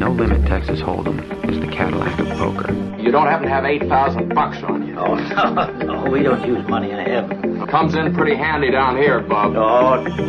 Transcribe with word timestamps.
No 0.00 0.10
Limit 0.12 0.46
Texas 0.46 0.80
Hold'em 0.80 1.20
is 1.50 1.60
the 1.60 1.66
Cadillac 1.66 2.18
of 2.20 2.28
poker. 2.38 2.72
You 2.98 3.10
don't 3.12 3.26
happen 3.26 3.42
to 3.46 3.52
have 3.52 3.66
8,000 3.66 4.34
bucks 4.34 4.62
on 4.62 4.88
you. 4.88 4.98
Oh, 4.98 5.14
no, 5.14 6.02
no, 6.04 6.10
we 6.10 6.22
don't 6.22 6.42
use 6.46 6.66
money 6.68 6.90
in 6.90 6.96
heaven. 6.96 7.66
Comes 7.66 7.94
in 7.94 8.14
pretty 8.14 8.34
handy 8.34 8.70
down 8.70 8.96
here, 8.96 9.20
Bub. 9.20 9.52
Oh, 9.56 10.02
You're 10.16 10.26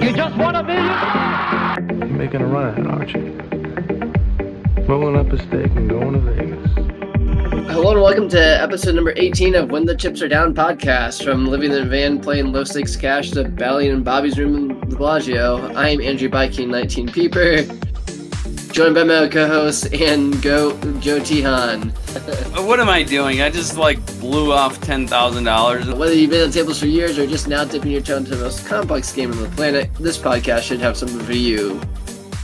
making 2.10 2.42
a 2.42 2.48
run 2.48 2.68
at 2.68 2.80
it, 2.80 2.86
aren't 2.86 3.14
you? 3.14 4.84
Rolling 4.90 5.16
up 5.16 5.32
a 5.32 5.38
stake 5.38 5.72
and 5.78 5.90
going 5.90 6.16
to 6.16 6.20
Vegas. 6.20 7.72
Hello 7.72 7.92
and 7.92 8.02
welcome 8.02 8.28
to 8.28 8.62
episode 8.62 8.96
number 8.96 9.14
18 9.16 9.56
of 9.56 9.72
When 9.72 9.86
the 9.86 9.96
Chips 9.96 10.22
Are 10.22 10.28
Down 10.28 10.54
podcast. 10.54 11.24
From 11.24 11.48
living 11.48 11.72
in 11.72 11.78
a 11.78 11.86
van 11.86 12.20
playing 12.20 12.52
low 12.52 12.66
stakes 12.66 12.98
cash 12.98 13.32
to 13.32 13.46
battling 13.46 13.92
in 13.92 14.04
Bobby's 14.04 14.38
room 14.38 14.54
in 14.72 14.90
the 14.90 14.98
Bellagio, 14.98 15.74
I 15.76 15.88
am 15.88 16.02
Andrew 16.02 16.28
Biking 16.28 16.70
19 16.70 17.10
Peeper, 17.14 17.64
joined 18.72 18.96
by 18.96 19.04
my 19.04 19.28
co-host 19.28 19.94
and 19.94 20.42
go 20.42 20.72
Joe 21.00 21.20
Tihan. 21.20 21.92
Uh, 22.16 22.64
what 22.64 22.80
am 22.80 22.88
I 22.88 23.04
doing? 23.04 23.42
I 23.42 23.50
just 23.50 23.78
like 23.78 24.04
blew 24.20 24.54
off 24.54 24.80
ten 24.82 25.08
thousand 25.08 25.44
dollars. 25.44 25.88
Whether 25.88 26.14
you've 26.14 26.30
been 26.30 26.46
on 26.46 26.52
tables 26.52 26.80
for 26.80 26.88
years 26.88 27.20
or 27.20 27.28
just 27.28 27.48
now 27.48 27.66
dipping 27.66 27.92
your 27.92 28.02
toe 28.02 28.18
into 28.18 28.36
the 28.36 28.44
most 28.44 28.66
complex 28.66 29.12
game 29.12 29.32
on 29.32 29.42
the 29.42 29.50
planet, 29.50 29.94
this 29.96 30.18
podcast 30.18 30.62
should 30.62 30.80
have 30.80 30.96
something 30.96 31.20
for 31.20 31.34
you. 31.34 31.76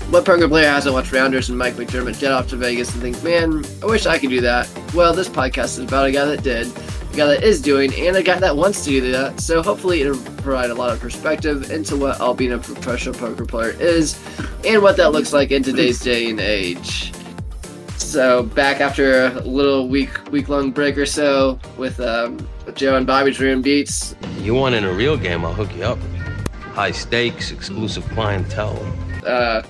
What 0.09 0.25
poker 0.25 0.47
player 0.47 0.69
hasn't 0.69 0.93
watched 0.93 1.11
Rounders 1.11 1.49
and 1.49 1.57
Mike 1.57 1.73
McDermott 1.75 2.17
jet 2.19 2.31
off 2.31 2.47
to 2.49 2.55
Vegas 2.55 2.93
and 2.93 3.01
think, 3.01 3.21
man, 3.23 3.65
I 3.81 3.85
wish 3.87 4.05
I 4.05 4.17
could 4.17 4.29
do 4.29 4.41
that? 4.41 4.69
Well, 4.93 5.13
this 5.13 5.27
podcast 5.27 5.77
is 5.77 5.79
about 5.79 6.05
a 6.07 6.11
guy 6.11 6.25
that 6.25 6.43
did, 6.43 6.67
a 7.17 7.19
guy 7.19 7.27
that 7.27 7.43
is 7.43 7.59
doing, 7.61 7.91
and 7.95 8.15
a 8.15 8.21
guy 8.21 8.37
that 8.37 8.55
wants 8.55 8.83
to 8.83 8.91
do 8.91 9.11
that. 9.11 9.41
So 9.41 9.63
hopefully 9.63 10.01
it'll 10.01 10.21
provide 10.43 10.69
a 10.69 10.75
lot 10.75 10.91
of 10.91 10.99
perspective 10.99 11.71
into 11.71 11.95
what 11.95 12.21
all 12.21 12.35
being 12.35 12.53
a 12.53 12.59
professional 12.59 13.15
poker 13.15 13.43
player 13.43 13.71
is 13.71 14.19
and 14.63 14.83
what 14.83 14.97
that 14.97 15.11
looks 15.11 15.33
like 15.33 15.49
in 15.49 15.63
today's 15.63 15.99
day 15.99 16.29
and 16.29 16.39
age. 16.39 17.11
So 17.97 18.43
back 18.43 18.81
after 18.81 19.25
a 19.25 19.41
little 19.41 19.87
week 19.87 20.31
week 20.31 20.47
long 20.47 20.69
break 20.71 20.95
or 20.95 21.07
so 21.07 21.59
with 21.75 21.99
um, 21.99 22.47
Joe 22.75 22.95
and 22.95 23.07
Bobby's 23.07 23.39
room 23.39 23.63
beats. 23.63 24.15
You 24.37 24.53
want 24.53 24.75
in 24.75 24.83
a 24.83 24.93
real 24.93 25.17
game, 25.17 25.43
I'll 25.43 25.53
hook 25.53 25.75
you 25.75 25.83
up. 25.83 25.99
High 26.73 26.91
stakes, 26.91 27.49
exclusive 27.51 28.07
clientele. 28.09 28.79
Uh, 29.25 29.63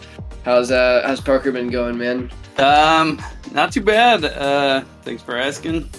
how's 0.44 0.70
uh 0.70 1.02
how's 1.06 1.22
poker 1.22 1.54
been 1.54 1.70
going, 1.70 1.98
man? 1.98 2.30
Um, 2.58 3.22
not 3.54 3.72
too 3.72 3.82
bad. 3.82 4.26
Uh, 4.26 4.84
thanks 5.04 5.24
for 5.24 5.38
asking. 5.38 5.90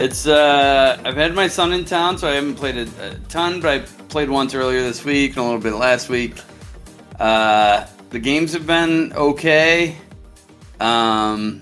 It's 0.00 0.26
uh, 0.26 0.98
I've 1.04 1.16
had 1.16 1.34
my 1.34 1.46
son 1.46 1.74
in 1.74 1.84
town, 1.84 2.16
so 2.16 2.26
I 2.26 2.32
haven't 2.32 2.54
played 2.54 2.78
a, 2.78 2.88
a 3.06 3.14
ton, 3.28 3.60
but 3.60 3.70
I 3.70 3.78
played 4.08 4.30
once 4.30 4.54
earlier 4.54 4.80
this 4.80 5.04
week 5.04 5.32
and 5.32 5.40
a 5.40 5.42
little 5.42 5.60
bit 5.60 5.74
last 5.74 6.08
week. 6.08 6.40
Uh, 7.18 7.86
the 8.08 8.18
games 8.18 8.54
have 8.54 8.66
been 8.66 9.12
okay. 9.12 9.98
Um, 10.80 11.60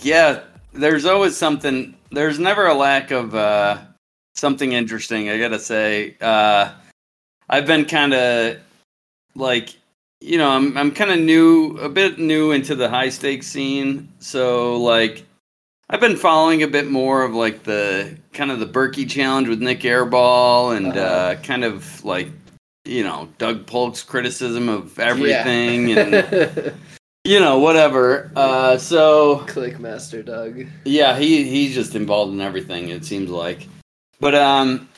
yeah, 0.00 0.40
there's 0.72 1.04
always 1.04 1.36
something. 1.36 1.94
There's 2.10 2.38
never 2.38 2.66
a 2.66 2.72
lack 2.72 3.10
of 3.10 3.34
uh, 3.34 3.76
something 4.34 4.72
interesting. 4.72 5.28
I 5.28 5.38
gotta 5.38 5.58
say. 5.58 6.16
Uh, 6.22 6.72
I've 7.50 7.66
been 7.66 7.84
kind 7.84 8.14
of 8.14 8.56
like 9.34 9.76
you 10.22 10.38
know, 10.38 10.48
I'm 10.48 10.78
I'm 10.78 10.92
kind 10.92 11.10
of 11.10 11.18
new, 11.18 11.76
a 11.76 11.90
bit 11.90 12.18
new 12.18 12.52
into 12.52 12.74
the 12.74 12.88
high 12.88 13.10
stakes 13.10 13.48
scene. 13.48 14.08
So 14.18 14.78
like, 14.80 15.26
I've 15.94 16.00
been 16.00 16.16
following 16.16 16.64
a 16.64 16.66
bit 16.66 16.90
more 16.90 17.22
of 17.22 17.36
like 17.36 17.62
the 17.62 18.18
kind 18.32 18.50
of 18.50 18.58
the 18.58 18.66
Berkey 18.66 19.08
challenge 19.08 19.46
with 19.46 19.62
Nik 19.62 19.78
Airball 19.82 20.76
and 20.76 20.96
uh, 20.96 21.36
kind 21.36 21.62
of 21.62 22.04
like 22.04 22.30
you 22.84 23.04
know 23.04 23.28
Doug 23.38 23.64
Polk's 23.66 24.02
criticism 24.02 24.68
of 24.68 24.98
everything 24.98 25.92
and 25.96 26.74
you 27.24 27.38
know 27.38 27.60
whatever. 27.60 28.32
Uh, 28.34 28.76
so 28.76 29.44
Clickmaster 29.46 30.24
Doug. 30.24 30.66
yeah, 30.84 31.16
he 31.16 31.48
he's 31.48 31.76
just 31.76 31.94
involved 31.94 32.32
in 32.32 32.40
everything. 32.40 32.88
It 32.88 33.04
seems 33.04 33.30
like, 33.30 33.68
but 34.18 34.34
um, 34.34 34.88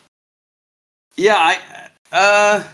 yeah, 1.15 1.37
I 1.37 1.59
uh, 2.11 2.65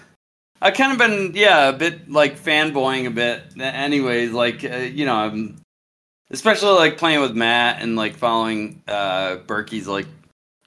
I 0.61 0.71
kind 0.71 0.93
of 0.93 0.99
been 0.99 1.33
yeah 1.35 1.71
a 1.71 1.73
bit 1.73 2.09
like 2.09 2.39
fanboying 2.39 3.09
a 3.09 3.11
bit. 3.11 3.43
Anyways, 3.59 4.31
like 4.31 4.63
uh, 4.63 4.77
you 4.77 5.07
know, 5.07 5.17
I'm 5.17 5.62
especially 6.33 6.73
like 6.73 6.99
playing 6.99 7.21
with 7.21 7.35
Matt 7.35 7.83
and 7.83 7.97
like 7.97 8.17
following 8.17 8.83
uh 8.89 9.37
Berkey's 9.47 9.87
like 9.87 10.07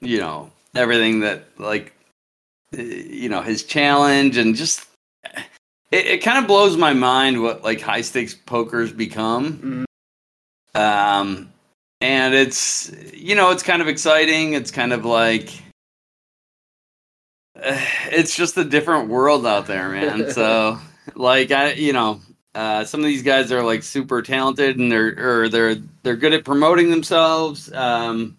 you 0.00 0.18
know 0.18 0.50
everything 0.74 1.20
that 1.20 1.44
like 1.58 1.92
uh, 2.76 2.82
you 2.82 3.28
know 3.28 3.42
his 3.42 3.64
challenge 3.64 4.36
and 4.36 4.54
just 4.54 4.86
it, 5.90 6.06
it 6.06 6.22
kind 6.22 6.38
of 6.38 6.46
blows 6.46 6.76
my 6.76 6.92
mind 6.92 7.42
what 7.42 7.62
like 7.62 7.80
high 7.80 8.00
stakes 8.00 8.34
poker's 8.34 8.92
become. 8.92 9.84
Um, 10.74 11.52
and 12.00 12.34
it's 12.34 12.92
you 13.12 13.34
know 13.34 13.50
it's 13.50 13.62
kind 13.62 13.82
of 13.82 13.88
exciting. 13.88 14.52
It's 14.52 14.70
kind 14.70 14.92
of 14.92 15.04
like 15.04 15.50
it's 17.54 18.36
just 18.36 18.56
a 18.56 18.64
different 18.64 19.08
world 19.08 19.46
out 19.46 19.66
there, 19.66 19.88
man. 19.88 20.30
so 20.32 20.78
like 21.14 21.50
I 21.50 21.72
you 21.72 21.92
know 21.92 22.20
uh, 22.56 22.86
some 22.86 23.00
of 23.00 23.06
these 23.06 23.22
guys 23.22 23.52
are 23.52 23.62
like 23.62 23.82
super 23.82 24.22
talented 24.22 24.78
and 24.78 24.90
they're 24.90 25.42
or 25.42 25.48
they're 25.50 25.76
they're 26.02 26.16
good 26.16 26.32
at 26.32 26.42
promoting 26.42 26.90
themselves. 26.90 27.70
Um, 27.74 28.38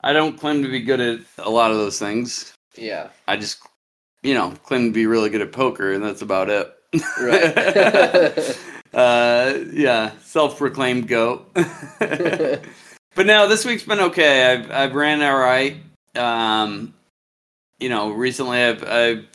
I 0.00 0.12
don't 0.12 0.36
claim 0.36 0.64
to 0.64 0.68
be 0.68 0.80
good 0.80 1.00
at 1.00 1.20
a 1.38 1.48
lot 1.48 1.70
of 1.70 1.76
those 1.76 2.00
things. 2.00 2.52
Yeah. 2.74 3.10
I 3.28 3.36
just 3.36 3.60
you 4.24 4.34
know 4.34 4.50
claim 4.64 4.86
to 4.86 4.92
be 4.92 5.06
really 5.06 5.30
good 5.30 5.40
at 5.40 5.52
poker 5.52 5.92
and 5.92 6.02
that's 6.02 6.20
about 6.20 6.50
it. 6.50 6.74
Right. 7.20 8.58
uh, 8.92 9.58
yeah, 9.72 10.10
self-proclaimed 10.20 11.06
goat. 11.06 11.48
but 11.54 12.60
no, 13.18 13.46
this 13.46 13.64
week's 13.64 13.84
been 13.84 14.00
okay. 14.00 14.52
I've 14.52 14.70
I've 14.72 14.94
ran 14.96 15.22
all 15.22 15.38
right. 15.38 15.76
Um, 16.16 16.92
you 17.78 17.88
know, 17.88 18.10
recently 18.10 18.60
I've 18.64 18.82
I've 18.82 19.26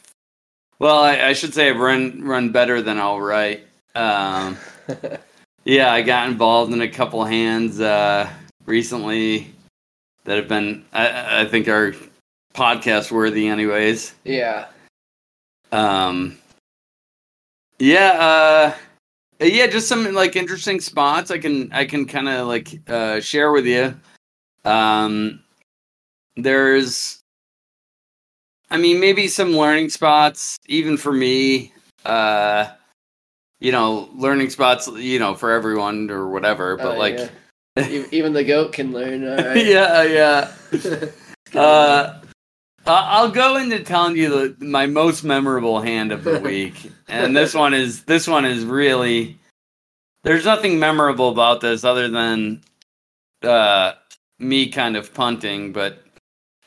well, 0.78 1.02
I, 1.02 1.22
I 1.22 1.34
should 1.34 1.54
say 1.54 1.70
I've 1.70 1.80
run 1.80 2.26
run 2.26 2.52
better 2.52 2.82
than 2.82 3.00
all 3.00 3.22
right. 3.22 3.66
Um, 3.96 4.58
yeah, 5.66 5.92
I 5.92 6.02
got 6.02 6.30
involved 6.30 6.74
in 6.74 6.82
a 6.82 6.90
couple 6.90 7.24
hands 7.24 7.80
uh, 7.80 8.30
recently 8.66 9.54
that 10.26 10.38
have 10.38 10.48
been 10.48 10.86
I, 10.94 11.42
I 11.42 11.46
think 11.46 11.68
are 11.68 11.96
podcast 12.54 13.12
worthy, 13.12 13.48
anyways. 13.48 14.14
yeah. 14.24 14.68
Um, 15.72 16.38
yeah, 17.80 18.76
uh, 19.40 19.46
yeah, 19.46 19.68
just 19.68 19.88
some 19.88 20.14
like 20.14 20.36
interesting 20.36 20.80
spots 20.80 21.32
I 21.32 21.40
can 21.40 21.72
I 21.74 21.86
can 21.86 22.06
kind 22.06 22.30
of 22.30 22.48
like 22.48 22.80
uh, 22.88 23.20
share 23.20 23.52
with 23.52 23.66
you. 23.66 24.00
Um, 24.64 25.44
there's, 26.36 27.20
I 28.70 28.78
mean, 28.78 29.00
maybe 29.00 29.28
some 29.28 29.52
learning 29.52 29.90
spots 29.90 30.58
even 30.68 30.96
for 30.98 31.12
me. 31.12 31.74
Uh, 32.06 32.70
you 33.64 33.72
know, 33.72 34.10
learning 34.14 34.50
spots, 34.50 34.90
you 34.90 35.18
know, 35.18 35.34
for 35.34 35.50
everyone 35.50 36.12
or 36.12 36.28
whatever. 36.28 36.76
But 36.76 36.96
Oh, 36.96 37.00
like, 37.00 37.18
yeah. 37.78 38.04
Even 38.12 38.34
the 38.34 38.44
goat 38.44 38.74
can 38.74 38.92
learn. 38.92 39.24
Right. 39.24 39.66
yeah, 39.66 40.04
yeah. 40.04 40.52
Uh, 41.56 42.20
I'll 42.88 43.30
go 43.30 43.58
into 43.58 43.84
telling 43.84 44.18
you 44.18 44.28
the, 44.56 44.66
my 44.66 44.88
most 44.88 45.24
memorable 45.24 45.80
hand 45.80 46.12
of 46.12 46.24
the 46.24 46.40
week, 46.44 46.92
and 47.08 47.38
this 47.38 47.54
one 47.54 47.76
is 47.76 48.06
this 48.06 48.28
one 48.28 48.44
is 48.44 48.66
really. 48.66 49.38
There's 50.24 50.46
nothing 50.46 50.80
memorable 50.80 51.30
about 51.30 51.62
this 51.62 51.84
other 51.84 52.10
than 52.10 52.64
uh, 53.44 53.92
me 54.40 54.70
kind 54.70 54.98
of 54.98 55.14
punting, 55.14 55.74
but 55.74 56.04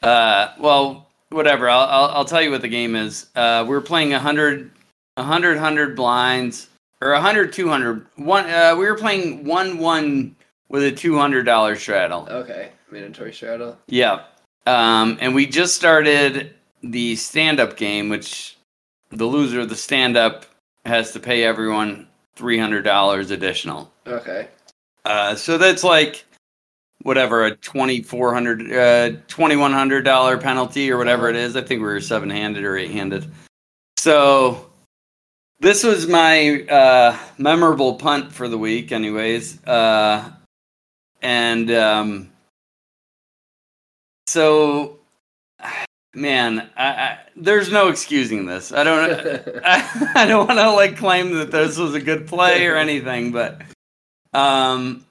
uh, 0.04 0.52
well, 0.60 1.08
whatever. 1.30 1.68
I'll, 1.68 1.88
I'll 1.88 2.10
I'll 2.18 2.24
tell 2.24 2.42
you 2.42 2.52
what 2.52 2.62
the 2.62 2.68
game 2.68 2.94
is. 2.94 3.26
Uh, 3.34 3.64
we're 3.66 3.80
playing 3.80 4.12
a 4.12 4.18
100, 4.18 4.70
100, 5.16 5.54
100 5.56 5.96
blinds 5.96 6.68
or 7.00 7.12
100, 7.12 7.52
200. 7.52 8.06
One. 8.16 8.48
Uh, 8.48 8.74
we 8.78 8.86
were 8.86 8.96
playing 8.96 9.44
one 9.44 9.78
one 9.78 10.36
with 10.68 10.82
a 10.82 10.92
two 10.92 11.16
hundred 11.18 11.44
dollar 11.44 11.76
straddle. 11.76 12.26
okay. 12.30 12.70
Mandatory 12.90 13.32
straddle. 13.32 13.78
Yeah. 13.88 14.22
Um, 14.66 15.18
and 15.20 15.34
we 15.34 15.46
just 15.46 15.74
started 15.76 16.54
the 16.82 17.16
stand 17.16 17.60
up 17.60 17.76
game, 17.76 18.08
which 18.08 18.56
the 19.10 19.24
loser 19.24 19.60
of 19.60 19.68
the 19.68 19.76
stand 19.76 20.16
up 20.16 20.46
has 20.84 21.12
to 21.12 21.20
pay 21.20 21.44
everyone 21.44 22.06
$300 22.36 23.30
additional. 23.30 23.90
Okay. 24.06 24.48
Uh, 25.04 25.34
so 25.34 25.58
that's 25.58 25.82
like 25.84 26.24
whatever, 27.02 27.44
a 27.46 27.56
2,400, 27.56 28.60
uh, 28.60 28.64
$2,100 29.28 30.40
penalty 30.40 30.90
or 30.90 30.98
whatever 30.98 31.28
it 31.28 31.36
is. 31.36 31.56
I 31.56 31.62
think 31.62 31.80
we 31.80 31.86
were 31.86 32.00
seven 32.00 32.30
handed 32.30 32.64
or 32.64 32.76
eight 32.76 32.90
handed. 32.90 33.30
So 33.96 34.65
this 35.60 35.82
was 35.84 36.06
my 36.06 36.62
uh, 36.64 37.18
memorable 37.38 37.94
punt 37.94 38.32
for 38.32 38.48
the 38.48 38.58
week, 38.58 38.92
anyways. 38.92 39.64
Uh, 39.66 40.30
and 41.22 41.70
um, 41.70 42.30
so, 44.26 44.98
man, 46.14 46.70
I, 46.76 46.86
I, 46.86 47.18
there's 47.36 47.72
no 47.72 47.88
excusing 47.88 48.46
this. 48.46 48.72
I 48.72 48.84
don't. 48.84 49.60
I, 49.64 50.12
I 50.22 50.26
don't 50.26 50.46
want 50.46 50.58
to 50.60 50.70
like 50.72 50.96
claim 50.96 51.34
that 51.34 51.50
this 51.50 51.78
was 51.78 51.94
a 51.94 52.00
good 52.00 52.26
play 52.26 52.66
or 52.66 52.76
anything, 52.76 53.32
but 53.32 53.62
Um, 54.32 55.06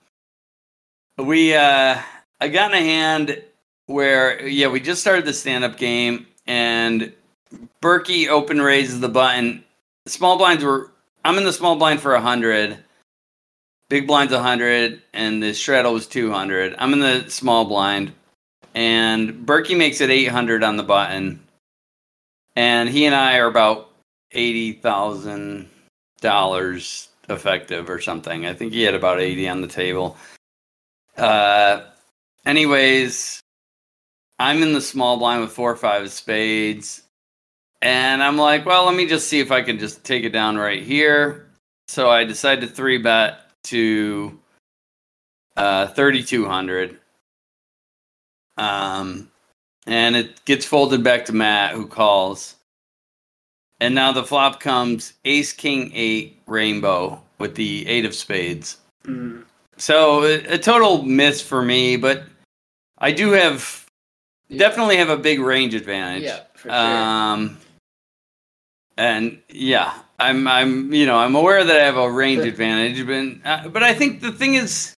we 1.18 1.56
uh, 1.56 2.00
I 2.40 2.48
got 2.50 2.72
in 2.72 2.78
a 2.78 2.82
hand 2.82 3.42
where 3.88 4.46
yeah, 4.48 4.68
we 4.68 4.80
just 4.80 5.02
started 5.02 5.26
the 5.26 5.34
stand 5.34 5.64
up 5.64 5.78
game 5.78 6.28
and 6.46 7.12
Berkey 7.82 8.28
open 8.28 8.62
raises 8.62 9.00
the 9.00 9.10
button. 9.10 9.64
Small 10.08 10.38
blinds 10.38 10.64
were 10.64 10.92
I'm 11.24 11.38
in 11.38 11.44
the 11.44 11.54
small 11.54 11.76
blind 11.76 12.02
for 12.02 12.16
hundred. 12.18 12.78
Big 13.90 14.08
blind's 14.08 14.34
hundred, 14.34 15.02
and 15.14 15.42
the 15.42 15.54
straddle 15.54 15.94
was 15.94 16.08
two 16.08 16.32
hundred. 16.32 16.76
I'm 16.78 16.94
in 16.94 17.00
the 17.00 17.30
small 17.30 17.66
blind, 17.66 18.14
and 18.74 19.46
Berkey 19.46 19.78
makes 19.78 20.02
it 20.02 20.10
eight 20.10 20.30
hundred 20.30 20.64
on 20.64 20.78
the 20.78 20.84
button, 20.84 21.40
and 22.56 22.90
he 22.90 23.06
and 23.06 23.16
I 23.16 23.38
are 23.38 23.48
about 23.48 23.92
eighty 24.32 24.74
thousand 24.74 25.70
dollars 26.22 27.10
effective 27.30 27.90
or 27.90 28.00
something. 28.00 28.46
I 28.46 28.54
think 28.54 28.74
he 28.74 28.84
had 28.84 28.96
about 28.96 29.20
eighty 29.20 29.48
on 29.48 29.62
the 29.62 29.68
table. 29.68 30.18
Uh, 31.18 31.82
anyways, 32.46 33.40
I'm 34.38 34.62
in 34.62 34.74
the 34.74 34.82
small 34.82 35.18
blind 35.18 35.42
with 35.42 35.52
four 35.52 35.72
or 35.72 35.76
five 35.78 36.12
spades. 36.12 37.04
And 37.86 38.24
I'm 38.24 38.36
like, 38.36 38.66
well, 38.66 38.86
let 38.86 38.96
me 38.96 39.06
just 39.06 39.28
see 39.28 39.40
if 39.40 39.52
I 39.52 39.62
can 39.62 39.78
just 39.78 40.04
take 40.04 40.24
it 40.24 40.32
down 40.32 40.58
right 40.58 40.82
here. 40.82 41.46
So 41.88 42.10
I 42.10 42.24
decide 42.24 42.62
to 42.62 42.68
three 42.68 42.98
bet 42.98 43.42
to 43.66 44.40
uh, 45.56 45.86
3,200. 45.90 46.98
Um, 48.58 49.30
and 49.86 50.16
it 50.16 50.44
gets 50.46 50.66
folded 50.66 51.04
back 51.04 51.26
to 51.26 51.34
Matt, 51.34 51.76
who 51.76 51.86
calls. 51.86 52.56
And 53.80 53.94
now 53.94 54.12
the 54.12 54.24
flop 54.24 54.60
comes 54.60 55.14
Ace 55.26 55.54
King 55.54 55.92
Eight 55.94 56.40
Rainbow 56.48 57.22
with 57.38 57.54
the 57.54 57.88
Eight 57.88 58.06
of 58.06 58.16
Spades. 58.16 58.78
Mm. 59.06 59.44
So 59.78 60.24
a, 60.24 60.54
a 60.56 60.58
total 60.58 61.04
miss 61.04 61.40
for 61.40 61.62
me, 61.62 61.98
but 61.98 62.24
I 62.98 63.12
do 63.12 63.30
have 63.34 63.86
Yeah. 64.48 64.58
definitely 64.58 64.98
have 64.98 65.10
a 65.10 65.18
big 65.18 65.40
range 65.40 65.76
advantage. 65.76 66.24
Yeah, 66.24 66.40
for 66.56 66.70
sure. 66.70 66.72
Um, 66.72 67.58
and 68.98 69.42
yeah, 69.50 69.94
I'm 70.20 70.48
I'm 70.48 70.94
you 70.94 71.06
know 71.06 71.18
I'm 71.18 71.36
aware 71.36 71.64
that 71.64 71.76
I 71.82 71.84
have 71.86 71.98
a 71.98 72.12
range 72.12 72.46
advantage, 72.46 73.06
but 73.06 73.50
uh, 73.50 73.68
but 73.70 73.84
I 73.84 73.94
think 73.94 74.22
the 74.22 74.32
thing 74.32 74.56
is, 74.56 74.94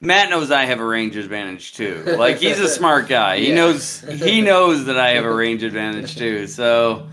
Matt 0.00 0.30
knows 0.30 0.50
I 0.50 0.64
have 0.64 0.80
a 0.80 0.84
range 0.84 1.16
advantage 1.16 1.74
too. 1.74 2.02
Like 2.18 2.38
he's 2.38 2.58
a 2.60 2.68
smart 2.68 3.08
guy. 3.08 3.38
He 3.38 3.48
Yeah. 3.50 3.54
knows 3.56 4.00
he 4.00 4.40
knows 4.40 4.86
that 4.86 4.98
I 4.98 5.10
have 5.10 5.24
a 5.24 5.34
range 5.44 5.62
advantage 5.62 6.16
too. 6.16 6.46
So, 6.46 7.06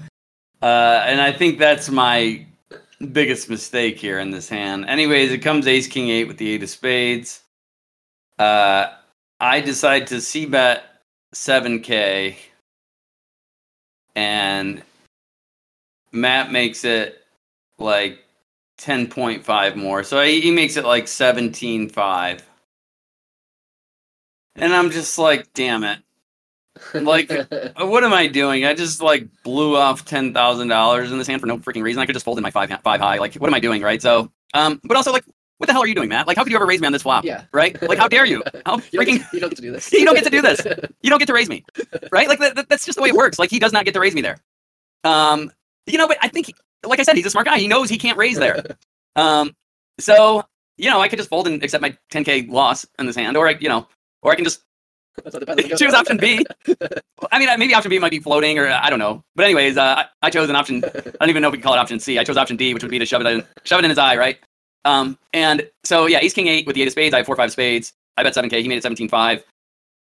uh, 0.61 1.03
and 1.05 1.19
I 1.21 1.31
think 1.33 1.59
that's 1.59 1.89
my 1.89 2.45
biggest 3.11 3.49
mistake 3.49 3.97
here 3.99 4.19
in 4.19 4.31
this 4.31 4.49
hand. 4.49 4.85
Anyways, 4.87 5.31
it 5.31 5.39
comes 5.39 5.67
Ace 5.67 5.87
King 5.87 6.09
Eight 6.09 6.27
with 6.27 6.37
the 6.37 6.49
Eight 6.49 6.63
of 6.63 6.69
Spades. 6.69 7.41
Uh, 8.39 8.87
I 9.39 9.61
decide 9.61 10.07
to 10.07 10.21
c 10.21 10.45
bet 10.45 10.83
seven 11.33 11.81
k, 11.81 12.37
and 14.15 14.81
Matt 16.11 16.51
makes 16.51 16.83
it 16.85 17.21
like 17.77 18.19
ten 18.77 19.07
point 19.07 19.43
five 19.43 19.75
more. 19.75 20.03
So 20.03 20.21
he, 20.23 20.41
he 20.41 20.51
makes 20.51 20.77
it 20.77 20.85
like 20.85 21.07
seventeen 21.07 21.89
five, 21.89 22.43
and 24.55 24.73
I'm 24.73 24.91
just 24.91 25.17
like, 25.17 25.51
damn 25.53 25.83
it. 25.83 25.99
Like, 26.93 27.29
what 27.77 28.03
am 28.03 28.13
I 28.13 28.27
doing? 28.27 28.65
I 28.65 28.73
just 28.73 29.01
like 29.01 29.27
blew 29.43 29.75
off 29.75 30.05
ten 30.05 30.33
thousand 30.33 30.67
dollars 30.67 31.11
in 31.11 31.17
this 31.17 31.27
hand 31.27 31.41
for 31.41 31.47
no 31.47 31.57
freaking 31.57 31.83
reason. 31.83 32.01
I 32.01 32.05
could 32.05 32.13
just 32.13 32.25
fold 32.25 32.37
in 32.37 32.43
my 32.43 32.51
five 32.51 32.69
five 32.83 32.99
high. 32.99 33.17
Like, 33.17 33.35
what 33.35 33.47
am 33.47 33.53
I 33.53 33.59
doing, 33.59 33.81
right? 33.81 34.01
So, 34.01 34.31
um, 34.53 34.79
but 34.83 34.95
also 34.95 35.11
like, 35.11 35.25
what 35.57 35.65
the 35.67 35.73
hell 35.73 35.81
are 35.81 35.87
you 35.87 35.95
doing, 35.95 36.09
Matt? 36.09 36.27
Like, 36.27 36.37
how 36.37 36.43
could 36.43 36.51
you 36.51 36.57
ever 36.57 36.67
raise 36.67 36.79
me 36.81 36.85
on 36.85 36.93
this 36.93 37.01
flop? 37.01 37.25
Yeah. 37.25 37.45
Right? 37.51 37.81
Like, 37.81 37.97
how 37.97 38.07
dare 38.07 38.25
you? 38.25 38.43
How 38.65 38.77
freaking 38.77 39.25
you 39.33 39.39
don't 39.39 39.49
get 39.49 39.55
to 39.55 39.61
do 39.63 39.71
this. 39.71 39.91
you 39.93 40.05
don't 40.05 40.13
get 40.13 40.23
to 40.25 40.29
do 40.29 40.41
this. 40.41 40.63
You 41.01 41.09
don't 41.09 41.17
get 41.19 41.25
to 41.27 41.33
raise 41.33 41.49
me, 41.49 41.65
right? 42.11 42.27
Like 42.27 42.37
that- 42.39 42.69
that's 42.69 42.85
just 42.85 42.95
the 42.97 43.01
way 43.01 43.09
it 43.09 43.15
works. 43.15 43.39
Like 43.39 43.49
he 43.49 43.57
does 43.59 43.73
not 43.73 43.85
get 43.85 43.93
to 43.95 43.99
raise 43.99 44.13
me 44.13 44.21
there. 44.21 44.37
Um, 45.03 45.51
you 45.87 45.97
know, 45.97 46.07
but 46.07 46.17
I 46.21 46.27
think, 46.27 46.47
he, 46.47 46.55
like 46.85 46.99
I 46.99 47.03
said, 47.03 47.15
he's 47.15 47.25
a 47.25 47.29
smart 47.29 47.47
guy. 47.47 47.57
He 47.57 47.67
knows 47.67 47.89
he 47.89 47.97
can't 47.97 48.17
raise 48.17 48.37
there. 48.37 48.63
Um, 49.15 49.55
so 49.99 50.43
you 50.77 50.89
know, 50.89 51.01
I 51.01 51.07
could 51.07 51.17
just 51.17 51.29
fold 51.29 51.47
and 51.47 51.61
accept 51.63 51.81
my 51.81 51.97
10k 52.11 52.49
loss 52.49 52.85
in 52.99 53.05
this 53.05 53.15
hand, 53.15 53.35
or 53.35 53.47
I, 53.47 53.57
you 53.59 53.67
know, 53.67 53.87
or 54.21 54.31
I 54.31 54.35
can 54.35 54.43
just 54.43 54.61
That's 55.23 55.33
what 55.33 55.39
depends 55.39 55.63
on 55.63 55.69
the 55.69 55.75
choose 55.75 55.93
option 55.93 56.17
B. 56.17 56.45
I 57.31 57.39
mean, 57.39 57.49
maybe 57.57 57.73
option 57.73 57.89
B 57.89 57.99
might 57.99 58.11
be 58.11 58.19
floating, 58.19 58.59
or 58.59 58.67
I 58.67 58.89
don't 58.89 58.99
know. 58.99 59.23
But 59.35 59.45
anyways, 59.45 59.77
uh, 59.77 60.03
I, 60.03 60.05
I 60.21 60.29
chose 60.29 60.49
an 60.49 60.55
option. 60.55 60.83
I 60.85 60.89
don't 61.19 61.29
even 61.29 61.41
know 61.41 61.47
if 61.47 61.53
we 61.53 61.57
can 61.57 61.63
call 61.63 61.73
it 61.73 61.79
option 61.79 61.99
C. 61.99 62.19
I 62.19 62.23
chose 62.23 62.37
option 62.37 62.57
D, 62.57 62.73
which 62.73 62.83
would 62.83 62.91
be 62.91 62.99
to 62.99 63.05
shove 63.05 63.21
it 63.21 63.27
in, 63.27 63.43
shove 63.63 63.79
it 63.79 63.85
in 63.85 63.89
his 63.89 63.97
eye, 63.97 64.15
right? 64.17 64.37
Um, 64.85 65.17
and 65.33 65.67
so 65.83 66.05
yeah, 66.05 66.19
Ace 66.21 66.33
King 66.33 66.47
Eight 66.47 66.67
with 66.67 66.75
the 66.75 66.83
Eight 66.83 66.87
of 66.87 66.91
Spades. 66.91 67.13
I 67.13 67.17
have 67.17 67.25
four 67.25 67.35
five 67.35 67.51
spades. 67.51 67.93
I 68.15 68.23
bet 68.23 68.33
seven 68.33 68.49
K. 68.49 68.61
He 68.61 68.67
made 68.67 68.83
it 68.83 69.09
five. 69.09 69.43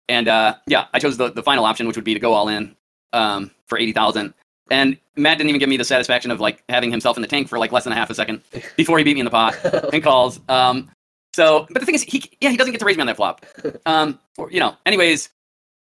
And 0.09 0.27
uh, 0.27 0.55
yeah, 0.67 0.85
I 0.93 0.99
chose 0.99 1.17
the, 1.17 1.31
the 1.31 1.43
final 1.43 1.65
option, 1.65 1.87
which 1.87 1.97
would 1.97 2.05
be 2.05 2.13
to 2.13 2.19
go 2.19 2.33
all 2.33 2.47
in 2.47 2.75
um, 3.13 3.51
for 3.65 3.77
eighty 3.77 3.93
thousand. 3.93 4.33
And 4.69 4.97
Matt 5.15 5.37
didn't 5.37 5.49
even 5.49 5.59
give 5.59 5.69
me 5.69 5.77
the 5.77 5.83
satisfaction 5.85 6.31
of 6.31 6.39
like 6.39 6.63
having 6.69 6.91
himself 6.91 7.17
in 7.17 7.21
the 7.21 7.27
tank 7.27 7.47
for 7.49 7.57
like 7.59 7.71
less 7.71 7.83
than 7.85 7.93
a 7.93 7.95
half 7.95 8.09
a 8.09 8.15
second 8.15 8.41
before 8.75 8.97
he 8.97 9.03
beat 9.03 9.13
me 9.15 9.21
in 9.21 9.25
the 9.25 9.31
pot 9.31 9.55
and 9.93 10.03
calls. 10.03 10.39
Um, 10.49 10.89
so, 11.35 11.67
but 11.69 11.79
the 11.79 11.85
thing 11.85 11.95
is, 11.95 12.03
he 12.03 12.23
yeah, 12.41 12.49
he 12.49 12.57
doesn't 12.57 12.71
get 12.71 12.79
to 12.79 12.85
raise 12.85 12.97
me 12.97 13.01
on 13.01 13.07
that 13.07 13.15
flop. 13.17 13.45
Um, 13.85 14.19
or, 14.37 14.51
you 14.51 14.59
know, 14.59 14.75
anyways, 14.85 15.29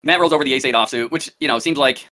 Matt 0.03 0.21
rolls 0.21 0.33
over 0.33 0.45
the 0.45 0.53
ace 0.55 0.65
eight 0.65 0.75
offsuit, 0.75 1.11
which 1.11 1.31
you 1.41 1.49
know 1.49 1.59
seems 1.59 1.79
like, 1.79 2.09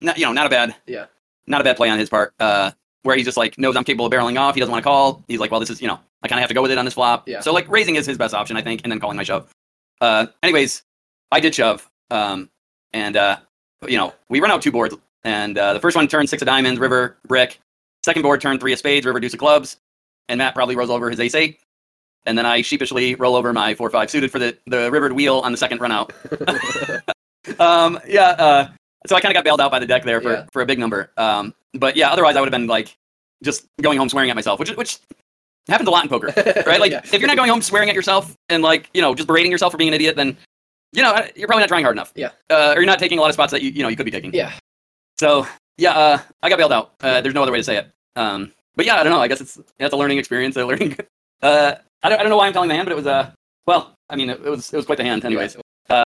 not 0.00 0.18
you 0.18 0.24
know, 0.26 0.32
not 0.32 0.46
a 0.46 0.50
bad, 0.50 0.74
Yeah. 0.86 1.06
not 1.46 1.60
a 1.60 1.64
bad 1.64 1.76
play 1.76 1.88
on 1.88 1.98
his 1.98 2.08
part. 2.10 2.34
Uh, 2.38 2.72
where 3.04 3.16
he 3.16 3.24
just 3.24 3.36
like 3.36 3.58
knows 3.58 3.76
I'm 3.76 3.82
capable 3.84 4.06
of 4.06 4.12
barreling 4.12 4.38
off. 4.38 4.54
He 4.54 4.60
doesn't 4.60 4.70
want 4.70 4.82
to 4.84 4.88
call. 4.88 5.24
He's 5.26 5.40
like, 5.40 5.50
well, 5.50 5.58
this 5.60 5.70
is 5.70 5.80
you 5.82 5.88
know, 5.88 5.98
I 6.22 6.28
kind 6.28 6.38
of 6.38 6.42
have 6.42 6.48
to 6.48 6.54
go 6.54 6.62
with 6.62 6.70
it 6.70 6.78
on 6.78 6.84
this 6.84 6.94
flop. 6.94 7.28
Yeah. 7.28 7.40
So 7.40 7.52
like 7.52 7.68
raising 7.68 7.96
is 7.96 8.06
his 8.06 8.16
best 8.18 8.32
option, 8.34 8.56
I 8.56 8.62
think, 8.62 8.82
and 8.84 8.92
then 8.92 9.00
calling 9.00 9.16
my 9.16 9.24
shove. 9.24 9.50
Uh, 10.00 10.26
anyways, 10.42 10.82
I 11.32 11.40
did 11.40 11.54
shove, 11.54 11.88
um, 12.10 12.48
and 12.92 13.16
uh, 13.16 13.36
you 13.88 13.96
know, 13.96 14.12
we 14.28 14.40
run 14.40 14.50
out 14.50 14.62
two 14.62 14.70
boards, 14.72 14.94
and 15.24 15.56
uh, 15.58 15.72
the 15.74 15.80
first 15.80 15.96
one 15.96 16.08
turned 16.08 16.28
six 16.28 16.42
of 16.42 16.46
diamonds, 16.46 16.80
river, 16.80 17.16
brick. 17.26 17.58
Second 18.04 18.22
board 18.22 18.40
turned 18.40 18.60
three 18.60 18.72
of 18.72 18.78
spades, 18.78 19.06
river, 19.06 19.20
deuce 19.20 19.32
of 19.32 19.38
clubs, 19.38 19.76
and 20.28 20.38
Matt 20.38 20.54
probably 20.54 20.74
rolls 20.76 20.90
over 20.90 21.08
his 21.10 21.20
ace 21.20 21.34
eight. 21.34 21.60
And 22.26 22.36
then 22.38 22.46
I 22.46 22.62
sheepishly 22.62 23.14
roll 23.16 23.34
over 23.36 23.52
my 23.52 23.74
four 23.74 23.90
five 23.90 24.10
suited 24.10 24.30
for 24.30 24.38
the 24.38 24.56
the 24.66 24.90
rivered 24.90 25.12
wheel 25.12 25.38
on 25.40 25.52
the 25.52 25.58
second 25.58 25.80
run 25.80 25.92
out. 25.92 26.12
um, 27.58 27.98
yeah, 28.06 28.28
uh, 28.30 28.68
so 29.06 29.16
I 29.16 29.20
kind 29.20 29.30
of 29.32 29.34
got 29.34 29.44
bailed 29.44 29.60
out 29.60 29.70
by 29.70 29.78
the 29.78 29.86
deck 29.86 30.04
there 30.04 30.20
for, 30.20 30.32
Yeah. 30.32 30.46
for 30.52 30.62
a 30.62 30.66
big 30.66 30.78
number. 30.78 31.10
Um, 31.16 31.54
but 31.74 31.96
yeah, 31.96 32.10
otherwise 32.10 32.36
I 32.36 32.40
would 32.40 32.46
have 32.46 32.58
been 32.60 32.68
like 32.68 32.96
just 33.42 33.66
going 33.80 33.98
home 33.98 34.08
swearing 34.08 34.30
at 34.30 34.36
myself, 34.36 34.60
which 34.60 34.70
which 34.76 34.98
happens 35.68 35.88
a 35.88 35.90
lot 35.90 36.04
in 36.04 36.08
poker, 36.10 36.32
right? 36.66 36.80
Like 36.80 36.92
Yeah. 36.92 37.00
if 37.04 37.14
you're 37.14 37.26
not 37.28 37.36
going 37.36 37.50
home 37.50 37.62
swearing 37.62 37.88
at 37.88 37.94
yourself 37.94 38.36
and 38.48 38.62
like 38.62 38.88
you 38.94 39.02
know 39.02 39.14
just 39.14 39.26
berating 39.26 39.50
yourself 39.50 39.72
for 39.72 39.78
being 39.78 39.88
an 39.88 39.94
idiot, 39.94 40.14
then 40.16 40.36
you 40.92 41.02
know 41.02 41.26
you're 41.34 41.48
probably 41.48 41.62
not 41.62 41.68
trying 41.68 41.84
hard 41.84 41.96
enough. 41.96 42.12
Yeah. 42.14 42.30
uh, 42.50 42.74
or 42.76 42.80
you're 42.80 42.86
not 42.86 42.98
taking 43.00 43.18
a 43.18 43.20
lot 43.20 43.28
of 43.28 43.34
spots 43.34 43.50
that 43.52 43.62
you 43.62 43.70
you 43.70 43.82
know 43.82 43.88
you 43.88 43.96
could 43.96 44.06
be 44.06 44.12
taking. 44.12 44.32
Yeah. 44.32 44.52
So 45.22 45.46
yeah, 45.78 45.92
uh, 45.96 46.18
I 46.42 46.48
got 46.48 46.58
bailed 46.58 46.72
out. 46.72 46.94
Uh, 47.00 47.20
there's 47.20 47.32
no 47.34 47.42
other 47.44 47.52
way 47.52 47.58
to 47.58 47.62
say 47.64 47.76
it. 47.76 47.86
Um, 48.16 48.52
but 48.74 48.86
yeah, 48.86 48.96
I 48.96 49.04
don't 49.04 49.12
know. 49.12 49.20
I 49.20 49.28
guess 49.28 49.40
it's 49.40 49.56
it's 49.78 49.94
a 49.94 49.96
learning 49.96 50.18
experience. 50.18 50.56
A 50.56 50.64
learning. 50.66 50.96
Uh, 51.42 51.74
I 52.04 52.08
don't 52.08 52.20
I 52.20 52.22
don't 52.22 52.30
know 52.30 52.36
why 52.36 52.46
I'm 52.46 52.52
telling 52.52 52.68
the 52.68 52.74
hand, 52.76 52.86
but 52.86 52.92
it 52.92 52.94
was 53.02 53.06
uh 53.08 53.28
well, 53.66 53.94
I 54.08 54.14
mean 54.14 54.30
it, 54.30 54.38
it 54.44 54.48
was 54.48 54.72
it 54.72 54.76
was 54.76 54.86
quite 54.86 54.98
the 54.98 55.02
hand, 55.02 55.24
anyways. 55.24 55.56
Uh, 55.90 56.04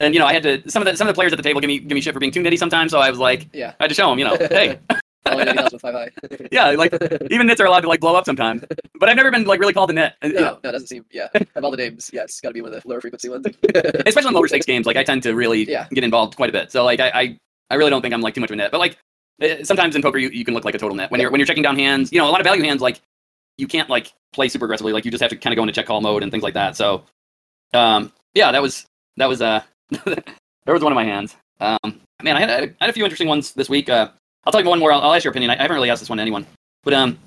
and 0.00 0.14
you 0.14 0.18
know 0.20 0.24
I 0.24 0.32
had 0.32 0.42
to 0.44 0.70
some 0.70 0.80
of 0.82 0.86
the 0.90 0.96
some 0.96 1.06
of 1.06 1.14
the 1.14 1.18
players 1.18 1.30
at 1.30 1.36
the 1.36 1.42
table 1.42 1.60
give 1.60 1.68
me 1.68 1.78
give 1.78 1.94
me 1.94 2.00
shit 2.00 2.14
for 2.14 2.20
being 2.20 2.32
too 2.32 2.42
nitty 2.42 2.56
sometimes. 2.58 2.90
So 2.90 2.98
I 2.98 3.10
was 3.10 3.18
like 3.18 3.48
Yeah. 3.52 3.74
I 3.78 3.82
had 3.84 3.88
to 3.90 3.94
show 3.94 4.08
them, 4.08 4.18
you 4.18 4.24
know, 4.24 4.36
hey, 4.38 4.78
All 5.26 5.38
I 5.38 5.44
know 5.44 5.66
is 5.66 5.72
with 5.74 5.82
five 5.82 5.92
high. 5.92 6.10
yeah, 6.52 6.70
like 6.70 6.94
even 7.30 7.46
nits 7.46 7.60
are 7.60 7.66
allowed 7.66 7.80
to 7.82 7.88
like 7.88 8.00
blow 8.00 8.16
up 8.16 8.24
sometimes. 8.24 8.64
But 8.98 9.10
I've 9.10 9.16
never 9.16 9.30
been 9.30 9.44
like 9.44 9.60
really 9.60 9.74
called 9.74 9.90
a 9.90 9.92
nit. 9.92 10.14
You 10.22 10.32
No, 10.32 10.40
know, 10.40 10.58
no, 10.64 10.68
it 10.70 10.72
doesn't 10.72 10.88
seem. 10.88 11.04
Yeah, 11.12 11.28
of 11.54 11.64
all 11.64 11.70
the 11.70 11.76
names, 11.76 12.08
yeah, 12.14 12.22
it's 12.22 12.40
got 12.40 12.48
to 12.48 12.54
be 12.54 12.62
one 12.62 12.72
of 12.72 12.82
the 12.82 12.88
lower 12.88 13.02
frequency 13.02 13.28
ones. 13.28 13.44
especially 14.06 14.28
in 14.28 14.34
lower 14.34 14.48
stakes 14.48 14.64
games, 14.64 14.86
like 14.86 14.96
I 14.96 15.04
tend 15.04 15.22
to 15.24 15.34
really 15.34 15.68
Yeah. 15.70 15.86
get 15.92 16.02
involved 16.02 16.34
quite 16.36 16.48
a 16.48 16.52
bit. 16.54 16.72
So 16.72 16.82
like 16.82 16.98
I, 17.00 17.10
I, 17.14 17.38
I 17.72 17.76
really 17.76 17.90
don't 17.90 18.02
think 18.02 18.14
I'm 18.14 18.20
like 18.20 18.34
too 18.34 18.40
much 18.40 18.50
of 18.50 18.54
a 18.54 18.56
net. 18.56 18.70
But 18.70 18.78
like 18.78 18.98
eh, 19.40 19.64
sometimes 19.64 19.96
in 19.96 20.02
poker 20.02 20.18
you, 20.18 20.28
you 20.30 20.44
can 20.44 20.54
look 20.54 20.64
like 20.64 20.74
a 20.74 20.78
total 20.78 20.96
net 20.96 21.10
when 21.10 21.20
you're 21.20 21.30
when 21.30 21.40
you're 21.40 21.46
checking 21.46 21.62
down 21.62 21.76
hands. 21.76 22.12
You 22.12 22.18
know, 22.18 22.28
a 22.28 22.30
lot 22.30 22.40
of 22.40 22.44
value 22.44 22.62
hands 22.62 22.80
like 22.82 23.00
you 23.58 23.66
can't 23.66 23.88
like 23.88 24.12
play 24.32 24.48
super 24.48 24.66
aggressively. 24.66 24.92
Like 24.92 25.04
you 25.04 25.10
just 25.10 25.22
have 25.22 25.30
to 25.30 25.36
kind 25.36 25.52
of 25.52 25.56
go 25.56 25.62
into 25.62 25.72
check 25.72 25.86
call 25.86 26.00
mode 26.00 26.22
and 26.22 26.30
things 26.30 26.42
like 26.44 26.54
that. 26.54 26.76
So 26.76 27.04
um, 27.74 28.12
yeah, 28.34 28.52
that 28.52 28.62
was 28.62 28.86
that 29.16 29.28
was 29.28 29.42
uh 29.42 29.62
that 29.90 30.34
was 30.66 30.82
one 30.82 30.92
of 30.92 30.96
my 30.96 31.04
hands. 31.04 31.36
Um, 31.60 32.00
man, 32.22 32.36
I 32.36 32.40
had, 32.40 32.50
I 32.50 32.84
had 32.84 32.90
a 32.90 32.92
few 32.92 33.04
interesting 33.04 33.28
ones 33.28 33.52
this 33.52 33.68
week. 33.68 33.88
Uh, 33.88 34.08
I'll 34.44 34.52
tell 34.52 34.60
you 34.60 34.68
one 34.68 34.80
more. 34.80 34.92
I'll, 34.92 35.00
I'll 35.00 35.14
ask 35.14 35.24
your 35.24 35.30
opinion. 35.30 35.50
I, 35.50 35.54
I 35.54 35.62
haven't 35.62 35.76
really 35.76 35.90
asked 35.90 36.00
this 36.00 36.08
one 36.08 36.18
to 36.18 36.22
anyone, 36.22 36.46
but 36.82 36.92
um, 36.92 37.18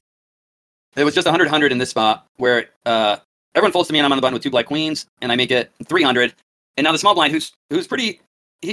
it 0.96 1.04
was 1.04 1.16
just 1.16 1.26
100 1.26 1.46
100 1.46 1.72
in 1.72 1.78
this 1.78 1.90
spot 1.90 2.26
where 2.38 2.70
uh 2.86 3.18
everyone 3.54 3.72
folds 3.72 3.88
to 3.88 3.94
me 3.94 4.00
and 4.00 4.06
I'm 4.06 4.12
on 4.12 4.18
the 4.18 4.22
button 4.22 4.34
with 4.34 4.44
two 4.44 4.50
black 4.50 4.66
queens 4.66 5.06
and 5.22 5.32
I 5.32 5.36
make 5.36 5.52
it 5.52 5.72
300. 5.86 6.34
And 6.78 6.84
now 6.84 6.92
the 6.92 6.98
small 6.98 7.16
blind, 7.16 7.32
who's 7.32 7.54
who's 7.70 7.88
pretty, 7.88 8.20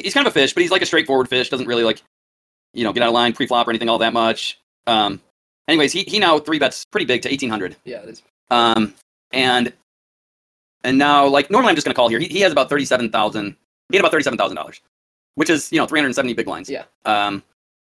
he's 0.01 0.15
kind 0.15 0.27
of 0.27 0.33
a 0.33 0.35
fish, 0.35 0.55
but 0.55 0.63
he's 0.63 0.71
like 0.71 0.83
a 0.83 0.87
straightforward 0.87 1.29
fish. 1.29 1.49
Doesn't 1.51 1.67
really 1.67 1.85
like, 1.85 2.03
you 2.75 2.85
know, 2.85 2.93
get 2.93 3.03
out 3.03 3.09
of 3.09 3.15
line 3.15 3.33
pre-flop 3.33 3.67
or 3.67 3.71
anything 3.71 3.89
all 3.89 3.99
that 3.99 4.13
much. 4.13 4.59
Um, 4.87 5.21
anyways, 5.69 5.93
he 5.93 6.03
he 6.03 6.19
now 6.19 6.39
three 6.39 6.59
bets 6.59 6.85
pretty 6.85 7.07
big 7.07 7.23
to 7.23 7.29
1800. 7.29 7.77
yeah, 7.85 7.99
it 8.03 8.09
is. 8.09 8.23
Um, 8.51 8.95
and 9.33 9.73
and 10.85 10.99
now 10.99 11.27
like 11.27 11.51
normally 11.51 11.71
I'm 11.71 11.77
just 11.77 11.85
gonna 11.87 11.95
call 11.95 12.09
here. 12.09 12.19
He, 12.19 12.27
he 12.29 12.41
has 12.41 12.53
about 12.53 12.69
37,000. 12.69 13.57
He 13.91 13.97
had 13.97 14.01
about 14.01 14.11
37,000 14.13 14.57
dollars, 14.57 14.81
which 15.35 15.51
is 15.51 15.71
you 15.73 15.79
know 15.79 15.87
370 15.87 16.35
big 16.35 16.47
blinds. 16.47 16.69
Yeah. 16.71 16.85
Um, 17.05 17.43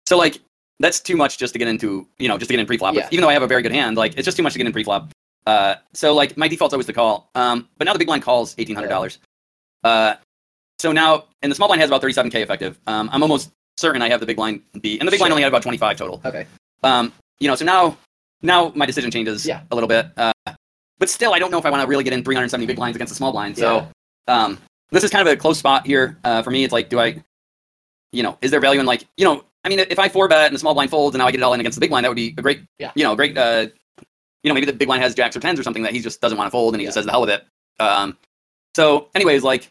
so 0.06 0.16
like 0.16 0.38
that's 0.80 1.00
too 1.00 1.16
much 1.16 1.38
just 1.38 1.52
to 1.52 1.58
get 1.58 1.68
into 1.68 2.06
you 2.18 2.28
know 2.28 2.38
just 2.38 2.48
to 2.48 2.54
get 2.54 2.60
in 2.60 2.66
pre-flop. 2.66 2.94
Yeah. 2.94 3.08
Even 3.10 3.22
though 3.22 3.28
I 3.28 3.32
have 3.34 3.42
a 3.42 3.46
very 3.46 3.62
good 3.62 3.72
hand, 3.72 3.96
like 3.96 4.16
it's 4.16 4.24
just 4.24 4.36
too 4.36 4.42
much 4.42 4.52
to 4.52 4.58
get 4.58 4.66
in 4.66 4.72
pre-flop. 4.72 5.10
Uh, 5.46 5.76
so 5.92 6.14
like 6.14 6.36
my 6.36 6.48
default's 6.48 6.74
always 6.74 6.86
to 6.86 6.92
call. 6.92 7.28
Um, 7.34 7.68
but 7.78 7.84
now 7.84 7.92
the 7.92 7.98
big 7.98 8.06
blind 8.08 8.22
calls 8.22 8.54
eighteen 8.58 8.74
hundred 8.76 8.88
dollars. 8.88 9.18
Uh, 9.84 10.14
so 10.82 10.90
now 10.92 11.24
and 11.42 11.50
the 11.50 11.54
small 11.54 11.68
blind 11.68 11.80
has 11.80 11.88
about 11.90 12.00
thirty 12.00 12.12
seven 12.12 12.30
k 12.30 12.42
effective. 12.42 12.78
Um, 12.88 13.08
I'm 13.12 13.22
almost 13.22 13.50
certain 13.78 14.02
I 14.02 14.08
have 14.08 14.18
the 14.20 14.26
big 14.26 14.36
blind 14.36 14.62
beat, 14.80 15.00
and 15.00 15.06
the 15.06 15.10
big 15.12 15.18
blind 15.20 15.32
only 15.32 15.42
had 15.42 15.48
about 15.48 15.62
twenty 15.62 15.78
five 15.78 15.96
total. 15.96 16.20
Okay. 16.24 16.46
Um, 16.82 17.12
you 17.38 17.46
know, 17.48 17.54
so 17.54 17.64
now 17.64 17.96
now 18.42 18.72
my 18.74 18.84
decision 18.84 19.10
changes 19.12 19.46
Yeah. 19.46 19.62
a 19.70 19.74
little 19.76 19.86
bit. 19.88 20.06
Uh, 20.16 20.32
but 20.98 21.08
still, 21.08 21.32
I 21.34 21.38
don't 21.38 21.52
know 21.52 21.58
if 21.58 21.64
I 21.66 21.70
want 21.70 21.82
to 21.82 21.86
really 21.88 22.02
get 22.04 22.12
in 22.12 22.22
370 22.24 22.66
big 22.66 22.76
blinds 22.76 22.96
against 22.96 23.12
the 23.12 23.16
small 23.16 23.30
blind. 23.32 23.56
So 23.56 23.86
um, 24.28 24.58
this 24.90 25.04
is 25.04 25.10
kind 25.10 25.26
of 25.26 25.32
a 25.32 25.36
close 25.36 25.58
spot 25.58 25.86
here 25.86 26.18
uh, 26.24 26.42
for 26.42 26.50
me. 26.50 26.62
It's 26.64 26.72
like, 26.72 26.88
do 26.88 26.98
I, 27.00 27.22
you 28.12 28.22
know, 28.24 28.38
is 28.40 28.50
there 28.50 28.60
value 28.60 28.78
in 28.80 28.86
like, 28.86 29.04
you 29.16 29.24
know, 29.24 29.44
I 29.64 29.68
mean, 29.68 29.78
if 29.80 29.98
I 29.98 30.08
four 30.08 30.26
bet 30.28 30.46
and 30.46 30.54
the 30.54 30.58
small 30.60 30.74
blind 30.74 30.90
folds 30.90 31.14
and 31.14 31.20
now 31.20 31.26
I 31.26 31.30
get 31.32 31.38
it 31.40 31.42
all 31.44 31.54
in 31.54 31.60
against 31.60 31.76
the 31.76 31.80
big 31.80 31.90
blind, 31.90 32.04
that 32.04 32.08
would 32.10 32.16
be 32.16 32.34
a 32.38 32.42
great, 32.42 32.60
Yeah. 32.78 32.90
you 32.94 33.02
know, 33.04 33.14
great. 33.16 33.36
Uh, 33.38 33.66
you 34.44 34.48
know, 34.50 34.54
maybe 34.54 34.66
the 34.66 34.72
big 34.72 34.86
blind 34.88 35.02
has 35.02 35.14
jacks 35.14 35.36
or 35.36 35.40
tens 35.40 35.58
or 35.58 35.62
something 35.64 35.82
that 35.84 35.92
he 35.92 36.00
just 36.00 36.20
doesn't 36.20 36.36
want 36.38 36.46
to 36.46 36.50
fold 36.52 36.74
and 36.74 36.80
he 36.80 36.86
just 36.86 36.96
Yeah. 36.96 37.00
says 37.00 37.06
the 37.06 37.12
hell 37.12 37.20
with 37.22 37.30
it. 37.30 37.44
Um, 37.80 38.16
so, 38.76 39.08
anyways, 39.14 39.42
like, 39.42 39.70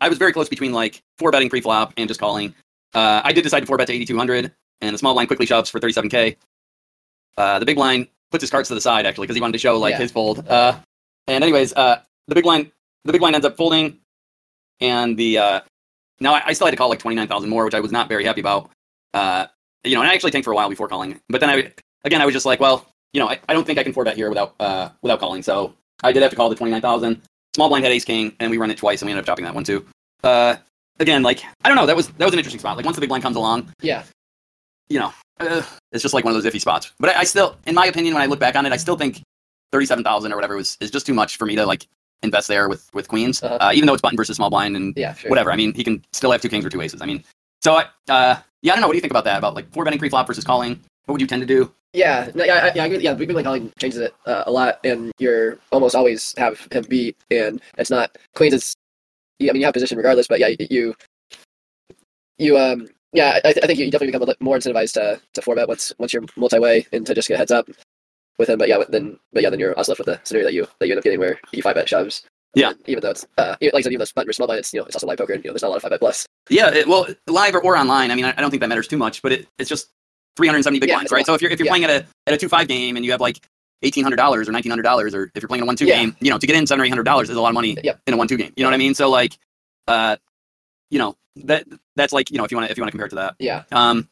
I 0.00 0.08
was 0.08 0.18
very 0.18 0.32
close 0.32 0.48
between 0.48 0.72
like 0.72 1.02
four 1.18 1.30
betting 1.30 1.50
pre-flop 1.50 1.92
and 1.96 2.08
just 2.08 2.20
calling. 2.20 2.54
Uh, 2.94 3.20
I 3.24 3.32
did 3.32 3.42
decide 3.42 3.60
to 3.60 3.66
four 3.66 3.76
bet 3.76 3.86
to 3.88 3.92
8,200, 3.92 4.52
and 4.80 4.94
the 4.94 4.98
small 4.98 5.12
blind 5.14 5.28
quickly 5.28 5.46
shoves 5.46 5.68
for 5.70 5.80
37k. 5.80 6.36
Uh, 7.36 7.58
the 7.58 7.66
big 7.66 7.76
blind 7.76 8.08
puts 8.30 8.42
his 8.42 8.50
cards 8.50 8.68
to 8.68 8.74
the 8.74 8.80
side 8.80 9.06
actually 9.06 9.26
because 9.26 9.36
he 9.36 9.40
wanted 9.40 9.52
to 9.52 9.58
show 9.58 9.78
like 9.78 9.92
Yeah. 9.92 9.98
his 9.98 10.12
fold. 10.12 10.46
Uh, 10.48 10.78
and 11.26 11.42
anyways, 11.44 11.72
uh, 11.74 12.00
the 12.26 12.34
big 12.34 12.44
blind 12.44 12.70
the 13.04 13.12
big 13.12 13.20
blind 13.20 13.34
ends 13.34 13.46
up 13.46 13.56
folding, 13.56 13.98
and 14.80 15.16
the 15.16 15.38
uh, 15.38 15.60
now 16.20 16.34
I, 16.34 16.42
I 16.46 16.52
still 16.52 16.66
had 16.66 16.72
to 16.72 16.76
call 16.76 16.88
like 16.88 16.98
29,000 16.98 17.48
more, 17.48 17.64
which 17.64 17.74
I 17.74 17.80
was 17.80 17.92
not 17.92 18.08
very 18.08 18.24
happy 18.24 18.40
about. 18.40 18.70
Uh, 19.14 19.46
you 19.84 19.94
know, 19.94 20.00
and 20.02 20.10
I 20.10 20.14
actually 20.14 20.30
tanked 20.32 20.44
for 20.44 20.52
a 20.52 20.56
while 20.56 20.68
before 20.68 20.88
calling, 20.88 21.20
but 21.28 21.40
then 21.40 21.48
I 21.50 21.72
again 22.04 22.20
I 22.20 22.24
was 22.24 22.34
just 22.34 22.46
like, 22.46 22.60
well, 22.60 22.86
you 23.12 23.20
know, 23.20 23.28
I, 23.28 23.38
I 23.48 23.52
don't 23.54 23.64
think 23.66 23.78
I 23.78 23.82
can 23.84 23.92
four 23.92 24.04
bet 24.04 24.16
here 24.16 24.28
without 24.28 24.54
uh, 24.60 24.90
without 25.02 25.20
calling, 25.20 25.42
so 25.42 25.74
I 26.02 26.12
did 26.12 26.22
have 26.22 26.30
to 26.30 26.36
call 26.36 26.48
the 26.48 26.56
29,000. 26.56 27.22
Small 27.54 27.68
blind 27.68 27.84
had 27.84 27.92
ace 27.92 28.04
king, 28.04 28.34
and 28.40 28.50
we 28.50 28.58
run 28.58 28.70
it 28.70 28.78
twice, 28.78 29.00
and 29.02 29.06
we 29.06 29.12
ended 29.12 29.22
up 29.22 29.26
chopping 29.26 29.44
that 29.44 29.54
one 29.54 29.64
too. 29.64 29.84
Uh, 30.22 30.56
again, 31.00 31.22
like 31.22 31.42
I 31.64 31.68
don't 31.68 31.76
know, 31.76 31.86
that 31.86 31.96
was 31.96 32.08
that 32.08 32.24
was 32.24 32.32
an 32.32 32.38
interesting 32.38 32.60
spot. 32.60 32.76
Like 32.76 32.84
once 32.84 32.96
the 32.96 33.00
big 33.00 33.08
blind 33.08 33.22
comes 33.22 33.36
along, 33.36 33.72
Yeah. 33.80 34.04
you 34.88 34.98
know, 34.98 35.12
uh, 35.40 35.62
it's 35.92 36.02
just 36.02 36.14
like 36.14 36.24
one 36.24 36.34
of 36.34 36.42
those 36.42 36.52
iffy 36.52 36.60
spots. 36.60 36.92
But 37.00 37.10
I, 37.16 37.20
I 37.20 37.24
still, 37.24 37.56
in 37.66 37.74
my 37.74 37.86
opinion, 37.86 38.14
when 38.14 38.22
I 38.22 38.26
look 38.26 38.38
back 38.40 38.54
on 38.56 38.66
it, 38.66 38.72
I 38.72 38.76
still 38.76 38.96
think 38.96 39.22
thirty-seven 39.72 40.04
thousand 40.04 40.32
or 40.32 40.36
whatever 40.36 40.56
was 40.56 40.76
is 40.80 40.90
just 40.90 41.06
too 41.06 41.14
much 41.14 41.36
for 41.36 41.46
me 41.46 41.56
to 41.56 41.66
like 41.66 41.86
invest 42.22 42.48
there 42.48 42.68
with 42.68 42.88
with 42.94 43.08
queens, 43.08 43.42
Uh-huh. 43.42 43.58
uh, 43.60 43.72
even 43.74 43.86
though 43.86 43.92
it's 43.94 44.02
button 44.02 44.16
versus 44.16 44.36
small 44.36 44.50
blind 44.50 44.76
and 44.76 44.94
Yeah. 44.96 45.14
Sure. 45.14 45.30
whatever. 45.30 45.50
I 45.52 45.56
mean, 45.56 45.72
he 45.74 45.84
can 45.84 46.04
still 46.12 46.30
have 46.32 46.40
two 46.42 46.48
kings 46.48 46.64
or 46.64 46.70
two 46.70 46.80
aces. 46.82 47.00
I 47.02 47.06
mean, 47.06 47.24
so 47.62 47.74
I, 47.74 47.82
uh, 48.12 48.36
yeah, 48.62 48.72
I 48.72 48.76
don't 48.76 48.80
know. 48.82 48.88
What 48.88 48.92
do 48.92 48.98
you 48.98 49.00
think 49.02 49.12
about 49.12 49.24
that? 49.24 49.38
About 49.38 49.54
like 49.54 49.72
four 49.72 49.84
betting 49.84 49.98
pre-flop 49.98 50.26
versus 50.26 50.44
calling? 50.44 50.80
What 51.08 51.14
would 51.14 51.20
you 51.22 51.26
tend 51.26 51.40
to 51.40 51.46
do? 51.46 51.72
Yeah, 51.94 52.30
no, 52.34 52.44
yeah, 52.44 52.66
I- 52.66 52.72
yeah. 52.74 52.84
Yeah, 52.84 53.14
big 53.14 53.28
big 53.28 53.44
calling 53.44 53.72
changes 53.78 53.98
it 53.98 54.14
uh, 54.26 54.42
a 54.46 54.52
lot, 54.52 54.78
and 54.84 55.10
you're 55.18 55.56
almost 55.72 55.94
always 55.94 56.34
have 56.36 56.68
him 56.70 56.84
beat, 56.86 57.16
and 57.30 57.62
it's 57.78 57.88
not 57.88 58.18
queens. 58.34 58.52
It's 58.52 58.74
yeah, 59.38 59.50
I 59.50 59.52
mean 59.54 59.60
you 59.60 59.66
have 59.66 59.72
position 59.72 59.96
regardless, 59.96 60.26
but 60.28 60.38
yeah, 60.38 60.50
you 60.68 60.94
you 62.36 62.58
um 62.58 62.88
yeah, 63.14 63.40
I, 63.42 63.48
I 63.48 63.52
think 63.66 63.78
you 63.78 63.90
definitely 63.90 64.08
become 64.08 64.20
a 64.20 64.26
little 64.26 64.44
more 64.44 64.58
incentivized 64.58 64.92
to 64.94 65.18
to 65.32 65.40
four 65.40 65.54
bet 65.54 65.66
once 65.66 65.90
once 65.98 66.12
you're 66.12 66.24
multi 66.36 66.58
way 66.58 66.86
and 66.92 67.06
to 67.06 67.14
just 67.14 67.26
get 67.26 67.38
heads 67.38 67.50
up 67.52 67.66
with 68.38 68.50
him. 68.50 68.58
But 68.58 68.68
yeah, 68.68 68.76
but 68.76 68.90
then 68.90 69.18
but 69.32 69.42
yeah, 69.42 69.48
then 69.48 69.58
you're 69.58 69.74
also 69.78 69.92
left 69.92 70.00
with 70.00 70.08
the 70.08 70.20
scenario 70.24 70.46
that 70.46 70.52
you 70.52 70.66
that 70.78 70.88
you 70.88 70.92
end 70.92 70.98
up 70.98 71.04
getting 71.04 71.20
where 71.20 71.40
you 71.52 71.62
five 71.62 71.74
bet 71.74 71.88
shoves. 71.88 72.22
Yeah. 72.54 72.72
even 72.86 73.00
though 73.00 73.10
it's 73.10 73.24
uh 73.38 73.56
like 73.62 73.72
I 73.74 73.80
said, 73.80 73.92
even 73.92 73.98
though 73.98 74.02
it's 74.02 74.12
button 74.12 74.26
versus 74.28 74.36
small 74.36 74.46
blind, 74.46 74.58
it's 74.58 74.74
you 74.74 74.80
know 74.80 74.84
it's 74.84 74.94
also 74.96 75.06
live 75.06 75.16
poker, 75.16 75.32
and 75.32 75.42
you 75.42 75.48
know 75.48 75.54
there's 75.54 75.62
not 75.62 75.68
a 75.68 75.70
lot 75.70 75.76
of 75.76 75.82
five 75.82 75.90
bet 75.92 76.00
plus. 76.00 76.26
Yeah, 76.50 76.68
it, 76.70 76.86
well, 76.86 77.06
live 77.26 77.54
or, 77.54 77.62
or 77.62 77.78
online. 77.78 78.10
I 78.10 78.14
mean, 78.14 78.26
I, 78.26 78.34
I 78.36 78.40
don't 78.42 78.50
think 78.50 78.60
that 78.60 78.68
matters 78.68 78.88
too 78.88 78.98
much, 78.98 79.22
but 79.22 79.32
it, 79.32 79.48
it's 79.58 79.70
just 79.70 79.88
370 80.38 80.80
big 80.80 80.88
Yeah, 80.88 80.94
blinds, 80.96 81.12
right? 81.12 81.26
So 81.26 81.34
if 81.34 81.42
you're 81.42 81.50
if 81.50 81.58
you're 81.58 81.66
yeah. 81.66 81.72
playing 81.72 81.84
at 81.84 81.90
a 81.90 82.06
at 82.26 82.34
a 82.34 82.36
two 82.38 82.48
five 82.48 82.66
game 82.68 82.96
and 82.96 83.04
you 83.04 83.10
have 83.10 83.20
like 83.20 83.38
eighteen 83.82 84.02
hundred 84.04 84.16
dollars 84.16 84.48
or 84.48 84.52
nineteen 84.52 84.70
hundred 84.70 84.82
dollars, 84.84 85.14
or 85.14 85.30
if 85.34 85.42
you're 85.42 85.48
playing 85.48 85.62
a 85.62 85.66
one 85.66 85.76
two 85.76 85.84
Yeah. 85.86 85.96
game, 85.96 86.16
you 86.20 86.30
know, 86.30 86.38
to 86.38 86.46
get 86.46 86.56
in 86.56 86.66
seven 86.66 86.80
or 86.80 86.84
eight 86.86 86.88
hundred 86.90 87.04
dollars 87.04 87.28
is 87.28 87.36
a 87.36 87.40
lot 87.40 87.48
of 87.48 87.54
money 87.54 87.76
Yep. 87.84 88.00
in 88.06 88.14
a 88.14 88.16
one 88.16 88.26
two 88.28 88.36
game. 88.38 88.52
You 88.56 88.62
know 88.64 88.68
what 88.70 88.74
I 88.74 88.78
mean? 88.78 88.94
So 88.94 89.10
like, 89.10 89.36
uh, 89.86 90.16
you 90.90 90.98
know, 90.98 91.16
that 91.44 91.66
that's 91.96 92.12
like 92.12 92.30
you 92.30 92.38
know 92.38 92.44
if 92.44 92.50
you 92.50 92.56
want 92.56 92.66
to 92.68 92.72
if 92.72 92.78
you 92.78 92.82
want 92.82 92.88
to 92.88 92.92
compare 92.92 93.06
it 93.06 93.10
to 93.10 93.16
that, 93.16 93.34
Yeah, 93.38 93.64
um, 93.72 94.08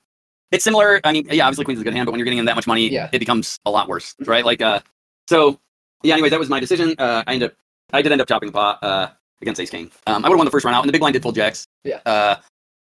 it's 0.52 0.62
similar. 0.64 1.00
I 1.04 1.12
mean, 1.12 1.26
yeah, 1.30 1.47
obviously 1.47 1.64
Queen's 1.64 1.78
is 1.78 1.83
a 1.83 1.85
good 1.85 1.95
hand, 1.95 2.06
but 2.06 2.12
when 2.12 2.18
you're 2.18 2.25
getting 2.26 2.38
in 2.38 2.45
that 2.45 2.56
much 2.56 2.66
money, 2.66 2.88
Yeah. 2.90 3.09
it 3.12 3.18
becomes 3.18 3.59
a 3.64 3.71
lot 3.71 3.88
worse, 3.88 4.14
right? 4.21 4.45
Like, 4.45 4.61
uh, 4.62 4.80
so 5.28 5.59
yeah. 6.02 6.14
Anyways, 6.14 6.30
that 6.30 6.38
was 6.40 6.49
my 6.49 6.61
decision. 6.61 6.95
Uh, 6.99 7.23
I 7.26 7.35
ended 7.35 7.50
up 7.50 7.56
I 7.92 8.02
did 8.02 8.12
end 8.12 8.21
up 8.21 8.28
chopping 8.28 8.49
the 8.49 8.52
pot 8.52 8.83
uh 8.83 9.09
against 9.42 9.61
Ace 9.61 9.71
King. 9.71 9.90
Um, 10.06 10.25
I 10.25 10.28
would 10.28 10.35
have 10.35 10.38
won 10.38 10.45
the 10.47 10.50
first 10.50 10.64
round 10.64 10.75
out, 10.76 10.83
and 10.83 10.88
the 10.88 10.92
big 10.92 11.00
blind 11.00 11.12
did 11.14 11.23
full 11.23 11.33
jacks. 11.33 11.66
Yeah. 11.85 12.00
Uh, 12.06 12.37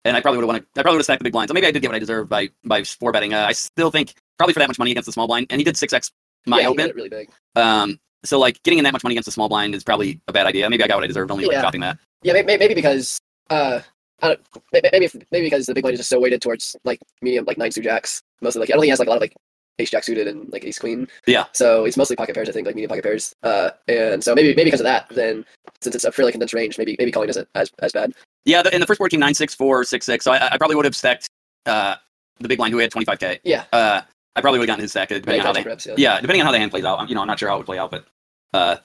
and 0.09 0.17
I 0.17 0.21
probably 0.21 0.39
would 0.39 0.45
have 0.45 0.49
won. 0.49 0.67
I 0.77 0.83
probably 0.83 0.97
would 0.97 1.01
have 1.01 1.05
stacked 1.05 1.21
the 1.21 1.25
big 1.25 1.33
blind. 1.33 1.49
So 1.49 1.55
maybe 1.55 1.67
I 1.67 1.71
did 1.71 1.81
get 1.83 1.89
what 1.89 1.97
I 1.97 2.01
deserved 2.01 2.29
by 2.29 2.49
by 2.65 2.83
four 2.85 3.13
betting. 3.13 3.35
Uh, 3.35 3.47
I 3.49 3.53
still 3.53 3.91
think 3.91 4.15
probably 4.39 4.55
for 4.55 4.61
that 4.61 4.69
much 4.69 4.79
money 4.79 4.91
against 4.91 5.07
the 5.07 5.13
small 5.13 5.27
blind, 5.27 5.47
and 5.51 5.61
he 5.61 5.65
did 5.65 5.77
six 5.77 5.93
x 5.93 6.11
my 6.47 6.61
yeah, 6.61 6.69
open. 6.69 6.91
really 6.95 7.09
big. 7.09 7.31
Um, 7.57 7.99
so 8.25 8.39
like 8.39 8.63
getting 8.63 8.79
in 8.79 8.85
that 8.85 8.93
much 8.93 9.05
money 9.05 9.15
against 9.15 9.27
the 9.27 9.33
small 9.33 9.49
blind 9.49 9.75
is 9.75 9.85
probably 9.85 10.21
a 10.29 10.33
bad 10.33 10.47
idea. 10.47 10.69
Maybe 10.69 10.83
I 10.83 10.89
got 10.89 10.97
what 10.97 11.05
I 11.05 11.09
deserved 11.09 11.31
only 11.31 11.45
like 11.45 11.53
Yeah. 11.55 11.63
chopping 11.63 11.81
that. 11.83 11.99
Yeah, 12.23 12.33
maybe, 12.33 12.57
maybe 12.59 12.75
because 12.75 13.21
uh, 13.51 13.81
I 14.23 14.29
don't, 14.29 14.41
maybe 14.73 15.09
maybe 15.31 15.47
because 15.47 15.67
the 15.67 15.75
big 15.75 15.83
blind 15.83 15.95
is 15.95 16.01
just 16.01 16.11
so 16.11 16.19
weighted 16.19 16.43
towards 16.43 16.75
like 16.85 17.01
medium 17.23 17.45
like 17.45 17.59
nine 17.59 17.71
suit 17.71 17.85
jacks. 17.85 18.21
Mostly 18.41 18.61
like 18.61 18.71
I 18.71 18.73
don't 18.73 18.81
think 18.81 18.87
he 18.89 18.91
has 18.91 18.99
like 18.99 19.09
a 19.09 19.11
lot 19.11 19.17
of 19.17 19.21
like 19.23 19.35
ace 19.79 19.91
jack 19.91 20.03
suited 20.03 20.27
and 20.27 20.51
like 20.53 20.65
ace 20.65 20.79
queen. 20.79 21.07
Yeah. 21.27 21.45
So 21.53 21.85
it's 21.85 21.97
mostly 21.97 22.17
pocket 22.17 22.35
pairs. 22.35 22.49
I 22.49 22.53
think 22.53 22.67
like 22.67 22.75
medium 22.75 22.89
pocket 22.89 23.05
pairs. 23.05 23.33
Uh, 23.45 23.71
and 23.87 24.23
so 24.23 24.35
maybe 24.35 24.49
maybe 24.49 24.65
because 24.65 24.81
of 24.81 24.85
that, 24.85 25.09
then 25.11 25.45
since 25.81 25.95
it's 25.95 26.05
a 26.05 26.11
fairly 26.11 26.33
condensed 26.33 26.55
range, 26.55 26.79
maybe 26.79 26.97
maybe 26.99 27.13
calling 27.13 27.29
isn't 27.29 27.49
as 27.55 27.71
as 27.81 27.93
bad. 27.93 28.13
Yeah, 28.45 28.63
the, 28.63 28.75
in 28.75 28.81
the 28.81 28.87
first 28.87 28.99
board 28.99 29.11
team 29.11 29.21
nine 29.21 29.35
six 29.35 29.55
four 29.55 29.85
six 29.85 30.07
six. 30.07 30.25
So 30.25 30.33
I, 30.33 30.53
I 30.53 30.59
probably 30.59 30.77
would 30.77 30.85
have 30.85 30.97
stacked 30.97 31.29
uh 31.67 31.97
the 32.41 32.49
big 32.49 32.59
blind 32.59 32.73
who 32.73 32.79
had 32.79 32.91
twenty 32.91 33.05
five 33.05 33.19
k. 33.19 33.41
Yeah. 33.45 33.65
Uh, 33.73 34.01
I 34.37 34.41
probably 34.41 34.61
would 34.61 34.69
have 34.69 34.75
gotten 34.75 34.83
his 34.83 34.93
stack 34.93 35.09
depending 35.09 35.35
Yeah, 35.35 35.41
on 35.41 35.47
how 35.47 35.53
they 35.53 35.63
grips, 35.65 35.87
yeah. 35.87 35.95
yeah, 35.97 36.21
depending 36.21 36.41
on 36.43 36.47
how 36.47 36.53
the 36.53 36.59
hand 36.59 36.71
plays 36.71 36.85
out. 36.85 37.01
I'm, 37.01 37.09
you 37.09 37.15
know, 37.17 37.21
I'm 37.21 37.27
not 37.27 37.39
sure 37.41 37.49
how 37.49 37.57
it 37.57 37.59
would 37.59 37.67
play 37.67 37.79
out, 37.79 37.91
but 37.91 38.07
uh, 38.55 38.77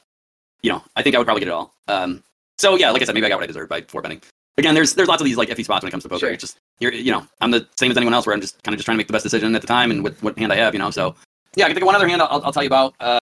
you 0.63 0.71
know, 0.71 0.81
I 0.95 1.03
think 1.03 1.15
I 1.15 1.19
would 1.19 1.25
probably 1.25 1.41
get 1.41 1.49
it 1.49 1.53
all. 1.53 1.73
Um, 1.87 2.23
so 2.57 2.75
yeah, 2.75 2.89
like 2.89 3.01
I 3.01 3.05
said, 3.05 3.13
maybe 3.13 3.27
I 3.27 3.29
got 3.29 3.35
what 3.35 3.43
I 3.43 3.47
deserved 3.47 3.69
by 3.69 3.81
four 3.81 4.01
betting. 4.01 4.21
Again, 4.57 4.73
there's 4.73 4.93
there's 4.95 5.07
lots 5.07 5.21
of 5.21 5.25
these 5.25 5.37
like 5.37 5.49
iffy 5.49 5.63
spots 5.63 5.83
when 5.83 5.89
it 5.89 5.91
comes 5.91 6.03
to 6.03 6.09
poker. 6.09 6.19
Sure. 6.21 6.31
It's 6.31 6.41
just 6.41 6.57
you're 6.79 6.91
you 6.91 7.11
know, 7.11 7.25
I'm 7.41 7.51
the 7.51 7.67
same 7.77 7.91
as 7.91 7.97
anyone 7.97 8.13
else 8.13 8.25
where 8.25 8.33
I'm 8.33 8.41
just 8.41 8.61
kind 8.63 8.73
of 8.73 8.79
just 8.79 8.85
trying 8.85 8.95
to 8.95 8.97
make 8.97 9.07
the 9.07 9.13
best 9.13 9.23
decision 9.23 9.55
at 9.55 9.61
the 9.61 9.67
time 9.67 9.91
and 9.91 10.03
with 10.03 10.21
what 10.23 10.37
hand 10.37 10.51
I 10.51 10.55
have, 10.55 10.73
you 10.73 10.79
know. 10.79 10.89
So 10.89 11.15
yeah, 11.55 11.65
I 11.65 11.67
can 11.67 11.75
think 11.75 11.83
of 11.83 11.87
one 11.87 11.95
other 11.95 12.07
hand 12.07 12.21
I'll, 12.21 12.43
I'll 12.43 12.53
tell 12.53 12.63
you 12.63 12.67
about. 12.67 12.95
Uh, 12.99 13.19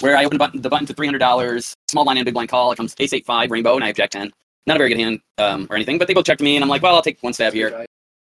where 0.00 0.16
I 0.16 0.24
opened 0.24 0.40
button, 0.40 0.60
the 0.60 0.68
button 0.68 0.86
to 0.86 0.94
three 0.94 1.06
hundred 1.06 1.20
dollars, 1.20 1.74
small 1.88 2.02
blind 2.02 2.18
and 2.18 2.24
big 2.24 2.34
blind 2.34 2.48
call. 2.48 2.72
It 2.72 2.76
comes 2.76 2.94
ace 2.98 3.12
eight 3.12 3.24
five 3.24 3.52
rainbow, 3.52 3.76
and 3.76 3.84
I 3.84 3.88
have 3.88 3.96
jack 3.96 4.10
ten. 4.10 4.32
Not 4.66 4.76
a 4.76 4.78
very 4.78 4.90
good 4.90 4.98
hand 4.98 5.20
um, 5.38 5.66
or 5.70 5.76
anything, 5.76 5.98
but 5.98 6.08
they 6.08 6.14
both 6.14 6.24
checked 6.24 6.40
me, 6.40 6.56
and 6.56 6.62
I'm 6.62 6.68
like, 6.68 6.82
well, 6.82 6.94
I'll 6.94 7.02
take 7.02 7.22
one 7.22 7.32
stab 7.32 7.52
here. 7.52 7.86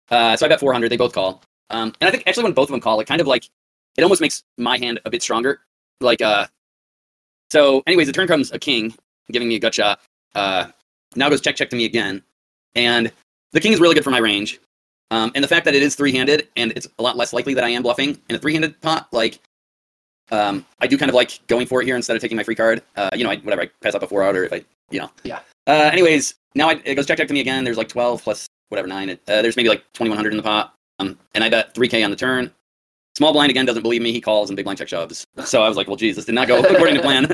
Uh, 0.09 0.35
so 0.35 0.45
I 0.45 0.49
bet 0.49 0.59
400. 0.59 0.89
They 0.89 0.97
both 0.97 1.13
call. 1.13 1.41
Um, 1.69 1.93
and 1.99 2.07
I 2.07 2.11
think 2.11 2.23
actually 2.27 2.43
when 2.43 2.53
both 2.53 2.69
of 2.69 2.73
them 2.73 2.81
call, 2.81 2.99
it 2.99 3.07
kind 3.07 3.21
of 3.21 3.27
like 3.27 3.49
it 3.97 4.03
almost 4.03 4.21
makes 4.21 4.43
my 4.57 4.77
hand 4.77 4.99
a 5.05 5.09
bit 5.09 5.23
stronger. 5.23 5.61
Like 6.01 6.21
uh, 6.21 6.47
so. 7.51 7.81
Anyways, 7.87 8.07
the 8.07 8.13
turn 8.13 8.27
comes 8.27 8.51
a 8.51 8.59
king, 8.59 8.93
giving 9.31 9.47
me 9.47 9.55
a 9.55 9.59
gut 9.59 9.73
shot. 9.73 9.99
Uh, 10.35 10.67
now 11.15 11.29
goes 11.29 11.41
check 11.41 11.55
check 11.55 11.69
to 11.69 11.75
me 11.75 11.85
again, 11.85 12.21
and 12.75 13.11
the 13.53 13.59
king 13.59 13.71
is 13.71 13.79
really 13.79 13.95
good 13.95 14.03
for 14.03 14.11
my 14.11 14.19
range. 14.19 14.59
Um, 15.11 15.31
and 15.35 15.43
the 15.43 15.47
fact 15.47 15.65
that 15.65 15.75
it 15.75 15.83
is 15.83 15.95
three 15.95 16.11
handed 16.11 16.47
and 16.55 16.71
it's 16.75 16.87
a 16.97 17.01
lot 17.01 17.15
less 17.15 17.31
likely 17.31 17.53
that 17.53 17.63
I 17.63 17.69
am 17.69 17.83
bluffing 17.83 18.19
in 18.27 18.35
a 18.35 18.39
three 18.39 18.53
handed 18.53 18.79
pot, 18.81 19.07
like 19.11 19.39
um, 20.31 20.65
I 20.79 20.87
do 20.87 20.97
kind 20.97 21.09
of 21.09 21.15
like 21.15 21.39
going 21.47 21.67
for 21.67 21.81
it 21.81 21.85
here 21.85 21.95
instead 21.95 22.15
of 22.15 22.21
taking 22.21 22.37
my 22.37 22.43
free 22.43 22.55
card. 22.55 22.81
Uh, 22.95 23.09
you 23.15 23.23
know, 23.23 23.29
I, 23.31 23.37
whatever 23.37 23.61
I 23.63 23.69
pass 23.81 23.95
up 23.95 24.03
a 24.03 24.07
four 24.07 24.23
out 24.23 24.35
or 24.35 24.43
if 24.45 24.53
I, 24.53 24.63
you 24.89 24.99
know. 24.99 25.09
Yeah. 25.23 25.39
Uh, 25.67 25.89
anyways, 25.91 26.35
now 26.55 26.69
I, 26.69 26.81
it 26.85 26.95
goes 26.95 27.05
check 27.05 27.17
check 27.17 27.27
to 27.27 27.33
me 27.33 27.41
again. 27.41 27.63
There's 27.63 27.77
like 27.77 27.89
12 27.89 28.23
plus 28.23 28.47
whatever 28.69 28.87
nine. 28.87 29.09
Uh, 29.11 29.15
there's 29.41 29.55
maybe 29.55 29.69
like 29.69 29.83
2100 29.93 30.31
in 30.33 30.37
the 30.37 30.43
pot. 30.43 30.73
Um, 30.99 31.17
and 31.33 31.43
I 31.43 31.49
bet 31.49 31.73
3k 31.75 32.03
on 32.03 32.09
the 32.09 32.15
turn. 32.15 32.51
Small 33.17 33.31
blind 33.33 33.49
again 33.49 33.65
doesn't 33.65 33.81
believe 33.83 34.01
me. 34.01 34.11
He 34.11 34.19
calls 34.19 34.49
and 34.49 34.57
big 34.57 34.65
blind 34.65 34.77
check 34.79 34.87
shoves. 34.89 35.25
So 35.45 35.61
I 35.63 35.67
was 35.67 35.77
like, 35.77 35.87
well, 35.87 35.95
geez, 35.95 36.15
this 36.15 36.25
did 36.25 36.35
not 36.35 36.47
go 36.47 36.59
according 36.63 36.95
to 36.95 37.01
plan. 37.01 37.27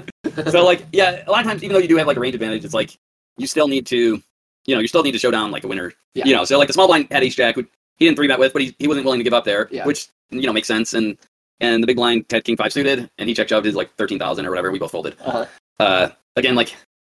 so 0.51 0.63
like, 0.63 0.86
yeah, 0.91 1.24
a 1.25 1.31
lot 1.31 1.41
of 1.41 1.48
times, 1.48 1.63
even 1.63 1.74
though 1.74 1.81
you 1.81 1.88
do 1.88 1.98
have 1.98 2.07
like 2.07 2.17
a 2.17 2.19
range 2.19 2.36
advantage, 2.36 2.63
it's 2.65 2.74
like 2.74 2.95
you 3.38 3.48
still 3.48 3.67
need 3.67 3.86
to, 3.88 4.21
you 4.65 4.75
know, 4.75 4.79
you 4.81 4.88
still 4.88 5.03
need 5.03 5.12
to 5.13 5.19
show 5.19 5.31
down 5.31 5.50
like 5.51 5.63
a 5.63 5.67
winner. 5.67 5.93
Yeah. 6.13 6.25
You 6.25 6.36
know, 6.36 6.45
so 6.45 6.57
like 6.57 6.67
the 6.67 6.74
small 6.74 6.88
blind 6.88 7.07
had 7.10 7.24
ace 7.24 7.36
jack, 7.36 7.55
he 7.55 8.05
didn't 8.05 8.15
three 8.15 8.27
bet 8.27 8.38
with, 8.39 8.53
but 8.53 8.62
he, 8.62 8.75
he 8.79 8.88
wasn't 8.88 9.05
willing 9.05 9.19
to 9.19 9.24
give 9.24 9.33
up 9.33 9.45
there, 9.45 9.67
Yeah. 9.71 9.86
which 9.86 10.10
you 10.29 10.41
know 10.41 10.53
makes 10.53 10.67
sense. 10.67 10.93
And 10.93 11.17
and 11.62 11.82
the 11.82 11.88
big 11.88 11.96
blind 11.96 12.25
had 12.30 12.44
king 12.44 12.58
five 12.58 12.74
suited, 12.74 13.10
and 13.18 13.30
he 13.30 13.34
check 13.34 13.48
shoved 13.48 13.65
his 13.65 13.75
like 13.75 13.96
thirteen 13.96 14.20
thousand 14.20 14.46
or 14.46 14.50
whatever. 14.50 14.70
We 14.72 14.80
both 14.80 14.91
folded. 14.91 15.15
Uh-huh. 15.24 15.46
Uh, 15.80 16.10
again, 16.36 16.56
like, 16.56 16.75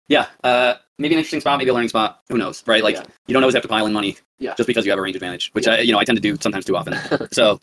yeah, 0.09 0.27
uh, 0.45 0.75
maybe 0.99 1.15
an 1.15 1.19
interesting 1.19 1.41
spot, 1.41 1.59
maybe 1.59 1.71
a 1.71 1.75
learning 1.75 1.89
spot. 1.89 2.21
Who 2.29 2.37
knows, 2.39 2.63
right? 2.67 2.83
Like, 2.85 2.97
Yeah. 2.97 3.05
you 3.27 3.33
don't 3.33 3.43
always 3.43 3.55
have 3.55 3.63
to 3.63 3.69
pile 3.69 3.87
in 3.87 3.93
money 3.93 4.17
Yeah. 4.39 4.55
just 4.55 4.67
because 4.67 4.85
you 4.85 4.93
have 4.93 4.99
a 4.99 5.03
range 5.03 5.17
advantage, 5.17 5.49
which 5.53 5.67
Yeah. 5.67 5.75
I, 5.75 5.79
you 5.81 5.93
know, 5.93 5.99
I 5.99 6.05
tend 6.05 6.17
to 6.17 6.23
do 6.23 6.37
sometimes 6.41 6.65
too 6.65 6.77
often. 6.77 6.95
so, 7.33 7.61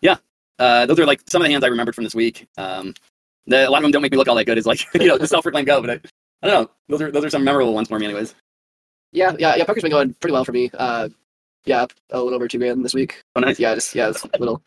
yeah, 0.00 0.16
uh, 0.58 0.86
those 0.86 0.98
are 1.00 1.06
like 1.06 1.22
some 1.28 1.40
of 1.42 1.46
the 1.46 1.52
hands 1.52 1.64
I 1.64 1.68
remembered 1.68 1.94
from 1.94 2.04
this 2.04 2.14
week. 2.14 2.46
Um, 2.56 2.94
the, 3.46 3.68
a 3.68 3.70
lot 3.70 3.78
of 3.78 3.82
them 3.82 3.90
don't 3.90 4.02
make 4.02 4.12
me 4.12 4.18
look 4.18 4.28
all 4.28 4.36
that 4.36 4.44
good. 4.44 4.58
Is 4.58 4.66
like, 4.66 4.86
you 4.94 5.06
know, 5.08 5.18
the 5.18 5.26
self-proclaimed 5.26 5.66
go, 5.66 5.80
but 5.80 5.90
I, 5.90 5.94
I 6.42 6.46
don't 6.50 6.62
know. 6.62 6.70
Those 6.88 7.02
are 7.02 7.10
those 7.10 7.24
are 7.24 7.30
some 7.30 7.42
memorable 7.44 7.74
ones 7.74 7.88
for 7.88 7.98
me, 7.98 8.04
anyways. 8.06 8.34
Yeah, 9.12 9.34
yeah, 9.38 9.56
yeah. 9.56 9.64
Poker's 9.64 9.82
been 9.82 9.90
going 9.90 10.14
pretty 10.14 10.32
well 10.34 10.44
for 10.44 10.52
me. 10.52 10.70
Uh, 10.74 11.08
yeah, 11.64 11.86
a 12.10 12.18
little 12.18 12.34
over 12.34 12.46
two 12.46 12.58
grand 12.58 12.84
this 12.84 12.94
week. 12.94 13.22
Oh, 13.34 13.40
nice. 13.40 13.58
Yeah, 13.58 13.74
just 13.74 13.94
yeah, 13.94 14.10
it's 14.10 14.22
a 14.24 14.38
little. 14.38 14.62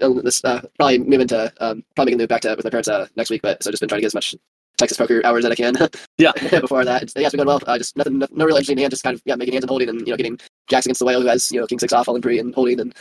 Uh, 0.00 0.08
This 0.22 0.44
uh, 0.44 0.62
probably 0.76 0.98
moving 0.98 1.28
to 1.28 1.52
um, 1.60 1.84
probably 1.94 2.12
gonna 2.12 2.22
move 2.22 2.28
back 2.28 2.42
to 2.42 2.54
with 2.54 2.64
my 2.64 2.70
parents 2.70 2.88
uh, 2.88 3.06
next 3.16 3.30
week, 3.30 3.42
but 3.42 3.62
so 3.62 3.70
just 3.70 3.80
been 3.80 3.88
trying 3.88 3.98
to 3.98 4.02
get 4.02 4.06
as 4.08 4.14
much 4.14 4.34
Texas 4.78 4.96
poker 4.96 5.20
hours 5.24 5.42
that 5.44 5.52
I 5.52 5.54
can. 5.54 5.74
Yeah. 6.18 6.32
before 6.60 6.84
that, 6.84 7.02
it's, 7.02 7.14
yeah, 7.16 7.22
it's 7.22 7.30
been 7.34 7.38
going 7.44 7.46
well. 7.46 7.60
Uh, 7.66 7.78
just 7.78 7.96
nothing, 7.96 8.18
no, 8.18 8.26
no 8.30 8.44
real 8.44 8.56
interesting 8.56 8.76
hand, 8.76 8.90
just 8.90 9.02
kind 9.02 9.14
of 9.14 9.22
yeah, 9.24 9.36
making 9.36 9.54
hands 9.54 9.64
and 9.64 9.70
holding, 9.70 9.88
and 9.88 10.00
you 10.00 10.12
know, 10.12 10.16
getting 10.18 10.38
jacks 10.68 10.84
against 10.84 10.98
the 10.98 11.06
whale 11.06 11.22
who 11.22 11.28
has 11.28 11.50
you 11.50 11.60
know 11.60 11.66
king 11.66 11.78
six 11.78 11.92
off, 11.94 12.08
all 12.08 12.16
in 12.16 12.20
pre 12.22 12.38
and 12.38 12.54
holding, 12.54 12.78
and 12.78 12.94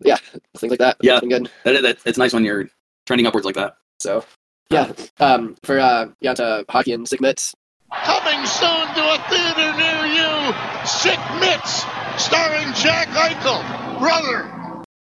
yeah, 0.00 0.16
things 0.56 0.70
like 0.70 0.78
that. 0.78 0.96
Yeah. 1.02 1.20
been 1.20 1.28
good. 1.28 1.50
That, 1.64 1.82
that, 1.82 1.98
it's 2.06 2.18
nice 2.18 2.32
when 2.32 2.44
you're 2.44 2.68
trending 3.06 3.26
upwards 3.26 3.44
like 3.44 3.56
that. 3.56 3.76
So 4.00 4.24
Yeah. 4.70 4.92
Um, 5.20 5.56
for 5.62 5.78
uh, 5.78 6.08
yeah, 6.20 6.34
to 6.34 6.64
hockey 6.68 6.92
and 6.92 7.06
sick 7.06 7.20
mitts. 7.20 7.54
Coming 7.92 8.44
soon 8.46 8.86
to 8.94 9.02
a 9.14 9.18
theater 9.28 9.76
near 9.76 10.06
you, 10.06 10.54
Sick 10.84 11.18
Mitts, 11.40 11.84
starring 12.16 12.72
Jack 12.74 13.08
Eichel, 13.08 13.98
brother. 14.00 14.55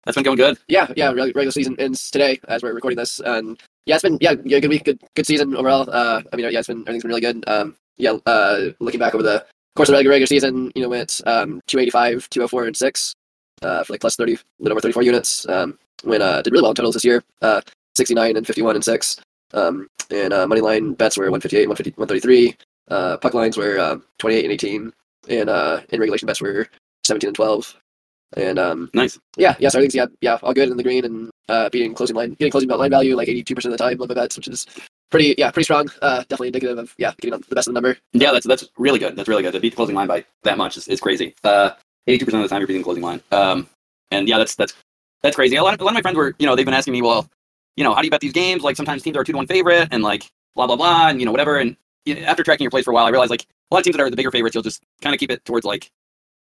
That's 0.04 0.16
been 0.16 0.24
going 0.24 0.36
good. 0.36 0.58
Yeah, 0.68 0.92
yeah. 0.96 1.12
Regular, 1.12 1.50
season 1.50 1.76
ends 1.78 2.10
today 2.10 2.40
as 2.48 2.62
we're 2.62 2.74
recording 2.74 2.98
this, 2.98 3.20
and 3.20 3.58
yeah, 3.86 3.96
it's 3.96 4.02
been 4.02 4.18
yeah, 4.20 4.34
yeah 4.44 4.58
good 4.58 4.70
week, 4.70 4.84
good 4.84 5.00
good 5.14 5.26
season 5.26 5.56
overall. 5.56 5.88
Uh, 5.90 6.22
I 6.32 6.36
mean, 6.36 6.50
yeah, 6.50 6.58
it's 6.58 6.68
been 6.68 6.80
everything's 6.80 7.02
been 7.02 7.10
really 7.10 7.20
good. 7.20 7.44
Um, 7.46 7.76
yeah. 7.96 8.16
Uh, 8.26 8.70
looking 8.80 9.00
back 9.00 9.14
over 9.14 9.22
the 9.22 9.44
course 9.76 9.88
of 9.88 9.94
the 9.94 10.08
regular, 10.08 10.26
season, 10.26 10.70
you 10.74 10.82
know, 10.82 10.88
went 10.88 11.20
um 11.26 11.60
285, 11.66 12.28
204, 12.30 12.64
and 12.66 12.76
six. 12.76 13.14
Uh, 13.62 13.82
for 13.82 13.94
like 13.94 14.00
plus 14.00 14.16
30, 14.16 14.34
a 14.34 14.38
little 14.58 14.74
over 14.74 14.80
34 14.80 15.02
units. 15.02 15.48
Um, 15.48 15.78
when 16.02 16.20
uh 16.20 16.42
did 16.42 16.52
really 16.52 16.62
well 16.62 16.72
in 16.72 16.76
totals 16.76 16.94
this 16.94 17.04
year. 17.04 17.22
Uh, 17.40 17.60
69 17.96 18.36
and 18.36 18.46
51 18.46 18.74
and 18.74 18.84
six. 18.84 19.20
Um, 19.52 19.88
and 20.10 20.32
uh, 20.32 20.46
money 20.46 20.60
line 20.60 20.94
bets 20.94 21.16
were 21.16 21.30
158, 21.30 21.68
150, 21.68 21.90
133. 21.96 22.56
Uh, 22.90 23.16
puck 23.16 23.34
lines 23.34 23.56
were 23.56 23.78
uh, 23.78 23.96
28 24.18 24.44
and 24.44 24.52
18, 24.52 24.92
and 25.30 25.48
uh, 25.48 25.80
in 25.90 26.00
regulation 26.00 26.26
bets 26.26 26.40
were 26.40 26.66
17 27.04 27.28
and 27.28 27.36
12. 27.36 27.76
And 28.36 28.58
um, 28.58 28.90
Nice. 28.94 29.18
yeah, 29.36 29.54
yeah, 29.58 29.68
so 29.68 29.78
everything's 29.78 29.94
yeah, 29.94 30.06
yeah, 30.20 30.38
all 30.42 30.52
good 30.52 30.68
in 30.68 30.76
the 30.76 30.82
green 30.82 31.04
and 31.04 31.30
uh, 31.48 31.68
beating 31.70 31.94
closing 31.94 32.16
line, 32.16 32.30
getting 32.34 32.50
closing 32.50 32.68
line 32.68 32.90
value 32.90 33.14
like 33.16 33.28
82% 33.28 33.64
of 33.64 33.70
the 33.70 33.76
time 33.76 33.96
my 33.98 34.06
bets, 34.06 34.36
which 34.36 34.48
is 34.48 34.66
pretty, 35.10 35.34
yeah, 35.38 35.50
pretty 35.50 35.64
strong. 35.64 35.88
Uh, 36.02 36.20
definitely 36.22 36.48
indicative 36.48 36.78
of 36.78 36.94
yeah, 36.98 37.12
getting 37.20 37.38
the 37.38 37.54
best 37.54 37.68
of 37.68 37.74
the 37.74 37.80
number. 37.80 37.96
Yeah, 38.12 38.32
that's 38.32 38.46
that's 38.46 38.68
really 38.76 38.98
good. 38.98 39.14
That's 39.14 39.28
really 39.28 39.42
good. 39.42 39.52
To 39.52 39.60
beat 39.60 39.70
the 39.70 39.76
closing 39.76 39.94
line 39.94 40.08
by 40.08 40.24
that 40.42 40.58
much 40.58 40.76
is, 40.76 40.88
is 40.88 41.00
crazy. 41.00 41.34
Uh, 41.44 41.70
82% 42.08 42.22
of 42.22 42.26
the 42.42 42.48
time 42.48 42.60
you're 42.60 42.66
beating 42.66 42.82
the 42.82 42.84
closing 42.84 43.02
line. 43.02 43.22
Um, 43.30 43.68
and 44.10 44.28
yeah, 44.28 44.38
that's 44.38 44.54
that's 44.56 44.74
that's 45.22 45.36
crazy. 45.36 45.56
A 45.56 45.62
lot, 45.62 45.74
of, 45.74 45.80
a 45.80 45.84
lot 45.84 45.90
of 45.90 45.94
my 45.94 46.02
friends 46.02 46.16
were, 46.16 46.34
you 46.38 46.46
know, 46.46 46.54
they've 46.54 46.66
been 46.66 46.74
asking 46.74 46.92
me, 46.92 47.02
well, 47.02 47.28
you 47.76 47.84
know, 47.84 47.94
how 47.94 48.02
do 48.02 48.06
you 48.06 48.10
bet 48.10 48.20
these 48.20 48.32
games? 48.32 48.62
Like 48.62 48.76
sometimes 48.76 49.02
teams 49.02 49.16
are 49.16 49.22
a 49.22 49.24
two 49.24 49.32
to 49.32 49.36
one 49.36 49.46
favorite, 49.46 49.88
and 49.90 50.02
like 50.02 50.30
blah 50.54 50.66
blah 50.66 50.76
blah, 50.76 51.08
and 51.08 51.20
you 51.20 51.26
know 51.26 51.32
whatever. 51.32 51.58
And 51.58 51.76
you 52.04 52.14
know, 52.16 52.22
after 52.22 52.42
tracking 52.42 52.64
your 52.64 52.70
plays 52.70 52.84
for 52.84 52.90
a 52.90 52.94
while, 52.94 53.06
I 53.06 53.10
realized 53.10 53.30
like 53.30 53.46
a 53.70 53.74
lot 53.74 53.80
of 53.80 53.84
teams 53.84 53.96
that 53.96 54.02
are 54.02 54.10
the 54.10 54.16
bigger 54.16 54.30
favorites, 54.30 54.54
you'll 54.54 54.62
just 54.62 54.82
kind 55.00 55.14
of 55.14 55.20
keep 55.20 55.30
it 55.30 55.44
towards 55.44 55.64
like, 55.64 55.90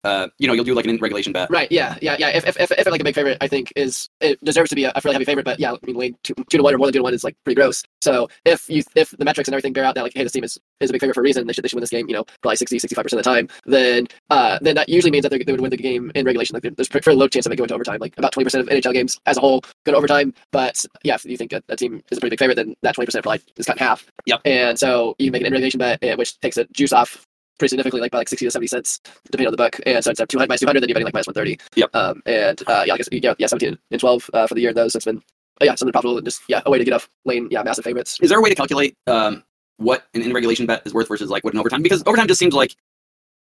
uh, 0.04 0.28
you 0.38 0.48
know, 0.48 0.54
you'll 0.54 0.64
do 0.64 0.74
like 0.74 0.86
an 0.86 0.92
in 0.92 0.98
regulation 0.98 1.34
bet. 1.34 1.50
Right. 1.50 1.72
Yeah. 1.72 1.98
Yeah. 2.02 2.16
Yeah. 2.20 2.30
If 2.30 2.48
if 2.48 2.60
if, 2.60 2.72
if 2.72 2.88
like 2.88 3.02
a 3.02 3.04
big 3.04 3.16
favorite, 3.16 3.38
I 3.42 3.48
think 3.48 3.74
is 3.76 4.08
it 4.22 4.44
deserves 4.44 4.70
to 4.70 4.76
be 4.76 4.86
a, 4.86 4.92
a 4.96 5.02
fairly 5.02 5.16
heavy 5.16 5.26
favorite. 5.26 5.46
But 5.46 5.60
yeah, 5.60 5.74
I 5.74 5.86
mean, 5.86 5.96
Lane 5.96 6.16
two, 6.24 6.34
two 6.50 6.58
to 6.58 6.64
one 6.64 6.74
or 6.74 6.78
more 6.78 6.88
than 6.88 6.94
two 6.94 7.00
to 7.00 7.04
one 7.04 7.14
is 7.14 7.24
like 7.24 7.36
pretty 7.44 7.56
gross. 7.56 7.84
So 8.02 8.30
if 8.46 8.70
you 8.70 8.84
if 8.96 9.12
the 9.12 9.26
metrics 9.26 9.48
and 9.48 9.54
everything 9.54 9.74
bear 9.74 9.84
out 9.84 9.96
that 9.96 10.04
like 10.04 10.14
hey 10.16 10.24
this 10.24 10.32
team 10.32 10.44
is, 10.44 10.58
is 10.80 10.90
a 10.90 10.94
big 10.94 11.02
favorite 11.02 11.16
for 11.16 11.22
a 11.22 11.24
reason, 11.24 11.48
they 11.48 11.54
should 11.54 11.64
they 11.64 11.68
should 11.68 11.76
win 11.76 11.82
this 11.82 11.90
game. 11.90 12.08
You 12.08 12.16
know, 12.16 12.26
probably 12.42 12.56
60, 12.56 12.80
65 12.80 13.04
percent 13.04 13.20
of 13.20 13.24
the 13.24 13.30
time. 13.30 13.50
Then 13.66 14.08
uh 14.30 14.60
then 14.62 14.76
that 14.76 14.90
usually 14.90 15.12
means 15.12 15.24
that 15.24 15.30
they 15.30 15.52
would 15.52 15.62
win 15.62 15.70
the 15.70 15.78
game 15.78 16.12
in 16.16 16.26
regulation. 16.26 16.54
Like 16.54 16.64
there's 16.64 16.90
a 16.94 17.02
fairly 17.02 17.20
low 17.20 17.28
chance 17.28 17.46
of 17.46 17.52
it 17.52 17.58
going 17.58 17.68
to 17.68 17.76
overtime. 17.76 18.00
Like 18.00 18.18
about 18.18 18.32
twenty 18.32 18.46
percent 18.46 18.68
of 18.68 18.74
NHL 18.74 18.94
games 18.94 19.20
as 19.26 19.38
a 19.38 19.42
whole 19.42 19.62
go 19.86 19.92
to 19.92 19.98
overtime. 19.98 20.34
But 20.52 20.86
yeah, 21.04 21.16
if 21.16 21.26
you 21.26 21.38
think 21.38 21.54
a, 21.54 21.62
a 21.70 21.76
team 21.76 22.02
is 22.10 22.18
a 22.18 22.22
pretty 22.22 22.32
big 22.32 22.40
favorite, 22.40 22.56
then 22.56 22.76
that 22.84 22.96
twenty 22.96 23.06
percent 23.06 23.24
probably 23.24 23.42
is 23.58 23.66
cut 23.66 23.78
in 23.78 23.86
half. 23.86 24.06
Yep. 24.26 24.42
And 24.46 24.80
so 24.80 25.16
you 25.20 25.32
make 25.32 25.42
an 25.42 25.48
in 25.48 25.54
regulation 25.54 25.80
bet, 25.80 26.00
eh, 26.02 26.16
which 26.16 26.40
takes 26.40 26.58
a 26.58 26.66
juice 26.66 26.94
off 26.94 27.26
pretty 27.60 27.70
significantly, 27.70 28.02
like 28.02 28.12
by 28.12 28.20
like 28.20 28.30
60 28.30 28.46
to 28.46 28.52
70 28.52 28.68
cents, 28.68 29.00
depending 29.26 29.48
on 29.48 29.52
the 29.52 29.58
book. 29.58 29.80
And 29.86 30.04
so 30.04 30.10
instead 30.10 30.24
of 30.24 30.30
200 30.30 30.50
minus 30.50 30.62
200, 30.62 30.80
then 30.80 30.90
you're 30.90 30.96
betting 30.96 31.06
like 31.06 31.14
minus 31.14 31.28
130. 31.28 31.60
Yep. 31.76 31.96
Um, 31.96 32.22
and 32.26 32.62
uh, 32.68 32.84
yeah, 32.88 32.94
I 32.94 32.98
guess 32.98 33.10
yeah, 33.12 33.34
yeah, 33.38 33.48
17 33.48 33.78
and 33.92 34.00
12 34.00 34.30
uh, 34.34 34.48
for 34.48 34.56
the 34.56 34.62
year 34.62 34.70
in 34.72 34.76
those. 34.76 34.94
So 34.94 34.98
it's 34.98 35.06
been 35.06 35.22
uh, 35.62 35.66
yeah, 35.66 35.76
something 35.76 35.92
profitable 35.92 36.18
and 36.18 36.26
just 36.26 36.42
yeah, 36.48 36.62
a 36.66 36.72
way 36.72 36.78
to 36.78 36.84
get 36.84 36.94
off 36.94 37.10
lane, 37.26 37.48
yeah, 37.52 37.62
massive 37.64 37.84
favorites. 37.84 38.18
Is 38.22 38.30
there 38.30 38.40
a 38.40 38.42
way 38.42 38.50
to 38.50 38.56
calculate 38.56 38.96
um, 39.08 39.44
what 39.78 40.08
an 40.14 40.22
in 40.22 40.34
regulation 40.34 40.66
bet 40.66 40.82
is 40.86 40.94
worth 40.94 41.08
versus 41.08 41.30
like 41.30 41.44
what 41.44 41.54
an 41.54 41.60
overtime? 41.60 41.82
Because 41.84 42.02
overtime 42.06 42.28
just 42.28 42.40
seems 42.40 42.54
like 42.54 42.76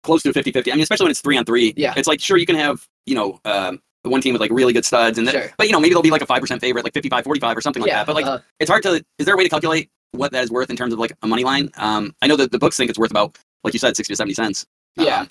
close 0.03 0.23
to 0.23 0.31
a 0.31 0.33
50-50. 0.33 0.71
I 0.71 0.75
mean, 0.75 0.83
especially 0.83 1.05
when 1.05 1.11
it's 1.11 1.21
three 1.21 1.37
on 1.37 1.45
three. 1.45 1.75
Yeah. 1.77 1.95
It's 1.97 2.09
like 2.09 2.21
sure 2.21 2.37
you 2.37 2.47
can 2.47 2.57
have 2.57 2.87
you 3.07 3.15
know 3.15 3.41
um, 3.45 3.81
one 4.05 4.21
team 4.21 4.33
with 4.33 4.41
like 4.41 4.51
really 4.51 4.73
good 4.73 4.85
studs, 4.85 5.19
and 5.19 5.27
then, 5.27 5.35
Sure. 5.35 5.51
but 5.59 5.67
you 5.67 5.73
know 5.73 5.81
maybe 5.81 5.95
they'll 5.95 6.03
be 6.03 6.11
like 6.11 6.23
a 6.23 6.27
five 6.27 6.41
percent 6.41 6.61
favorite, 6.61 6.85
like 6.85 6.93
55-45 6.93 7.57
or 7.57 7.61
something 7.61 7.83
like 7.83 7.91
yeah, 7.91 7.99
that. 7.99 8.07
But 8.07 8.17
like 8.17 8.27
uh, 8.27 8.39
it's 8.61 8.71
hard 8.71 8.83
to. 8.85 9.05
Is 9.19 9.27
there 9.27 9.35
a 9.35 9.37
way 9.37 9.45
to 9.45 9.51
calculate 9.51 9.91
what 10.13 10.33
that 10.33 10.45
is 10.45 10.51
worth 10.51 10.71
in 10.71 10.77
terms 10.77 10.93
of 10.93 10.99
like 10.99 11.13
a 11.23 11.27
money 11.27 11.45
line? 11.45 11.71
Um, 11.77 12.15
I 12.23 12.27
know 12.27 12.37
that 12.37 12.53
the 12.53 12.59
books 12.59 12.77
think 12.77 12.91
it's 12.91 12.99
worth 12.99 13.11
about 13.11 13.37
like 13.65 13.73
you 13.75 13.79
said, 13.79 13.97
sixty 13.97 14.13
to 14.13 14.17
seventy 14.17 14.35
cents. 14.35 14.67
Yeah. 14.97 15.21
Um, 15.21 15.29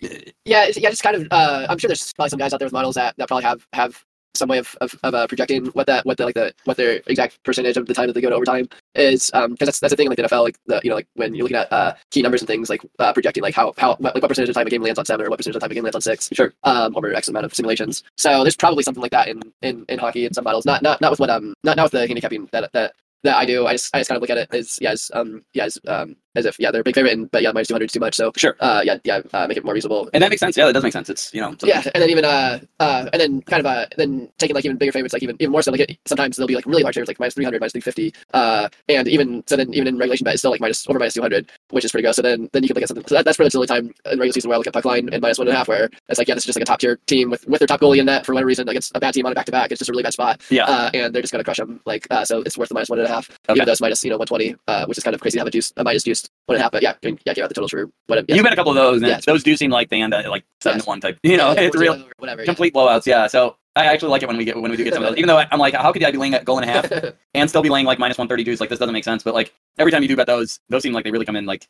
yeah, 0.00 0.66
yeah, 0.76 0.90
just 0.90 1.02
kind 1.02 1.16
of. 1.16 1.26
Uh, 1.30 1.66
I'm 1.68 1.78
sure 1.78 1.88
there's 1.88 2.12
probably 2.12 2.30
some 2.30 2.38
guys 2.38 2.52
out 2.52 2.60
there 2.60 2.66
with 2.66 2.72
models 2.72 2.94
that, 2.94 3.16
that 3.18 3.26
probably 3.28 3.44
have 3.44 3.66
have 3.72 4.04
some 4.34 4.48
way 4.48 4.58
of, 4.58 4.76
of, 4.80 4.94
of 5.02 5.14
uh, 5.14 5.26
projecting 5.26 5.66
what 5.68 5.86
that 5.86 6.06
what 6.06 6.16
the 6.16 6.24
like 6.24 6.34
the 6.34 6.52
what 6.64 6.76
their 6.76 7.00
exact 7.06 7.42
percentage 7.42 7.76
of 7.76 7.86
the 7.86 7.94
time 7.94 8.06
that 8.06 8.12
they 8.12 8.20
go 8.20 8.28
to 8.30 8.36
overtime 8.36 8.68
is 8.94 9.30
um 9.34 9.52
because 9.52 9.66
that's 9.66 9.80
that's 9.80 9.92
the 9.92 9.96
thing 9.96 10.06
like 10.08 10.16
the 10.16 10.22
NFL 10.22 10.44
like 10.44 10.56
the 10.66 10.80
you 10.84 10.90
know 10.90 10.96
like 10.96 11.08
when 11.14 11.34
you're 11.34 11.44
looking 11.44 11.56
at 11.56 11.72
uh 11.72 11.92
key 12.10 12.22
numbers 12.22 12.40
and 12.40 12.46
things 12.46 12.70
like 12.70 12.82
uh, 13.00 13.12
projecting 13.12 13.42
like 13.42 13.54
how 13.54 13.72
how 13.78 13.96
what, 13.96 14.14
like 14.14 14.22
what 14.22 14.28
percentage 14.28 14.48
of 14.48 14.54
the 14.54 14.60
time 14.60 14.66
a 14.66 14.70
game 14.70 14.82
lands 14.82 14.98
on 14.98 15.04
seven 15.04 15.26
or 15.26 15.30
what 15.30 15.38
percentage 15.38 15.56
of 15.56 15.60
the 15.60 15.64
time 15.66 15.72
a 15.72 15.74
game 15.74 15.82
lands 15.82 15.96
on 15.96 16.02
six 16.02 16.28
Sure. 16.32 16.52
um 16.62 16.94
over 16.96 17.12
X 17.12 17.26
amount 17.28 17.46
of 17.46 17.54
simulations 17.54 18.04
so 18.16 18.44
there's 18.44 18.56
probably 18.56 18.84
something 18.84 19.02
like 19.02 19.10
that 19.12 19.26
in 19.28 19.40
in, 19.62 19.84
in 19.88 19.98
hockey 19.98 20.24
in 20.26 20.32
some 20.32 20.44
models 20.44 20.64
not 20.64 20.82
not 20.82 21.00
not 21.00 21.10
with 21.10 21.20
what 21.20 21.30
um 21.30 21.54
not 21.64 21.76
not 21.76 21.84
with 21.84 21.92
the 21.92 22.06
handicapping 22.06 22.48
that 22.52 22.70
that 22.74 22.92
that 23.24 23.36
I 23.36 23.44
do 23.44 23.66
I 23.66 23.72
just 23.72 23.94
I 23.94 23.98
just 23.98 24.08
kind 24.08 24.16
of 24.16 24.20
look 24.20 24.30
at 24.30 24.38
it 24.38 24.54
as 24.54 24.78
yeah 24.80 24.92
as 24.92 25.10
um 25.14 25.42
yeah 25.54 25.64
as 25.64 25.78
um 25.88 26.14
as 26.36 26.44
if 26.46 26.58
yeah 26.58 26.70
they're 26.70 26.80
a 26.82 26.84
big 26.84 26.94
favorite 26.94 27.12
and 27.12 27.30
but 27.30 27.42
yeah 27.42 27.50
minus 27.52 27.68
200 27.68 27.84
is 27.86 27.92
too 27.92 28.00
much 28.00 28.14
so 28.14 28.30
Sure. 28.36 28.56
uh 28.60 28.80
yeah 28.84 28.98
yeah 29.04 29.20
uh, 29.32 29.46
make 29.48 29.56
it 29.56 29.64
more 29.64 29.74
reasonable 29.74 30.08
And 30.12 30.22
that 30.22 30.30
makes 30.30 30.40
sense. 30.40 30.56
Yeah, 30.56 30.66
that 30.66 30.72
does 30.74 30.82
make 30.82 30.92
sense. 30.92 31.08
It's 31.10 31.32
you 31.34 31.40
know 31.40 31.48
something- 31.50 31.68
yeah, 31.68 31.82
and 31.94 32.02
then 32.02 32.10
even 32.10 32.24
uh 32.24 32.58
uh 32.80 33.08
and 33.12 33.20
then 33.20 33.42
kind 33.42 33.60
of 33.60 33.66
uh 33.66 33.86
then 33.96 34.28
taking 34.38 34.54
like 34.54 34.64
even 34.64 34.76
bigger 34.76 34.92
favorites 34.92 35.12
like 35.12 35.22
even 35.22 35.36
even 35.40 35.50
more 35.52 35.62
so 35.62 35.70
like 35.70 35.80
it, 35.80 35.98
sometimes 36.06 36.36
they'll 36.36 36.46
be 36.46 36.54
like 36.54 36.66
really 36.66 36.82
large 36.82 36.94
favorites 36.94 37.08
like 37.08 37.18
minus 37.20 37.34
three 37.34 37.44
hundred, 37.44 37.60
minus 37.60 37.72
three 37.72 37.80
fifty, 37.80 38.12
uh 38.34 38.68
and 38.88 39.08
even 39.08 39.42
so 39.46 39.56
then 39.56 39.72
even 39.74 39.88
in 39.88 39.98
regulation 39.98 40.24
bet 40.24 40.34
it's 40.34 40.40
still 40.42 40.50
like 40.50 40.60
minus 40.60 40.88
over 40.88 40.98
minus 40.98 41.14
two 41.14 41.22
hundred, 41.22 41.50
which 41.70 41.84
is 41.84 41.90
pretty 41.90 42.06
good. 42.06 42.14
So 42.14 42.22
then 42.22 42.48
then 42.52 42.62
you 42.62 42.68
can 42.68 42.74
look 42.74 42.82
at 42.82 42.88
something. 42.88 43.06
So 43.06 43.14
that, 43.14 43.24
that's 43.24 43.36
pretty 43.36 43.46
much 43.46 43.52
the 43.52 43.58
only 43.58 43.66
time 43.68 43.94
in 44.12 44.18
regular 44.18 44.32
season 44.32 44.48
where 44.48 44.56
I 44.56 44.58
look 44.58 44.66
at 44.66 44.72
puck 44.74 44.84
line 44.84 45.08
and 45.12 45.20
minus 45.22 45.38
one 45.38 45.48
and 45.48 45.54
a 45.54 45.58
half 45.58 45.68
where 45.68 45.88
it's 46.08 46.18
like 46.18 46.28
yeah 46.28 46.34
this 46.34 46.42
is 46.42 46.46
just 46.46 46.58
like 46.58 46.62
a 46.62 46.66
top 46.66 46.80
tier 46.80 46.98
team 47.06 47.30
with 47.30 47.46
with 47.48 47.58
their 47.60 47.66
top 47.66 47.80
goalie 47.80 47.98
in 47.98 48.06
net 48.06 48.26
for 48.26 48.34
whatever 48.34 48.46
reason 48.46 48.68
against 48.68 48.92
a 48.94 49.00
bad 49.00 49.14
team 49.14 49.24
on 49.26 49.32
a 49.32 49.34
back 49.34 49.46
to 49.46 49.52
back. 49.52 49.70
It's 49.72 49.78
just 49.78 49.88
a 49.88 49.92
really 49.92 50.02
bad 50.02 50.12
spot. 50.12 50.40
Yeah. 50.50 50.64
Uh, 50.64 50.90
and 50.94 51.14
they're 51.14 51.22
just 51.22 51.32
gonna 51.32 51.44
crush 51.44 51.56
them 51.58 51.80
like 51.86 52.06
uh 52.10 52.24
so 52.24 52.40
it's 52.42 52.56
worth 52.58 52.68
the 52.68 52.74
minus 52.74 52.88
one 52.90 52.98
and 52.98 53.08
a 53.08 53.10
half. 53.10 53.28
Okay. 53.48 53.56
Even 53.56 53.66
though 53.66 53.72
it's 53.72 53.80
minus 53.80 54.04
you 54.04 54.10
know 54.10 54.18
one 54.18 54.26
twenty, 54.26 54.54
uh 54.66 54.86
which 54.86 54.98
is 54.98 55.04
kind 55.04 55.14
of 55.14 55.20
crazy 55.20 55.36
to 55.36 55.40
have 55.40 55.48
a 55.48 55.50
juice 55.50 55.72
a 55.76 55.84
minus 55.84 56.02
juice 56.04 56.17
a 56.48 56.58
half. 56.58 56.72
But 56.72 56.82
yeah, 56.82 56.94
yeah, 57.02 57.34
give 57.34 57.44
out 57.44 57.48
the 57.48 57.54
totals 57.54 57.70
for 57.70 57.88
whatever. 58.06 58.26
Yeah. 58.28 58.36
You've 58.36 58.44
had 58.44 58.52
a 58.52 58.56
couple 58.56 58.72
of 58.72 58.76
those, 58.76 59.02
and 59.02 59.10
Yeah. 59.10 59.20
those 59.26 59.42
do 59.42 59.56
seem 59.56 59.70
like 59.70 59.88
they 59.90 60.00
end 60.00 60.14
at 60.14 60.28
like 60.30 60.44
seven 60.62 60.78
Yes. 60.78 60.84
to 60.84 60.88
one 60.88 61.00
type. 61.00 61.18
You 61.22 61.36
know, 61.36 61.52
Yeah, 61.52 61.60
it's 61.62 61.76
real 61.76 61.92
14 61.94 62.08
or 62.10 62.12
whatever. 62.18 62.44
complete 62.44 62.74
blowouts. 62.74 63.06
Yeah. 63.06 63.26
So 63.26 63.56
I 63.76 63.84
actually 63.86 64.08
like 64.10 64.22
it 64.22 64.26
when 64.28 64.36
we 64.36 64.44
get 64.44 64.60
when 64.60 64.70
we 64.70 64.76
do 64.76 64.84
get 64.84 64.94
some 64.94 65.02
of 65.04 65.10
those. 65.10 65.18
Even 65.18 65.28
though 65.28 65.38
I'm 65.38 65.58
like, 65.58 65.74
how 65.74 65.92
could 65.92 66.02
I 66.02 66.10
be 66.10 66.18
laying 66.18 66.34
a 66.34 66.42
goal 66.42 66.58
and 66.58 66.68
a 66.68 66.72
half 66.72 66.90
and 67.34 67.48
still 67.48 67.62
be 67.62 67.68
laying 67.68 67.86
like 67.86 67.98
minus 67.98 68.18
one 68.18 68.26
thirty 68.28 68.44
dudes? 68.44 68.60
Like 68.60 68.70
this 68.70 68.78
doesn't 68.78 68.92
make 68.92 69.04
sense. 69.04 69.22
But 69.22 69.34
like 69.34 69.52
every 69.78 69.92
time 69.92 70.02
you 70.02 70.08
do 70.08 70.16
bet 70.16 70.26
those, 70.26 70.58
those 70.68 70.82
seem 70.82 70.92
like 70.92 71.04
they 71.04 71.10
really 71.10 71.26
come 71.26 71.36
in 71.36 71.46
like 71.46 71.66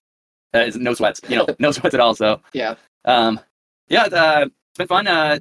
uh, 0.55 0.71
no 0.77 0.95
sweats. 0.95 1.21
You 1.29 1.37
know, 1.37 1.47
no 1.59 1.71
sweats 1.73 1.95
at 1.95 2.01
all. 2.01 2.15
So 2.15 2.41
yeah. 2.53 2.77
um, 3.05 3.41
yeah, 3.89 4.05
uh, 4.05 4.47
it's 4.47 4.79
been 4.79 4.87
fun. 4.87 5.07
Uh, 5.07 5.39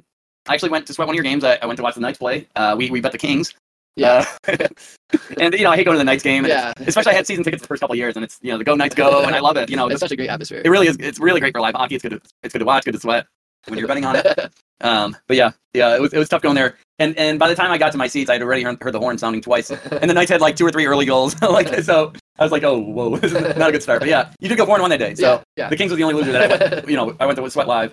I 0.48 0.54
actually 0.54 0.70
went 0.70 0.86
to 0.88 0.94
sweat 0.94 1.06
one 1.06 1.14
of 1.14 1.16
your 1.16 1.24
games. 1.24 1.44
I, 1.44 1.58
I 1.62 1.66
went 1.66 1.76
to 1.76 1.82
watch 1.82 1.94
the 1.94 2.00
Knights 2.00 2.18
play. 2.18 2.48
Uh, 2.56 2.74
we 2.76 2.90
we 2.90 3.00
bet 3.00 3.12
the 3.12 3.18
Kings. 3.18 3.54
Yeah. 3.98 4.26
Uh, 4.46 4.68
and 5.40 5.54
you 5.54 5.64
know, 5.64 5.70
I 5.70 5.76
hate 5.76 5.84
going 5.84 5.94
to 5.94 5.98
the 5.98 6.04
Knights 6.04 6.22
game. 6.22 6.46
Yeah. 6.46 6.72
Especially 6.78 7.12
I 7.12 7.16
had 7.16 7.26
season 7.26 7.44
tickets 7.44 7.62
the 7.62 7.66
first 7.68 7.80
couple 7.80 7.94
of 7.94 7.98
years, 7.98 8.16
and 8.16 8.24
it's 8.24 8.38
you 8.42 8.52
know 8.52 8.58
the 8.58 8.64
Go 8.64 8.74
Knights 8.74 8.94
go, 8.94 9.24
and 9.24 9.34
I 9.34 9.40
love 9.40 9.56
it. 9.56 9.70
You 9.70 9.76
know, 9.76 9.86
it's 9.88 9.94
just- 9.94 10.00
such 10.00 10.12
a 10.12 10.16
great 10.16 10.30
atmosphere. 10.30 10.62
it 10.64 10.68
really 10.70 10.86
is. 10.86 10.96
It's 11.00 11.18
really 11.18 11.40
great 11.40 11.52
for 11.54 11.60
live 11.60 11.74
hockey. 11.74 11.96
It's 11.96 12.02
good. 12.02 12.12
To, 12.12 12.20
it's 12.42 12.52
good 12.52 12.60
to 12.60 12.64
watch. 12.64 12.84
Good 12.84 12.94
to 12.94 13.00
sweat 13.00 13.26
when 13.66 13.78
you're 13.78 13.88
betting 13.88 14.04
on 14.04 14.16
it. 14.16 14.52
Um, 14.80 15.16
but 15.26 15.36
yeah, 15.36 15.50
yeah, 15.74 15.96
it 15.96 16.00
was, 16.00 16.12
it 16.12 16.18
was 16.18 16.28
tough 16.28 16.40
going 16.40 16.54
there. 16.54 16.76
And 17.00 17.18
and 17.18 17.36
by 17.36 17.48
the 17.48 17.56
time 17.56 17.72
I 17.72 17.78
got 17.78 17.90
to 17.90 17.98
my 17.98 18.06
seats, 18.06 18.30
I 18.30 18.34
had 18.34 18.42
already 18.42 18.62
heard, 18.62 18.80
heard 18.80 18.94
the 18.94 19.00
horn 19.00 19.18
sounding 19.18 19.40
twice. 19.40 19.70
And 19.70 20.08
the 20.08 20.14
Knights 20.14 20.30
had 20.30 20.40
like 20.40 20.54
two 20.54 20.64
or 20.64 20.70
three 20.70 20.86
early 20.86 21.04
goals. 21.04 21.34
like 21.42 21.82
so, 21.82 22.12
I 22.38 22.44
was 22.44 22.52
like, 22.52 22.62
oh 22.62 22.78
whoa, 22.78 23.16
this 23.16 23.32
is 23.32 23.56
not 23.56 23.70
a 23.70 23.72
good 23.72 23.82
start. 23.82 23.98
But 23.98 24.08
yeah, 24.08 24.30
you 24.38 24.48
did 24.48 24.56
go 24.56 24.64
four 24.66 24.76
and 24.76 24.82
one 24.82 24.90
that 24.90 24.98
day. 24.98 25.16
So 25.16 25.22
yeah, 25.22 25.42
yeah. 25.56 25.68
the 25.68 25.76
Kings 25.76 25.90
was 25.90 25.98
the 25.98 26.04
only 26.04 26.14
loser 26.14 26.30
that 26.30 26.62
I 26.62 26.74
went, 26.76 26.88
you 26.88 26.94
know 26.94 27.16
I 27.18 27.26
went 27.26 27.36
to 27.38 27.50
sweat 27.50 27.66
live. 27.66 27.92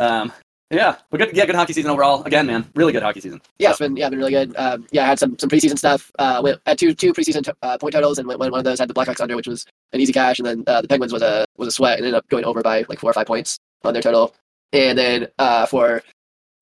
Um, 0.00 0.32
yeah, 0.72 0.96
but 1.10 1.18
good. 1.18 1.36
Yeah, 1.36 1.46
good 1.46 1.54
hockey 1.54 1.74
season 1.74 1.90
overall. 1.90 2.22
Again, 2.24 2.46
man, 2.46 2.70
really 2.74 2.92
good 2.92 3.02
hockey 3.02 3.20
season. 3.20 3.40
Yeah, 3.58 3.70
it's 3.70 3.78
been 3.78 3.96
yeah, 3.96 4.08
been 4.08 4.18
really 4.18 4.32
good. 4.32 4.56
Um, 4.56 4.86
yeah, 4.90 5.04
I 5.04 5.06
had 5.06 5.18
some 5.18 5.38
some 5.38 5.50
preseason 5.50 5.76
stuff. 5.76 6.10
Uh, 6.18 6.54
had 6.66 6.78
two 6.78 6.94
two 6.94 7.12
preseason 7.12 7.44
to, 7.44 7.56
uh, 7.62 7.76
point 7.78 7.92
totals, 7.92 8.18
and 8.18 8.26
one 8.26 8.38
one 8.38 8.54
of 8.54 8.64
those 8.64 8.78
had 8.78 8.88
the 8.88 8.94
Blackhawks 8.94 9.20
under, 9.20 9.36
which 9.36 9.46
was 9.46 9.66
an 9.92 10.00
easy 10.00 10.12
cash, 10.12 10.38
and 10.38 10.46
then 10.46 10.64
uh, 10.66 10.80
the 10.80 10.88
Penguins 10.88 11.12
was 11.12 11.22
a 11.22 11.44
was 11.58 11.68
a 11.68 11.72
sweat, 11.72 11.98
and 11.98 12.06
ended 12.06 12.16
up 12.16 12.26
going 12.28 12.44
over 12.44 12.62
by 12.62 12.84
like 12.88 12.98
four 12.98 13.10
or 13.10 13.14
five 13.14 13.26
points 13.26 13.58
on 13.84 13.92
their 13.92 14.02
total. 14.02 14.34
And 14.72 14.96
then 14.96 15.28
uh, 15.38 15.66
for 15.66 16.02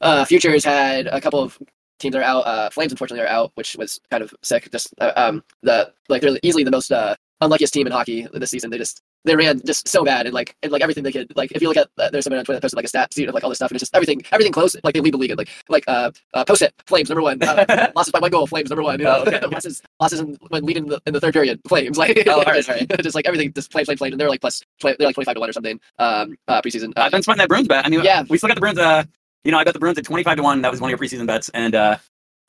uh, 0.00 0.24
futures, 0.24 0.64
had 0.64 1.06
a 1.06 1.20
couple 1.20 1.40
of 1.40 1.56
teams 2.00 2.14
that 2.14 2.20
are 2.20 2.24
out. 2.24 2.46
Uh, 2.46 2.70
Flames, 2.70 2.92
unfortunately, 2.92 3.24
are 3.24 3.30
out, 3.30 3.52
which 3.54 3.76
was 3.76 4.00
kind 4.10 4.22
of 4.22 4.34
sick. 4.42 4.70
Just 4.72 4.92
uh, 5.00 5.12
um, 5.14 5.44
the 5.62 5.92
like 6.08 6.22
they're 6.22 6.36
easily 6.42 6.64
the 6.64 6.70
most 6.70 6.90
uh, 6.90 7.14
unluckiest 7.40 7.72
team 7.72 7.86
in 7.86 7.92
hockey 7.92 8.26
this 8.32 8.50
season. 8.50 8.70
They 8.70 8.78
just 8.78 9.02
they 9.24 9.37
ran 9.37 9.61
just 9.66 9.87
so 9.88 10.04
bad 10.04 10.26
and 10.26 10.35
like 10.35 10.54
and 10.62 10.72
like 10.72 10.83
everything 10.83 11.04
they 11.04 11.12
could 11.12 11.30
like 11.37 11.52
if 11.52 11.61
you 11.62 11.68
look 11.68 11.76
at 11.76 11.88
uh, 11.98 12.09
there's 12.11 12.24
someone 12.24 12.38
on 12.38 12.44
Twitter 12.44 12.56
that 12.56 12.62
posted 12.62 12.76
like 12.76 12.85
a 12.85 12.88
stat 12.88 13.12
sheet 13.12 13.28
of 13.28 13.35
like 13.35 13.44
all 13.44 13.50
this 13.50 13.59
stuff 13.59 13.70
and 13.70 13.76
it's 13.76 13.83
just 13.83 13.94
everything 13.94 14.22
everything 14.33 14.52
close 14.52 14.74
like 14.83 14.94
they 14.94 15.00
lead 15.00 15.14
the 15.14 15.18
league 15.18 15.30
in 15.30 15.37
like 15.37 15.48
like 15.68 15.85
uh, 15.88 16.11
uh 16.35 16.44
post 16.44 16.62
it 16.62 16.72
Flames 16.87 17.09
number 17.11 17.22
one 17.22 17.42
uh, 17.42 17.90
losses 17.96 18.12
by 18.12 18.18
one 18.18 18.30
goal 18.30 18.46
Flames 18.46 18.70
number 18.70 18.83
one 18.83 18.98
you 18.98 19.04
know 19.04 19.22
Oh, 19.26 19.28
okay. 19.30 19.40
losses 19.52 19.83
losses 20.00 20.20
in, 20.20 20.38
when 20.48 20.64
leading 20.64 20.87
the, 20.87 21.00
in 21.06 21.12
the 21.12 21.20
third 21.20 21.33
period 21.35 21.61
Flames 21.68 21.98
like 22.02 22.22
Oh, 22.26 22.33
all 22.38 22.44
right, 22.44 22.56
just, 22.56 22.68
all 22.70 22.76
right. 22.76 23.02
just 23.02 23.14
like 23.14 23.26
everything 23.26 23.52
just 23.52 23.70
Flames 23.72 23.87
Flames 23.87 23.98
Flames 23.98 24.12
and 24.12 24.20
they're 24.20 24.28
like 24.28 24.40
plus 24.40 24.62
20, 24.80 24.96
they're 24.98 25.09
like 25.09 25.14
twenty 25.14 25.26
five 25.26 25.35
to 25.35 25.40
one 25.40 25.50
or 25.50 25.52
something 25.52 25.78
um 25.98 26.37
uh 26.48 26.62
preseason 26.62 26.92
uh, 26.96 27.02
I've 27.02 27.12
been 27.12 27.22
sweating 27.22 27.40
that 27.40 27.48
Bruins 27.48 27.68
bet. 27.68 27.85
I 27.87 27.88
mean, 27.88 28.02
Yeah. 28.02 28.24
we 28.28 28.38
still 28.38 28.48
got 28.48 28.54
the 28.54 28.61
Bruins. 28.61 28.78
Uh, 28.78 29.04
you 29.44 29.50
know, 29.52 29.59
I 29.59 29.64
bet 29.64 29.72
the 29.74 29.80
Bruins 29.80 29.96
at 29.98 30.04
twenty 30.04 30.22
five 30.22 30.37
to 30.37 30.42
one. 30.42 30.61
That 30.62 30.70
was 30.70 30.80
one 30.83 30.92
of 30.92 30.98
your 31.00 31.09
preseason 31.09 31.26
bets, 31.26 31.48
and 31.54 31.74
uh, 31.74 31.96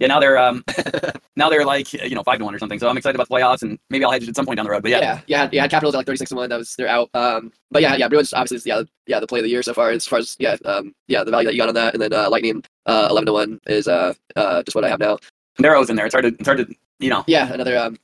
yeah, 0.02 0.08
now 0.08 0.20
they're 0.20 0.38
um, 0.38 0.64
now 1.36 1.48
they're 1.48 1.64
like 1.64 1.94
you 1.94 2.16
know 2.16 2.24
five 2.24 2.40
to 2.40 2.44
one 2.46 2.56
or 2.56 2.60
something. 2.60 2.80
So 2.80 2.90
I'm 2.90 2.98
excited 2.98 3.16
about 3.16 3.30
the 3.30 3.36
playoffs, 3.36 3.62
and 3.62 3.78
maybe 3.92 4.04
I'll 4.04 4.12
hedge 4.12 4.28
at 4.28 4.36
some 4.36 4.48
point 4.48 4.58
down 4.58 4.66
the 4.66 4.72
road. 4.72 4.82
But 4.82 4.90
yeah, 4.90 5.00
yeah, 5.00 5.22
yeah, 5.28 5.50
yeah. 5.52 5.68
Capitals 5.68 5.94
at 5.94 6.00
like 6.00 6.08
thirty 6.08 6.18
six 6.18 6.30
to 6.30 6.36
one. 6.36 6.50
That 6.50 6.58
was 6.58 6.76
they're 6.76 6.88
out. 6.88 7.10
Um, 7.14 7.52
but 7.70 7.84
yeah, 7.84 7.96
yeah. 7.96 8.08
Bruins 8.08 8.34
obviously 8.34 8.58
is 8.58 8.66
yeah, 8.66 8.82
yeah, 9.06 9.20
the 9.20 9.28
play 9.28 9.40
of 9.40 9.44
the 9.44 9.50
year 9.50 9.62
so 9.62 9.74
far 9.76 9.92
as 9.92 10.08
far 10.08 10.18
as 10.18 10.36
yeah, 10.40 10.58
um, 10.66 10.94
yeah, 11.08 11.24
the 11.24 11.30
value 11.30 11.46
that 11.48 11.54
you 11.54 11.60
got 11.62 11.70
on 11.70 11.76
that, 11.76 11.94
and 11.94 12.02
then 12.02 12.14
uh, 12.14 12.30
Lightning 12.32 12.64
uh, 12.88 13.08
eleven 13.12 13.28
to 13.28 13.34
one 13.34 13.60
is 13.68 13.88
uh, 13.88 14.14
uh, 14.36 14.64
just 14.64 14.74
what 14.74 14.84
I 14.84 14.90
have 14.90 15.00
now. 15.00 15.20
they're 15.60 15.76
in 15.76 15.96
there. 15.96 16.08
It's 16.08 16.16
hard 16.16 16.24
to 16.26 16.30
it's 16.30 16.48
hard 16.48 16.58
to 16.58 16.76
you 17.00 17.12
know 17.12 17.24
Yeah, 17.28 17.54
another 17.54 17.78
um, 17.78 17.98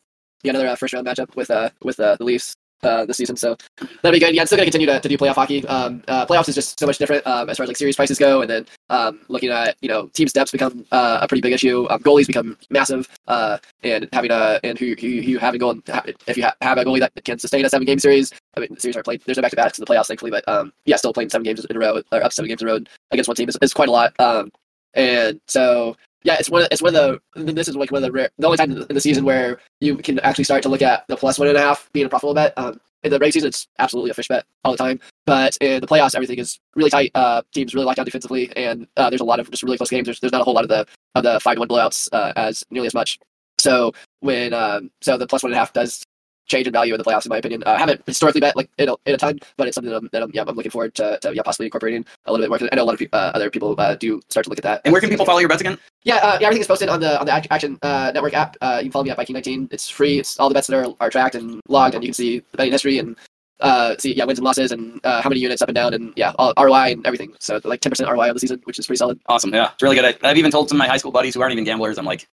yeah, 0.43 0.51
another 0.51 0.67
uh, 0.67 0.75
first 0.75 0.93
round 0.93 1.07
matchup 1.07 1.35
with 1.35 1.49
uh 1.49 1.71
with 1.83 1.99
uh, 1.99 2.15
the 2.17 2.23
Leafs 2.23 2.55
uh 2.83 3.05
this 3.05 3.17
season. 3.17 3.35
So 3.35 3.55
that'd 4.01 4.13
be 4.13 4.23
good. 4.23 4.35
Yeah, 4.35 4.41
I'm 4.41 4.47
still 4.47 4.57
gonna 4.57 4.65
continue 4.65 4.87
to, 4.87 4.99
to 4.99 5.09
do 5.09 5.17
playoff 5.17 5.35
hockey. 5.35 5.65
Um, 5.67 6.03
uh, 6.07 6.25
playoffs 6.25 6.49
is 6.49 6.55
just 6.55 6.79
so 6.79 6.85
much 6.85 6.97
different 6.97 7.25
um, 7.27 7.49
as 7.49 7.57
far 7.57 7.63
as 7.63 7.67
like 7.69 7.77
series 7.77 7.95
prices 7.95 8.17
go, 8.17 8.41
and 8.41 8.49
then 8.49 8.65
um, 8.89 9.19
looking 9.27 9.49
at 9.49 9.75
you 9.81 9.89
know 9.89 10.07
team 10.07 10.27
steps 10.27 10.51
become 10.51 10.85
uh, 10.91 11.19
a 11.21 11.27
pretty 11.27 11.41
big 11.41 11.53
issue. 11.53 11.87
Um, 11.89 12.01
goalies 12.01 12.27
become 12.27 12.57
massive, 12.69 13.07
uh, 13.27 13.57
and 13.83 14.07
having 14.13 14.31
a 14.31 14.59
and 14.63 14.77
who 14.77 14.95
who, 14.99 15.21
who 15.21 15.37
a 15.39 15.57
goal 15.57 15.79
if 16.27 16.37
you 16.37 16.43
ha- 16.43 16.55
have 16.61 16.77
a 16.77 16.85
goalie 16.85 16.99
that 16.99 17.13
can 17.23 17.39
sustain 17.39 17.65
a 17.65 17.69
seven 17.69 17.85
game 17.85 17.99
series. 17.99 18.31
I 18.55 18.61
mean, 18.61 18.69
the 18.73 18.79
series 18.79 18.97
are 18.97 19.03
played. 19.03 19.21
There's 19.25 19.37
no 19.37 19.41
back 19.41 19.51
to 19.51 19.55
backs 19.55 19.79
in 19.79 19.85
the 19.85 19.91
playoffs, 19.91 20.07
thankfully, 20.07 20.31
but 20.31 20.47
um, 20.47 20.73
yeah, 20.85 20.95
still 20.95 21.13
playing 21.13 21.29
seven 21.29 21.43
games 21.43 21.63
in 21.65 21.75
a 21.75 21.79
row 21.79 22.01
or 22.11 22.23
up 22.23 22.33
seven 22.33 22.49
games 22.49 22.61
in 22.61 22.67
a 22.67 22.71
row 22.71 22.79
against 23.11 23.27
one 23.27 23.35
team 23.35 23.49
is, 23.49 23.57
is 23.61 23.73
quite 23.73 23.89
a 23.89 23.91
lot. 23.91 24.13
Um, 24.19 24.51
and 24.93 25.39
so 25.47 25.95
yeah, 26.23 26.37
it's 26.39 26.49
one. 26.49 26.63
Of, 26.63 26.67
it's 26.71 26.81
one 26.81 26.95
of 26.95 27.19
the. 27.35 27.53
This 27.53 27.67
is 27.67 27.75
like 27.75 27.91
one 27.91 28.03
of 28.03 28.07
the 28.07 28.11
rare, 28.11 28.29
the 28.37 28.47
only 28.47 28.57
time 28.57 28.71
in 28.71 28.93
the 28.93 29.01
season 29.01 29.23
where 29.23 29.59
you 29.79 29.97
can 29.97 30.19
actually 30.19 30.43
start 30.43 30.63
to 30.63 30.69
look 30.69 30.81
at 30.81 31.07
the 31.07 31.15
plus 31.17 31.39
one 31.39 31.47
and 31.47 31.57
a 31.57 31.61
half 31.61 31.89
being 31.93 32.05
a 32.05 32.09
profitable 32.09 32.33
bet. 32.33 32.53
Um, 32.57 32.79
in 33.03 33.11
the 33.11 33.19
regular 33.19 33.31
season, 33.31 33.47
it's 33.49 33.67
absolutely 33.79 34.11
a 34.11 34.13
fish 34.13 34.27
bet 34.27 34.43
all 34.63 34.71
the 34.71 34.77
time. 34.77 34.99
But 35.25 35.55
in 35.61 35.81
the 35.81 35.87
playoffs, 35.87 36.15
everything 36.15 36.39
is 36.39 36.59
really 36.75 36.89
tight. 36.89 37.11
Uh, 37.13 37.43
teams 37.53 37.73
really 37.73 37.85
lock 37.85 37.95
down 37.95 38.05
defensively, 38.05 38.51
and 38.55 38.87
uh, 38.97 39.09
there's 39.09 39.21
a 39.21 39.25
lot 39.25 39.39
of 39.39 39.49
just 39.51 39.63
really 39.63 39.77
close 39.77 39.89
games. 39.89 40.05
There's, 40.05 40.19
there's 40.19 40.31
not 40.31 40.41
a 40.41 40.43
whole 40.43 40.55
lot 40.55 40.63
of 40.63 40.69
the 40.69 40.87
of 41.15 41.23
the 41.23 41.39
five 41.39 41.55
to 41.55 41.59
one 41.59 41.69
blowouts 41.69 42.09
uh, 42.11 42.33
as 42.35 42.63
nearly 42.71 42.87
as 42.87 42.93
much. 42.93 43.19
So 43.59 43.93
when 44.21 44.53
um, 44.53 44.91
so 45.01 45.17
the 45.17 45.27
plus 45.27 45.43
one 45.43 45.51
and 45.51 45.57
a 45.57 45.59
half 45.59 45.73
does 45.73 46.03
change 46.47 46.67
in 46.67 46.73
value 46.73 46.93
in 46.93 46.97
the 46.97 47.03
playoffs, 47.03 47.25
in 47.25 47.29
my 47.29 47.37
opinion. 47.37 47.63
Uh, 47.65 47.71
I 47.71 47.79
haven't 47.79 48.01
historically 48.05 48.41
bet 48.41 48.55
like 48.55 48.69
in 48.77 48.89
a, 48.89 48.95
in 49.05 49.15
a 49.15 49.17
ton, 49.17 49.39
but 49.57 49.67
it's 49.67 49.75
something 49.75 49.91
that 49.91 49.97
I'm, 49.97 50.09
that 50.11 50.23
I'm, 50.23 50.31
yeah, 50.33 50.43
I'm 50.47 50.55
looking 50.55 50.71
forward 50.71 50.95
to, 50.95 51.19
to 51.21 51.35
yeah, 51.35 51.41
possibly 51.43 51.67
incorporating 51.67 52.05
a 52.25 52.31
little 52.31 52.43
bit 52.43 52.49
more. 52.49 52.69
I 52.71 52.75
know 52.75 52.83
a 52.83 52.85
lot 52.85 52.93
of 52.93 52.99
pe- 52.99 53.09
uh, 53.13 53.31
other 53.33 53.49
people 53.49 53.75
uh, 53.77 53.95
do 53.95 54.21
start 54.29 54.45
to 54.45 54.49
look 54.49 54.59
at 54.59 54.63
that. 54.63 54.81
And 54.85 54.91
where 54.91 55.01
can 55.01 55.09
people 55.09 55.25
follow 55.25 55.39
your 55.39 55.49
bets 55.49 55.61
again? 55.61 55.77
Yeah, 56.03 56.15
uh, 56.15 56.37
yeah, 56.39 56.47
everything 56.47 56.61
is 56.61 56.67
posted 56.67 56.89
on 56.89 56.99
the 56.99 57.19
on 57.19 57.25
the 57.25 57.53
Action 57.53 57.77
uh, 57.81 58.11
Network 58.13 58.33
app. 58.33 58.57
Uh, 58.61 58.77
you 58.79 58.85
can 58.85 58.91
follow 58.91 59.05
me 59.05 59.11
at 59.11 59.17
Viking19. 59.17 59.71
It's 59.71 59.89
free. 59.89 60.19
It's 60.19 60.39
all 60.39 60.49
the 60.49 60.53
bets 60.53 60.67
that 60.67 60.77
are, 60.77 60.93
are 60.99 61.09
tracked 61.09 61.35
and 61.35 61.61
logged, 61.67 61.95
and 61.95 62.03
you 62.03 62.09
can 62.09 62.13
see 62.13 62.39
the 62.39 62.57
betting 62.57 62.71
history 62.71 62.99
and 62.99 63.17
uh, 63.59 63.95
see 63.97 64.15
yeah 64.15 64.23
wins 64.23 64.39
and 64.39 64.45
losses 64.45 64.71
and 64.71 64.99
uh, 65.03 65.21
how 65.21 65.29
many 65.29 65.41
units 65.41 65.61
up 65.61 65.69
and 65.69 65.75
down 65.75 65.93
and 65.93 66.13
yeah 66.15 66.31
all, 66.37 66.53
ROI 66.57 66.91
and 66.91 67.05
everything. 67.05 67.33
So 67.39 67.59
like 67.63 67.81
10% 67.81 68.07
ROI 68.07 68.29
on 68.29 68.33
the 68.33 68.39
season, 68.39 68.61
which 68.65 68.79
is 68.79 68.85
pretty 68.85 68.97
solid. 68.97 69.19
Awesome. 69.27 69.53
Yeah, 69.53 69.71
it's 69.73 69.83
really 69.83 69.95
good. 69.95 70.05
I, 70.05 70.29
I've 70.29 70.37
even 70.37 70.51
told 70.51 70.69
some 70.69 70.77
of 70.77 70.79
my 70.79 70.87
high 70.87 70.97
school 70.97 71.11
buddies 71.11 71.33
who 71.33 71.41
aren't 71.41 71.53
even 71.53 71.63
gamblers. 71.63 71.97
I'm 71.97 72.05
like, 72.05 72.27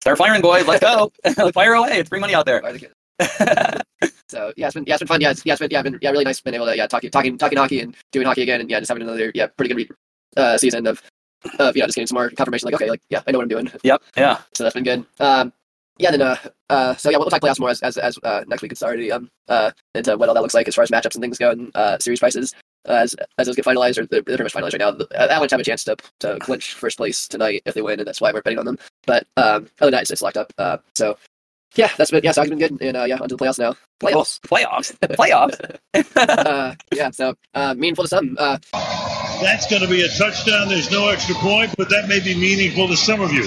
start 0.00 0.18
firing, 0.18 0.42
boys. 0.42 0.66
Let's 0.66 0.80
go. 0.80 1.12
Fire 1.52 1.74
away. 1.74 1.98
It's 1.98 2.08
free 2.08 2.20
money 2.20 2.34
out 2.34 2.46
there. 2.46 2.62
so 4.28 4.52
yeah, 4.56 4.66
it's 4.66 4.74
been 4.74 4.84
yeah, 4.86 4.94
it's 4.94 5.00
been 5.00 5.08
fun. 5.08 5.20
Yeah, 5.20 5.30
it's, 5.30 5.44
yeah, 5.44 5.54
it's 5.54 5.60
been 5.60 5.70
yeah, 5.70 5.82
been 5.82 5.98
yeah, 6.00 6.10
really 6.10 6.24
nice 6.24 6.40
being 6.40 6.54
able 6.54 6.66
to 6.66 6.76
yeah, 6.76 6.86
talking 6.86 7.10
talking 7.10 7.38
talking 7.38 7.58
hockey 7.58 7.80
and 7.80 7.94
doing 8.10 8.26
hockey 8.26 8.42
again, 8.42 8.60
and 8.60 8.70
yeah, 8.70 8.78
just 8.78 8.88
having 8.90 9.02
another 9.02 9.32
yeah, 9.34 9.46
pretty 9.46 9.74
good 9.74 9.88
uh, 10.36 10.56
season 10.58 10.86
of 10.86 11.02
of 11.58 11.76
yeah, 11.76 11.86
just 11.86 11.96
getting 11.96 12.06
some 12.06 12.16
more 12.16 12.30
confirmation. 12.30 12.66
Like 12.66 12.74
okay, 12.74 12.90
like 12.90 13.02
yeah, 13.10 13.22
I 13.26 13.32
know 13.32 13.38
what 13.38 13.44
I'm 13.44 13.48
doing. 13.48 13.70
Yep. 13.82 14.02
Yeah. 14.16 14.38
So 14.54 14.64
that's 14.64 14.74
been 14.74 14.84
good. 14.84 15.04
Um, 15.20 15.52
yeah, 15.98 16.10
then 16.10 16.22
uh, 16.22 16.36
uh, 16.70 16.96
so 16.96 17.10
yeah, 17.10 17.18
we'll 17.18 17.28
talk 17.28 17.42
playoffs 17.42 17.60
more 17.60 17.70
as 17.70 17.80
as, 17.82 17.98
as 17.98 18.18
uh, 18.22 18.44
next 18.46 18.62
week 18.62 18.70
gets 18.70 18.80
started. 18.80 19.10
Um, 19.10 19.30
uh, 19.48 19.70
into 19.94 20.16
what 20.16 20.28
all 20.28 20.34
that 20.34 20.40
looks 20.40 20.54
like 20.54 20.68
as 20.68 20.74
far 20.74 20.84
as 20.84 20.90
matchups 20.90 21.14
and 21.14 21.22
things 21.22 21.38
go, 21.38 21.50
and 21.50 21.70
uh, 21.74 21.98
series 21.98 22.20
prices 22.20 22.54
uh, 22.88 22.92
as 22.92 23.14
as 23.38 23.46
those 23.46 23.56
get 23.56 23.64
finalized 23.64 23.98
or 23.98 24.06
they're, 24.06 24.22
they're 24.22 24.36
pretty 24.36 24.42
much 24.44 24.54
finalized 24.54 24.72
right 24.72 24.80
now. 24.80 24.90
The 24.90 25.06
uh, 25.18 25.28
Avalanche 25.30 25.50
have 25.50 25.60
a 25.60 25.64
chance 25.64 25.84
to 25.84 25.96
to 26.20 26.38
clinch 26.40 26.74
first 26.74 26.96
place 26.96 27.28
tonight 27.28 27.62
if 27.66 27.74
they 27.74 27.82
win, 27.82 28.00
and 28.00 28.06
that's 28.06 28.20
why 28.20 28.32
we're 28.32 28.42
betting 28.42 28.58
on 28.58 28.64
them. 28.64 28.78
But 29.06 29.26
um, 29.36 29.68
other 29.80 29.90
than 29.90 29.90
that, 29.92 30.02
it's, 30.02 30.10
it's 30.10 30.22
locked 30.22 30.36
up. 30.36 30.52
Uh, 30.58 30.78
so 30.94 31.16
yeah, 31.74 31.90
that's 31.96 32.10
been 32.10 32.22
yeah, 32.22 32.32
so 32.32 32.42
I've 32.42 32.48
been 32.48 32.58
good, 32.58 32.80
and 32.80 32.96
uh, 32.96 33.04
yeah, 33.04 33.16
onto 33.16 33.36
the 33.36 33.44
playoffs 33.44 33.58
now. 33.58 33.74
Playoffs, 34.00 34.40
playoffs, 34.40 34.96
playoffs. 35.16 35.56
uh, 36.16 36.74
yeah, 36.94 37.10
so 37.10 37.34
uh, 37.54 37.74
meaningful 37.74 38.04
to 38.04 38.08
some. 38.08 38.36
Uh, 38.38 38.58
That's 39.40 39.66
going 39.70 39.82
to 39.82 39.88
be 39.88 40.02
a 40.02 40.08
touchdown. 40.08 40.68
There's 40.68 40.90
no 40.90 41.08
extra 41.08 41.34
point, 41.36 41.74
but 41.76 41.88
that 41.90 42.08
may 42.08 42.20
be 42.20 42.34
meaningful 42.34 42.88
to 42.88 42.96
some 42.96 43.20
of 43.20 43.32
you. 43.32 43.44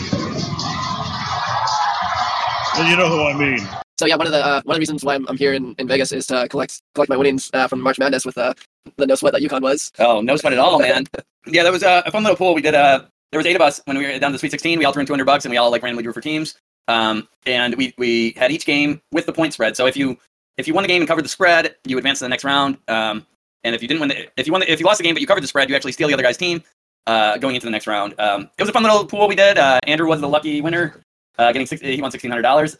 And 2.77 2.89
you 2.89 2.97
know 2.97 3.07
who 3.07 3.23
I 3.23 3.33
mean. 3.37 3.59
so 3.97 4.05
yeah, 4.05 4.15
one 4.15 4.27
of 4.27 4.33
the 4.33 4.43
uh, 4.45 4.61
one 4.63 4.73
of 4.73 4.77
the 4.77 4.79
reasons 4.79 5.03
why 5.05 5.15
I'm, 5.15 5.27
I'm 5.27 5.37
here 5.37 5.53
in, 5.53 5.75
in 5.77 5.87
Vegas 5.87 6.11
is 6.11 6.27
to 6.27 6.47
collect 6.49 6.81
collect 6.95 7.09
my 7.09 7.17
winnings 7.17 7.49
uh, 7.53 7.67
from 7.67 7.81
March 7.81 7.99
Madness 7.99 8.25
with 8.25 8.37
uh, 8.37 8.53
the 8.97 9.07
no 9.07 9.15
sweat 9.15 9.33
that 9.33 9.41
UConn 9.41 9.61
was. 9.61 9.91
Oh, 9.99 10.21
no 10.21 10.35
sweat 10.35 10.53
at 10.53 10.59
all, 10.59 10.79
man. 10.79 11.05
yeah, 11.47 11.63
that 11.63 11.71
was 11.71 11.83
uh, 11.83 12.01
a 12.05 12.11
fun 12.11 12.23
little 12.23 12.35
pool. 12.37 12.53
We 12.53 12.61
did. 12.61 12.75
Uh, 12.75 13.05
there 13.31 13.39
was 13.39 13.45
eight 13.45 13.55
of 13.55 13.61
us 13.61 13.81
when 13.85 13.97
we 13.97 14.05
were 14.05 14.19
down 14.19 14.31
to 14.31 14.33
the 14.33 14.39
Sweet 14.39 14.51
16. 14.51 14.79
We 14.79 14.85
all 14.85 14.93
threw 14.93 15.01
in 15.01 15.07
200 15.07 15.25
bucks, 15.25 15.45
and 15.45 15.51
we 15.51 15.57
all 15.57 15.71
like 15.71 15.83
randomly 15.83 16.03
drew 16.03 16.13
for 16.13 16.21
teams. 16.21 16.55
Um, 16.87 17.27
and 17.45 17.75
we 17.75 17.93
we 17.97 18.31
had 18.37 18.51
each 18.51 18.65
game 18.65 19.01
with 19.11 19.25
the 19.25 19.33
point 19.33 19.53
spread. 19.53 19.75
So 19.75 19.85
if 19.87 19.97
you 19.97 20.17
if 20.57 20.67
you 20.67 20.73
won 20.73 20.83
the 20.83 20.87
game 20.87 21.01
and 21.01 21.07
covered 21.07 21.25
the 21.25 21.29
spread, 21.29 21.75
you 21.85 21.97
advance 21.97 22.19
to 22.19 22.25
the 22.25 22.29
next 22.29 22.43
round. 22.43 22.77
Um, 22.87 23.25
and 23.63 23.75
if 23.75 23.81
you 23.81 23.87
didn't 23.87 24.01
win, 24.01 24.09
the, 24.09 24.39
if 24.39 24.45
you 24.45 24.53
won, 24.53 24.61
the, 24.61 24.71
if 24.71 24.79
you 24.79 24.85
lost 24.85 24.99
the 24.99 25.03
game 25.03 25.15
but 25.15 25.21
you 25.21 25.27
covered 25.27 25.43
the 25.43 25.47
spread, 25.47 25.69
you 25.69 25.75
actually 25.75 25.91
steal 25.91 26.07
the 26.07 26.13
other 26.13 26.23
guy's 26.23 26.37
team. 26.37 26.63
Uh, 27.07 27.37
going 27.37 27.53
into 27.53 27.67
the 27.67 27.71
next 27.71 27.85
round. 27.85 28.15
Um, 28.19 28.49
it 28.57 28.63
was 28.63 28.69
a 28.69 28.73
fun 28.73 28.81
little 28.81 29.05
pool 29.05 29.27
we 29.27 29.35
did. 29.35 29.59
Uh, 29.59 29.79
Andrew 29.85 30.07
was 30.07 30.21
the 30.21 30.27
lucky 30.27 30.59
winner, 30.59 31.03
uh, 31.37 31.51
getting 31.51 31.67
he 31.79 32.01
won 32.01 32.09
sixteen 32.09 32.31
hundred 32.31 32.41
dollars. 32.41 32.75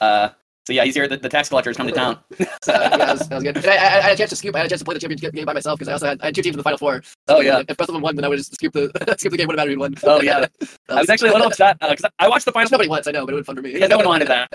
Uh, 0.66 0.68
so 0.68 0.74
yeah, 0.74 0.84
he's 0.84 0.96
here. 0.96 1.08
The, 1.08 1.18
the 1.18 1.30
tax 1.30 1.50
collector 1.50 1.70
has 1.70 1.78
come 1.78 1.88
to 1.88 1.94
town. 1.94 2.18
So 2.64 2.74
yeah, 2.74 2.98
that 2.98 3.20
was, 3.20 3.28
that 3.30 3.36
was 3.36 3.44
good. 3.44 3.58
And 3.58 3.66
I, 3.68 3.76
I, 3.76 3.98
I 3.98 4.02
had 4.02 4.14
a 4.14 4.18
chance 4.18 4.32
to 4.32 4.36
scoop. 4.36 4.56
I 4.56 4.60
had 4.60 4.66
a 4.66 4.70
chance 4.70 4.82
to 4.82 4.86
play 4.86 4.96
the 4.96 5.00
championship 5.00 5.34
game 5.34 5.46
by 5.46 5.54
myself 5.54 5.78
because 5.78 5.88
I 5.88 5.94
also 5.94 6.08
had, 6.08 6.20
I 6.22 6.26
had 6.26 6.36
two 6.36 6.42
teams 6.42 6.56
in 6.56 6.58
the 6.58 6.64
final 6.64 6.80
four. 6.80 7.04
So 7.04 7.38
Oh, 7.38 7.40
yeah. 7.42 7.62
if 7.68 7.78
both 7.78 7.90
of 7.90 7.94
them 7.94 8.02
won, 8.02 8.16
then 8.16 8.26
I 8.26 8.28
would 8.28 8.38
just 8.38 8.56
scoop 8.56 8.74
the 8.74 8.90
scoop 9.20 9.32
the 9.32 9.38
game. 9.38 9.46
Would 9.48 9.60
have 9.60 9.68
mattered 9.68 9.78
won. 9.78 9.94
Oh, 10.04 10.20
yeah. 10.22 10.48
I 10.90 10.96
was 11.02 11.10
actually 11.10 11.30
a 11.30 11.34
little 11.34 11.48
upset 11.48 11.78
because 11.80 12.06
I 12.18 12.28
watched 12.28 12.46
the 12.46 12.52
final. 12.52 12.70
Nobody 12.72 12.90
wants, 12.90 13.08
I 13.08 13.12
know, 13.12 13.26
but 13.26 13.34
it 13.34 13.36
would 13.36 13.46
fun 13.46 13.56
for 13.56 13.62
me. 13.62 13.78
Yeah, 13.78 13.86
no 13.86 13.98
one 13.98 14.08
wanted 14.08 14.28
that 14.30 14.50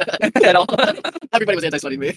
at 0.45 0.57
all. 0.57 0.67
Everybody 1.33 1.55
was 1.55 1.63
anti-sweating 1.65 2.01
me 2.01 2.13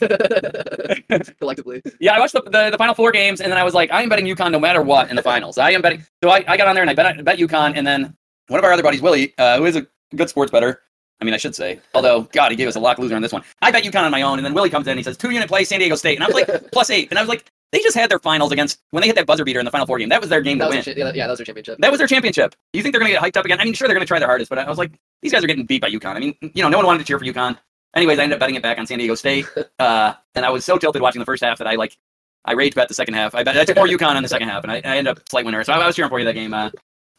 collectively. 1.40 1.82
Yeah, 2.00 2.14
I 2.16 2.20
watched 2.20 2.34
the, 2.34 2.42
the, 2.42 2.70
the 2.72 2.78
final 2.78 2.96
four 2.96 3.12
games, 3.12 3.42
and 3.42 3.52
then 3.52 3.60
I 3.60 3.64
was 3.64 3.74
like, 3.76 3.92
I 3.92 4.02
am 4.02 4.10
betting 4.10 4.26
UConn 4.26 4.52
no 4.52 4.60
matter 4.60 4.82
what 4.82 5.10
in 5.12 5.16
the 5.16 5.22
finals. 5.24 5.58
I 5.60 5.72
am 5.72 5.82
betting. 5.84 6.04
So 6.24 6.30
I, 6.32 6.44
I 6.48 6.58
got 6.58 6.68
on 6.68 6.74
there 6.76 6.84
and 6.84 6.90
I 6.90 6.96
bet 6.96 7.24
bet 7.24 7.38
UConn, 7.38 7.74
and 7.76 7.86
then 7.86 8.16
one 8.48 8.58
of 8.58 8.64
our 8.66 8.74
other 8.74 8.84
buddies, 8.84 9.02
Willie, 9.02 9.34
uh, 9.38 9.58
who 9.58 9.66
is 9.66 9.76
a 9.76 9.86
good 10.16 10.30
sports 10.30 10.52
better. 10.52 10.82
I 11.24 11.26
mean, 11.26 11.34
I 11.34 11.38
should 11.38 11.56
say. 11.56 11.80
Although, 11.94 12.24
God, 12.34 12.52
he 12.52 12.58
gave 12.58 12.68
us 12.68 12.76
a 12.76 12.80
lock 12.80 13.00
loser 13.00 13.16
on 13.16 13.22
this 13.22 13.32
one. 13.32 13.44
I 13.62 13.72
bet 13.72 13.84
UConn 13.84 14.04
on 14.04 14.12
my 14.12 14.22
own, 14.22 14.38
and 14.40 14.46
then 14.46 14.54
Willie 14.54 14.70
comes 14.70 14.86
in 14.88 14.92
and 14.92 15.00
he 15.00 15.04
says 15.04 15.16
two 15.18 15.30
unit 15.32 15.48
play 15.48 15.64
San 15.64 15.80
Diego 15.80 15.96
State, 15.96 16.16
and 16.16 16.24
I 16.24 16.28
was 16.28 16.36
like 16.36 16.72
plus 16.74 16.90
eight, 16.90 17.08
and 17.10 17.18
I 17.18 17.22
was 17.22 17.30
like, 17.30 17.46
they 17.72 17.80
just 17.80 17.96
had 17.96 18.12
their 18.12 18.20
finals 18.20 18.52
against 18.52 18.80
when 18.92 19.02
they 19.02 19.08
hit 19.08 19.16
that 19.16 19.26
buzzer 19.26 19.44
beater 19.46 19.60
in 19.60 19.66
the 19.66 19.72
final 19.72 19.88
four 19.88 19.98
game. 19.98 20.10
That 20.10 20.20
was 20.22 20.30
their 20.30 20.42
game 20.42 20.58
That 20.60 20.66
to 20.70 20.76
was 20.78 20.86
win. 20.86 20.96
their, 20.96 21.06
cha- 21.12 21.16
yeah, 21.18 21.26
that 21.26 21.32
was 21.32 21.40
their 21.40 21.46
championship. 21.46 21.78
That 21.80 21.90
was 21.92 21.98
their 21.98 22.08
championship. 22.08 22.56
You 22.74 22.84
think 22.84 22.94
they're 22.94 23.00
going 23.00 23.12
to 23.12 23.20
get 23.20 23.24
hyped 23.24 23.38
up 23.40 23.46
again? 23.46 23.60
I 23.60 23.64
mean, 23.64 23.74
sure, 23.74 23.88
they're 23.88 23.96
going 23.96 24.06
to 24.06 24.08
try 24.08 24.20
their 24.20 24.28
hardest, 24.28 24.50
but 24.50 24.60
I 24.60 24.68
was 24.70 24.78
like, 24.78 24.92
these 25.24 25.32
guys 25.32 25.44
are 25.44 25.48
getting 25.48 25.66
beat 25.66 25.82
by 25.82 25.90
UConn. 25.90 26.16
I 26.16 26.20
mean, 26.20 26.36
you 26.42 26.62
know, 26.62 26.70
no 26.70 26.78
one 26.78 26.86
wanted 26.86 27.00
to 27.00 27.06
cheer 27.06 27.18
for 27.18 27.26
UConn. 27.26 27.58
Anyways, 27.96 28.20
I 28.20 28.24
ended 28.24 28.36
up 28.36 28.40
betting 28.42 28.56
it 28.56 28.62
back 28.62 28.78
on 28.78 28.86
San 28.86 29.00
Diego 29.00 29.16
State, 29.16 29.48
uh, 29.80 30.14
and 30.36 30.46
I 30.46 30.50
was 30.52 30.66
so 30.66 30.78
tilted 30.78 31.02
watching 31.02 31.20
the 31.20 31.26
first 31.26 31.44
half 31.44 31.58
that 31.60 31.68
I 31.68 31.76
like, 31.76 31.98
I 32.46 32.54
rage 32.54 32.76
bet 32.76 32.90
the 32.90 32.94
second 32.94 33.14
half. 33.16 33.34
I 33.34 33.44
bet 33.44 33.56
I 33.58 33.66
took 33.66 33.76
more 33.78 33.88
UConn 33.98 34.16
on 34.16 34.22
the 34.24 34.30
second 34.30 34.50
half, 34.50 34.64
and 34.64 34.72
I, 34.72 34.76
I 34.84 34.98
ended 34.98 35.08
up 35.18 35.24
slight 35.30 35.46
winner. 35.46 35.64
So 35.64 35.74
I, 35.74 35.78
I 35.78 35.88
was 35.88 35.96
cheering 35.96 36.10
for 36.10 36.20
you 36.20 36.26
that 36.26 36.34
game. 36.34 36.54
Uh, 36.54 36.70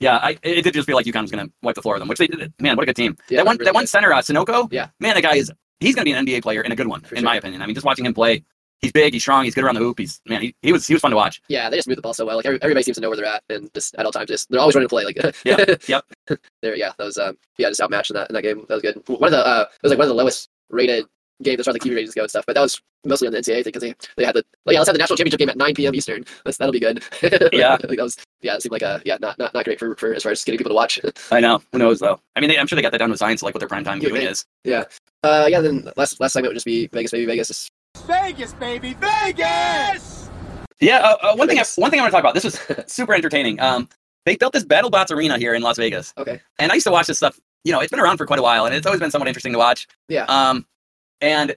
yeah, 0.00 0.16
I, 0.16 0.37
it 0.42 0.62
did 0.62 0.74
just 0.74 0.87
feel 0.87 0.96
like 0.96 1.07
UConn 1.07 1.22
was 1.22 1.30
going 1.30 1.46
to 1.46 1.52
wipe 1.62 1.74
the 1.74 1.83
floor 1.83 1.94
with 1.94 2.00
them, 2.00 2.09
which 2.09 2.18
they 2.18 2.26
did. 2.26 2.52
Man, 2.61 2.76
what 2.76 2.83
a 2.83 2.87
good 2.87 2.96
team. 2.96 3.16
Yeah, 3.28 3.38
that 3.38 3.46
one, 3.46 3.57
really 3.57 3.64
that 3.66 3.74
one 3.74 3.87
center, 3.87 4.12
uh, 4.12 4.18
Sanogo. 4.20 4.68
Yeah. 4.72 4.88
man, 5.00 5.14
that 5.14 5.22
guy 5.22 5.37
is 5.37 5.50
he's 5.80 5.94
going 5.94 6.04
to 6.07 6.11
be 6.11 6.16
an 6.16 6.24
NBA 6.26 6.42
player 6.42 6.62
and 6.62 6.72
a 6.72 6.76
good 6.76 6.87
one, 6.88 7.00
For 7.02 7.14
in 7.14 7.20
sure. 7.20 7.30
my 7.30 7.37
opinion. 7.37 7.62
I 7.62 7.66
mean, 7.66 7.74
just 7.74 7.87
watching 7.87 8.04
him 8.07 8.14
play, 8.14 8.44
he's 8.80 8.92
big, 8.92 9.12
he's 9.12 9.22
strong, 9.22 9.44
he's 9.44 9.54
good 9.54 9.64
around 9.64 9.74
the 9.76 9.80
hoop. 9.80 9.98
He's 9.98 10.20
man, 10.26 10.42
he, 10.42 10.54
he 10.62 10.72
was 10.72 10.87
he 10.87 10.94
was 10.94 11.00
fun 11.00 11.11
to 11.12 11.16
watch. 11.16 11.40
Yeah, 11.48 11.70
they 11.70 11.76
just 11.76 11.88
move 11.88 11.96
the 11.96 12.02
ball 12.02 12.14
so 12.14 12.26
well. 12.26 12.37
Like 12.37 12.46
every, 12.46 12.59
everybody 12.62 12.83
seems 12.83 12.96
to 12.96 13.00
know 13.00 13.09
where 13.09 13.16
they're 13.16 13.26
at, 13.26 13.42
and 13.48 13.72
just 13.74 13.94
at 13.96 14.04
all 14.04 14.12
times, 14.12 14.28
just 14.28 14.50
they're 14.50 14.61
always 14.61 14.74
running 14.74 14.88
to 14.88 14.94
play. 14.94 15.04
Like 15.04 15.16
Yeah, 15.44 15.64
yep. 15.88 16.04
they're 16.62 16.76
yeah, 16.76 16.92
that 16.98 17.04
was 17.04 17.18
um 17.18 17.37
yeah, 17.59 17.68
just 17.68 17.80
outmatched 17.80 18.11
in 18.11 18.14
that 18.14 18.28
in 18.30 18.35
that 18.35 18.42
game. 18.42 18.64
That 18.68 18.74
was 18.74 18.83
good. 18.83 19.02
One 19.09 19.24
of 19.24 19.30
the 19.33 19.46
uh, 19.46 19.62
it 19.62 19.83
was 19.83 19.90
like 19.90 19.98
one 19.98 20.07
of 20.07 20.11
the 20.11 20.14
lowest 20.14 20.48
rated 20.70 21.07
games 21.42 21.61
as 21.61 21.66
far 21.66 21.70
as 21.75 21.81
the 21.81 21.88
TV 21.88 21.94
ratings 21.97 22.14
go 22.14 22.23
and 22.23 22.31
stuff. 22.31 22.44
But 22.47 22.55
that 22.55 22.61
was 22.62 22.81
mostly 23.05 23.27
on 23.29 23.33
the 23.33 23.40
NCAA 23.40 23.57
thing 23.57 23.64
because 23.64 23.83
they 23.83 23.94
they 24.16 24.25
had 24.25 24.35
the 24.35 24.44
like, 24.66 24.75
yeah, 24.75 24.81
let's 24.81 24.88
have 24.88 24.94
the 24.94 24.99
national 24.99 25.16
championship 25.16 25.38
game 25.38 25.49
at 25.49 25.57
9 25.57 25.75
p.m. 25.75 25.94
Eastern. 25.94 26.25
That's, 26.44 26.57
that'll 26.59 26.73
be 26.73 26.81
good. 26.81 27.03
Yeah. 27.53 27.73
like, 27.73 27.81
that 27.97 27.99
was 27.99 28.16
yeah, 28.42 28.55
it 28.55 28.62
seemed 28.62 28.73
like 28.73 28.83
a 28.83 29.01
yeah, 29.05 29.16
not 29.20 29.38
not, 29.38 29.53
not 29.55 29.64
great 29.64 29.79
for, 29.79 29.94
for 29.97 30.14
as 30.14 30.23
far 30.23 30.33
as 30.33 30.44
getting 30.44 30.59
people 30.59 30.70
to 30.70 30.75
watch. 30.75 31.01
I 31.33 31.40
know. 31.40 31.62
Who 31.73 31.79
knows 31.79 32.01
though? 32.01 32.20
I 32.37 32.40
mean, 32.40 32.51
they, 32.51 32.59
I'm 32.59 32.66
sure 32.66 32.77
they 32.77 32.83
got 32.83 32.92
that 32.92 32.99
down 32.99 33.11
to 33.11 33.16
science, 33.16 33.42
like 33.42 33.55
what 33.55 33.61
their 33.61 33.68
prime 33.68 33.85
time 33.85 34.01
You 34.01 34.09
viewing 34.09 34.23
think? 34.23 34.31
is. 34.33 34.44
yeah. 34.64 34.85
Uh, 35.23 35.47
yeah. 35.51 35.61
Then 35.61 35.88
last 35.97 36.20
last 36.20 36.33
segment 36.35 36.51
would 36.51 36.57
just 36.57 36.66
be 36.66 36.88
Vegas, 36.92 37.11
baby, 37.11 37.27
Vegas. 37.27 37.49
Just- 37.49 37.70
Vegas, 38.07 38.53
baby, 38.55 38.94
Vegas! 38.94 40.29
Yeah, 40.81 40.99
uh, 40.99 41.16
uh, 41.23 41.37
one 41.37 41.47
thing. 41.49 41.59
I, 41.59 41.64
one 41.77 41.90
thing 41.90 42.01
I 42.01 42.03
want 42.03 42.11
to 42.12 42.16
talk 42.16 42.23
about. 42.25 42.35
This 42.35 42.44
was 42.44 42.61
super 42.92 43.14
entertaining. 43.14 43.61
Um, 43.61 43.88
they 44.27 44.37
built 44.37 44.53
this 44.53 44.64
BattleBots 44.64 45.11
arena 45.12 45.38
here 45.38 45.55
in 45.55 45.62
Las 45.62 45.77
Vegas, 45.79 46.12
Okay. 46.18 46.40
and 46.59 46.73
I 46.73 46.75
used 46.75 46.87
to 46.87 46.90
watch 46.92 47.07
this 47.07 47.18
stuff. 47.18 47.38
You 47.62 47.73
know, 47.73 47.81
it's 47.81 47.90
been 47.90 48.01
around 48.01 48.18
for 48.18 48.27
quite 48.27 48.40
a 48.40 48.42
while, 48.42 48.66
and 48.66 48.75
it's 48.75 48.87
always 48.87 49.01
been 49.01 49.11
somewhat 49.11 49.29
interesting 49.29 49.53
to 49.53 49.59
watch. 49.59 49.87
Yeah. 50.09 50.25
Um, 50.25 50.66
and 51.20 51.55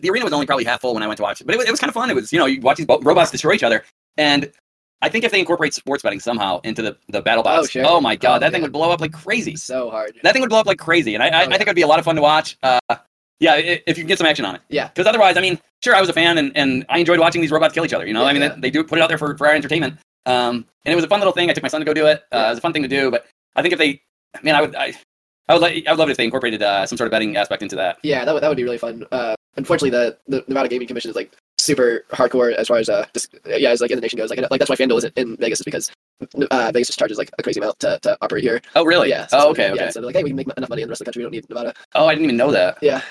the 0.00 0.10
arena 0.10 0.24
was 0.24 0.32
only 0.32 0.46
probably 0.46 0.64
half 0.64 0.80
full 0.80 0.94
when 0.94 1.02
I 1.02 1.06
went 1.06 1.16
to 1.18 1.22
watch 1.22 1.40
it, 1.40 1.44
but 1.46 1.54
it 1.54 1.58
was, 1.58 1.66
it 1.66 1.70
was 1.70 1.80
kind 1.80 1.88
of 1.88 1.94
fun. 1.94 2.08
It 2.10 2.14
was, 2.14 2.32
you 2.32 2.38
know, 2.38 2.46
you 2.46 2.60
watch 2.60 2.76
these 2.78 2.86
bo- 2.86 3.00
robots 3.00 3.30
destroy 3.30 3.52
each 3.52 3.62
other, 3.62 3.84
and 4.16 4.50
I 5.02 5.08
think 5.08 5.24
if 5.24 5.32
they 5.32 5.40
incorporate 5.40 5.74
sports 5.74 6.02
betting 6.02 6.20
somehow 6.20 6.60
into 6.62 6.80
the 6.82 6.96
the 7.08 7.22
BattleBots, 7.22 7.44
Oh, 7.58 7.66
sure. 7.66 8.00
my 8.00 8.14
god, 8.16 8.36
Oh, 8.36 8.38
that 8.40 8.52
thing 8.52 8.62
would 8.62 8.72
blow 8.72 8.90
up 8.92 9.00
like 9.00 9.12
crazy. 9.12 9.56
so 9.56 9.90
hard. 9.90 10.14
That 10.22 10.32
thing 10.32 10.40
would 10.42 10.50
blow 10.50 10.60
up 10.60 10.66
like 10.66 10.78
crazy, 10.78 11.14
and 11.14 11.22
I, 11.22 11.26
I, 11.26 11.30
Oh, 11.30 11.34
I 11.34 11.40
yeah. 11.42 11.48
think 11.50 11.62
it'd 11.62 11.74
be 11.76 11.82
a 11.82 11.86
lot 11.86 11.98
of 11.98 12.04
fun 12.04 12.14
to 12.16 12.22
watch. 12.22 12.56
Uh, 12.62 12.78
yeah, 13.40 13.56
if 13.56 13.98
you 13.98 14.04
can 14.04 14.06
get 14.06 14.18
some 14.18 14.26
action 14.28 14.44
on 14.44 14.54
it. 14.54 14.60
Yeah. 14.68 14.86
Because 14.86 15.06
otherwise, 15.08 15.36
I 15.36 15.40
mean, 15.40 15.58
sure, 15.82 15.96
I 15.96 16.00
was 16.00 16.08
a 16.08 16.12
fan, 16.12 16.38
and, 16.38 16.56
and 16.56 16.86
I 16.88 16.98
enjoyed 16.98 17.18
watching 17.18 17.42
these 17.42 17.50
robots 17.50 17.74
kill 17.74 17.84
each 17.84 17.92
other. 17.92 18.06
You 18.06 18.14
know, 18.14 18.22
Yeah, 18.22 18.28
I 18.28 18.32
mean, 18.34 18.42
yeah. 18.42 18.48
they, 18.50 18.60
they 18.60 18.70
do 18.70 18.84
put 18.84 18.98
it 18.98 19.02
out 19.02 19.08
there 19.08 19.18
for, 19.18 19.36
for 19.36 19.48
our 19.48 19.52
entertainment. 19.54 19.98
Um, 20.26 20.64
and 20.84 20.92
it 20.92 20.94
was 20.94 21.04
a 21.04 21.08
fun 21.08 21.18
little 21.18 21.32
thing. 21.32 21.50
I 21.50 21.52
took 21.52 21.64
my 21.64 21.68
son 21.68 21.80
to 21.80 21.84
go 21.84 21.92
do 21.92 22.06
it. 22.06 22.22
Uh, 22.30 22.36
Yeah. 22.36 22.46
It 22.46 22.48
was 22.50 22.58
a 22.58 22.60
fun 22.60 22.72
thing 22.72 22.82
to 22.82 22.88
do, 22.88 23.10
but 23.10 23.26
I 23.56 23.62
think 23.62 23.72
if 23.72 23.80
they, 23.80 24.00
man, 24.44 24.54
I 24.54 24.60
would, 24.60 24.76
I, 24.76 24.94
I 25.48 25.54
would 25.54 25.62
like, 25.62 25.86
I 25.86 25.92
would 25.92 25.98
love 25.98 26.08
it 26.08 26.12
if 26.12 26.16
they 26.18 26.24
incorporated 26.24 26.62
uh, 26.62 26.86
some 26.86 26.96
sort 26.96 27.06
of 27.06 27.10
betting 27.10 27.36
aspect 27.36 27.62
into 27.62 27.76
that. 27.76 27.98
Yeah, 28.02 28.24
that 28.24 28.32
would, 28.32 28.42
that 28.42 28.48
would 28.48 28.56
be 28.56 28.64
really 28.64 28.78
fun. 28.78 29.04
Uh, 29.12 29.34
unfortunately, 29.56 29.90
the, 29.90 30.16
the 30.28 30.44
Nevada 30.48 30.68
Gaming 30.68 30.86
Commission 30.88 31.10
is 31.10 31.16
like 31.16 31.32
super 31.58 32.04
hardcore 32.10 32.54
as 32.54 32.68
far 32.68 32.78
as 32.78 32.88
uh, 32.88 33.04
just, 33.12 33.34
yeah, 33.46 33.70
as 33.70 33.80
like 33.80 33.90
in 33.90 33.96
the 33.96 34.00
nation 34.02 34.16
goes. 34.16 34.30
Like, 34.30 34.40
like 34.50 34.58
that's 34.58 34.70
why 34.70 34.76
FanDuel 34.76 34.98
isn't 34.98 35.16
in 35.16 35.36
Vegas 35.36 35.60
is 35.60 35.64
because 35.64 35.90
uh, 36.50 36.70
Vegas 36.72 36.88
just 36.88 36.98
charges 36.98 37.18
like 37.18 37.30
a 37.38 37.42
crazy 37.42 37.60
amount 37.60 37.78
to, 37.80 37.98
to 38.02 38.16
operate 38.22 38.44
here. 38.44 38.60
Oh, 38.76 38.84
really? 38.84 39.08
Yeah. 39.08 39.26
so- 39.26 39.38
oh, 39.40 39.50
okay, 39.50 39.66
Yeah, 39.68 39.72
okay. 39.74 39.90
so 39.90 40.00
they're 40.00 40.06
like, 40.06 40.16
hey, 40.16 40.22
we 40.22 40.30
can 40.30 40.36
make 40.36 40.48
enough 40.56 40.68
money 40.70 40.82
in 40.82 40.88
the 40.88 40.92
rest 40.92 41.00
of 41.00 41.06
the 41.06 41.08
country. 41.10 41.20
We 41.20 41.24
don't 41.24 41.32
need 41.32 41.48
Nevada. 41.48 41.74
Oh, 41.94 42.06
I 42.06 42.14
didn't 42.14 42.24
even 42.24 42.36
know 42.36 42.52
that. 42.52 42.78
Yeah. 42.80 43.02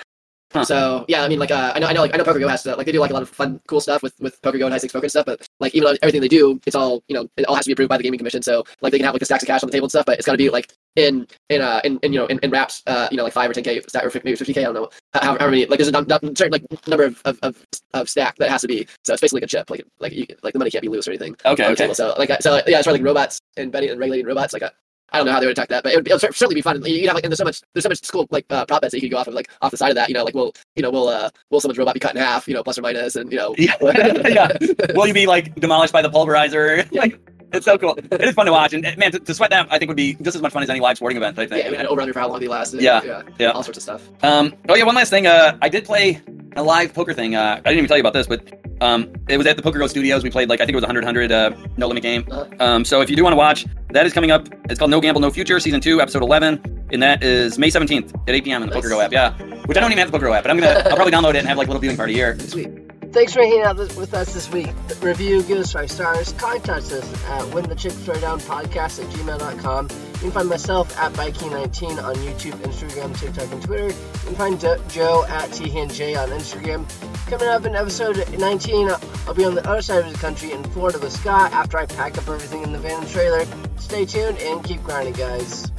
Huh. 0.54 0.66
So 0.66 1.06
yeah, 1.08 1.24
I 1.24 1.30
mean, 1.30 1.40
like 1.40 1.52
uh, 1.52 1.72
I 1.74 1.80
know, 1.80 1.88
I 1.88 1.94
know, 1.94 2.02
like 2.02 2.14
I 2.14 2.18
know 2.18 2.26
Poker 2.26 2.40
Go 2.40 2.48
has 2.48 2.64
to, 2.64 2.76
like 2.76 2.86
they 2.86 2.92
do 2.92 3.00
like 3.00 3.12
a 3.12 3.14
lot 3.14 3.24
of 3.24 3.30
fun, 3.30 3.62
cool 3.68 3.80
stuff 3.80 4.04
with 4.04 4.14
with 4.20 4.42
Poker 4.42 4.58
Go 4.58 4.66
and 4.66 4.74
high 4.74 4.80
stakes 4.80 4.92
poker 4.94 5.06
and 5.06 5.12
stuff. 5.12 5.26
But 5.26 5.48
like 5.60 5.74
even 5.74 5.86
though 5.90 5.98
everything 6.02 6.20
they 6.22 6.28
do, 6.28 6.60
it's 6.66 6.76
all 6.76 7.04
you 7.08 7.16
know, 7.16 7.30
it 7.38 7.46
all 7.46 7.56
has 7.56 7.64
to 7.66 7.70
be 7.70 7.74
approved 7.74 7.90
by 7.90 7.98
the 7.98 8.04
gaming 8.04 8.18
commission. 8.18 8.42
So 8.42 8.64
like 8.82 8.92
they 8.92 8.98
can 8.98 9.06
have 9.06 9.14
like 9.14 9.20
the 9.22 9.26
stacks 9.26 9.44
of 9.44 9.48
cash 9.48 9.64
on 9.64 9.68
the 9.68 9.72
table 9.72 9.86
and 9.86 9.92
stuff, 9.92 10.06
but 10.06 10.18
it's 10.18 10.26
got 10.26 10.34
to 10.34 10.38
be 10.38 10.50
like 10.50 10.74
in 10.98 11.26
in 11.50 11.62
uh 11.62 11.80
in, 11.86 12.00
in 12.00 12.12
you 12.12 12.20
know 12.20 12.26
in, 12.26 12.38
in 12.40 12.52
wraps 12.52 12.84
uh 12.88 13.08
you 13.12 13.16
know 13.18 13.24
like 13.24 13.32
five 13.34 13.50
or 13.50 13.54
ten 13.54 13.64
k 13.64 13.82
stack 13.88 14.04
or 14.04 14.10
50, 14.10 14.28
maybe 14.28 14.36
fifty 14.36 14.54
k 14.54 14.62
I 14.62 14.66
don't 14.66 14.74
know 14.74 14.90
how, 15.14 15.38
how 15.40 15.46
many 15.46 15.66
like 15.66 15.78
there's 15.80 15.88
a 15.88 15.92
num- 15.94 16.06
num- 16.08 16.36
certain 16.36 16.52
like 16.52 16.66
number 16.88 17.06
of, 17.06 17.22
of, 17.24 17.40
of, 17.44 17.66
of 17.94 18.10
stack 18.10 18.36
that 18.38 18.50
has 18.50 18.60
to 18.62 18.68
be 18.68 18.86
so 19.06 19.14
it's 19.14 19.22
basically 19.22 19.38
like 19.40 19.46
a 19.46 19.48
chip 19.48 19.70
like 19.70 19.86
like 20.00 20.12
you, 20.12 20.26
like 20.44 20.52
the 20.52 20.60
money 20.60 20.70
can't 20.70 20.82
be 20.82 20.90
loose 20.90 21.08
or 21.08 21.12
anything 21.12 21.34
Okay, 21.46 21.64
okay. 21.66 21.76
table. 21.76 21.96
so 21.96 22.14
like 22.18 22.30
so 22.42 22.62
yeah 22.68 22.80
as 22.80 22.86
far 22.86 22.94
as 22.94 23.00
like 23.00 23.04
robots 23.06 23.40
and 23.56 23.72
betting 23.72 23.90
and 23.90 24.00
regulating 24.02 24.26
robots 24.26 24.52
like 24.52 24.64
I, 24.64 24.72
I 25.12 25.18
don't 25.18 25.26
know 25.26 25.34
how 25.34 25.40
they 25.40 25.46
would 25.46 25.58
attack 25.58 25.70
that 25.70 25.84
but 25.84 25.94
it 25.94 25.98
would, 25.98 26.08
it 26.08 26.14
would 26.14 26.22
certainly 26.22 26.56
be 26.56 26.62
fun 26.62 26.82
You'd 26.84 27.06
have 27.08 27.16
like 27.16 27.24
and 27.24 27.32
there's 27.32 27.40
so 27.40 27.44
much 27.44 27.62
there's 27.74 27.84
so 27.84 27.90
much 27.90 28.02
cool 28.12 28.28
like 28.32 28.46
uh, 28.50 28.66
prop 28.66 28.82
bets 28.82 28.92
that 28.92 28.98
you 28.98 29.02
could 29.02 29.12
go 29.12 29.18
off 29.18 29.28
of 29.28 29.34
like 29.34 29.50
off 29.62 29.72
the 29.72 29.78
side 29.78 29.90
of 29.90 29.96
that 29.96 30.10
you 30.10 30.16
know 30.16 30.24
like 30.24 30.34
will 30.34 30.54
you 30.76 30.84
know 30.84 30.92
will 30.92 31.08
uh 31.08 31.30
will 31.50 31.60
someone's 31.60 31.78
robot 31.78 31.94
be 31.94 32.00
cut 32.00 32.16
in 32.16 32.22
half 32.22 32.48
you 32.48 32.54
know 32.54 32.64
plus 32.64 32.78
or 32.78 32.82
minus 32.82 33.16
and 33.16 33.32
you 33.32 33.38
know 33.38 33.54
Yeah. 33.58 33.76
yeah. 33.82 34.58
Will 34.96 35.08
you 35.08 35.14
be 35.14 35.28
like 35.28 35.56
demolished 35.56 35.94
by 35.94 36.02
the 36.02 36.10
pulverizer? 36.10 36.90
like, 36.92 37.20
it's 37.54 37.66
so 37.66 37.78
cool. 37.78 37.98
It 38.12 38.22
is 38.22 38.36
fun 38.36 38.46
to 38.46 38.52
watch, 38.52 38.74
and 38.74 38.86
uh, 38.86 38.92
man, 38.98 39.12
to, 39.12 39.20
to 39.20 39.34
sweat 39.34 39.50
that 39.52 39.68
I 39.72 39.78
think 39.78 39.90
would 39.90 39.98
be 39.98 40.16
just 40.22 40.36
as 40.36 40.42
much 40.42 40.54
fun 40.54 40.64
as 40.64 40.70
any 40.70 40.80
live 40.80 40.98
sporting 40.98 41.18
event. 41.18 41.38
I 41.38 41.46
think. 41.48 41.64
yeah, 41.64 41.70
I 41.70 41.78
mean, 41.78 41.86
over 41.88 42.02
under 42.02 42.14
for 42.14 42.20
how 42.20 42.30
long 42.30 42.40
they 42.40 42.48
last 42.48 42.74
Yeah, 42.74 43.02
yeah 43.04 43.22
yeah. 43.40 43.52
all 43.52 43.64
sorts 43.64 43.78
of 43.78 43.84
stuff 43.84 44.08
Um, 44.24 44.54
oh 44.70 44.76
yeah, 44.76 44.84
one 44.84 44.96
last 44.96 45.10
thing. 45.10 45.28
Uh, 45.28 45.58
I 45.62 45.70
did 45.70 45.86
play 45.86 46.22
a 46.56 46.64
live 46.64 46.94
poker 46.94 47.14
thing. 47.14 47.36
Uh, 47.36 47.54
I 47.54 47.70
didn't 47.70 47.78
even 47.78 47.88
tell 47.88 47.98
you 47.98 48.02
about 48.02 48.14
this, 48.14 48.28
but 48.28 48.42
um, 48.82 49.12
it 49.30 49.38
was 49.38 49.46
at 49.48 49.56
the 49.58 49.62
Poker 49.64 49.80
Go 49.80 49.88
Studios. 49.88 50.24
We 50.24 50.30
played 50.32 50.50
like 50.50 50.60
I 50.60 50.66
think 50.66 50.74
it 50.74 50.78
was 50.78 50.84
a 50.84 50.88
100 50.88 51.04
100 51.06 51.32
uh, 51.32 51.52
no 51.78 51.88
limit 51.88 52.04
game. 52.04 52.26
Uh-huh. 52.30 52.46
Um, 52.60 52.86
so 52.86 53.02
if 53.02 53.10
you 53.10 53.16
do 53.16 53.24
want 53.24 53.34
to 53.34 53.38
watch, 53.38 53.66
that 53.92 54.06
is 54.06 54.14
coming 54.14 54.32
up. 54.32 54.48
It's 54.70 54.80
called 54.80 54.92
No 54.92 55.00
Gamble 55.00 55.22
No 55.22 55.30
Future, 55.30 55.60
season 55.60 55.82
two, 55.82 56.02
episode 56.02 56.24
11, 56.24 56.88
and 56.92 57.04
that 57.04 57.24
is 57.24 57.58
May 57.60 57.70
17th 57.70 58.28
at 58.28 58.36
8 58.36 58.44
p.m. 58.44 58.64
in 58.64 58.70
the 58.70 58.76
Poker 58.76 58.90
Go 58.90 59.00
app. 59.02 59.12
Yeah, 59.12 59.34
which 59.66 59.78
I 59.78 59.82
don't 59.82 59.92
even 59.92 60.00
have 60.00 60.08
the 60.12 60.18
Poker 60.18 60.28
Go 60.28 60.34
app, 60.34 60.44
but 60.44 60.52
I'm 60.52 60.60
gonna 60.60 60.82
I'll 60.90 60.96
probably 60.96 61.14
download 61.14 61.36
it 61.36 61.38
and 61.38 61.48
have 61.48 61.58
like 61.58 61.68
a 61.68 61.72
little 61.72 61.82
viewing 61.82 61.98
party 61.98 62.14
here. 62.14 62.38
sweet 62.40 62.70
Thanks 63.12 63.34
for 63.34 63.42
hanging 63.42 63.62
out 63.64 63.76
with 63.76 64.14
us 64.14 64.34
this 64.34 64.50
week. 64.52 64.70
Review, 65.02 65.44
give 65.44 65.58
us 65.58 65.74
five 65.74 65.92
stars. 65.92 66.32
Contact 66.34 66.70
us 66.70 66.92
at 67.26 67.42
whenthechips.throwdown.podcast 67.52 69.04
at 69.04 69.10
gmail.com. 69.10 69.90
You 69.90 70.18
can 70.20 70.32
find 70.32 70.48
myself 70.48 70.98
at 70.98 71.12
Biking19 71.14 72.02
on 72.02 72.16
YouTube, 72.16 72.54
Instagram, 72.62 73.18
TikTok, 73.20 73.52
and 73.52 73.62
Twitter. 73.62 73.88
You 73.88 74.20
can 74.28 74.36
find 74.36 74.60
Joe 74.60 75.26
at 75.28 75.50
THNJ 75.50 76.18
on 76.24 76.30
Instagram. 76.30 76.88
Coming 77.28 77.50
up 77.50 77.66
in 77.66 77.76
episode 77.76 78.26
19, 78.40 78.90
I'll 79.28 79.34
be 79.34 79.44
on 79.44 79.56
the 79.56 79.70
other 79.70 79.82
side 79.82 80.06
of 80.06 80.12
the 80.12 80.18
country 80.18 80.54
in 80.54 80.64
Florida 80.64 80.98
with 81.00 81.12
Scott 81.12 81.52
after 81.52 81.78
I 81.80 81.88
pack 81.88 82.18
up 82.18 82.30
everything 82.30 82.64
in 82.64 82.72
the 82.72 82.80
van 82.80 83.02
and 83.02 83.10
trailer. 83.10 83.46
Stay 83.78 84.06
tuned 84.06 84.38
and 84.38 84.64
keep 84.64 84.82
grinding, 84.84 85.16
guys. 85.16 85.70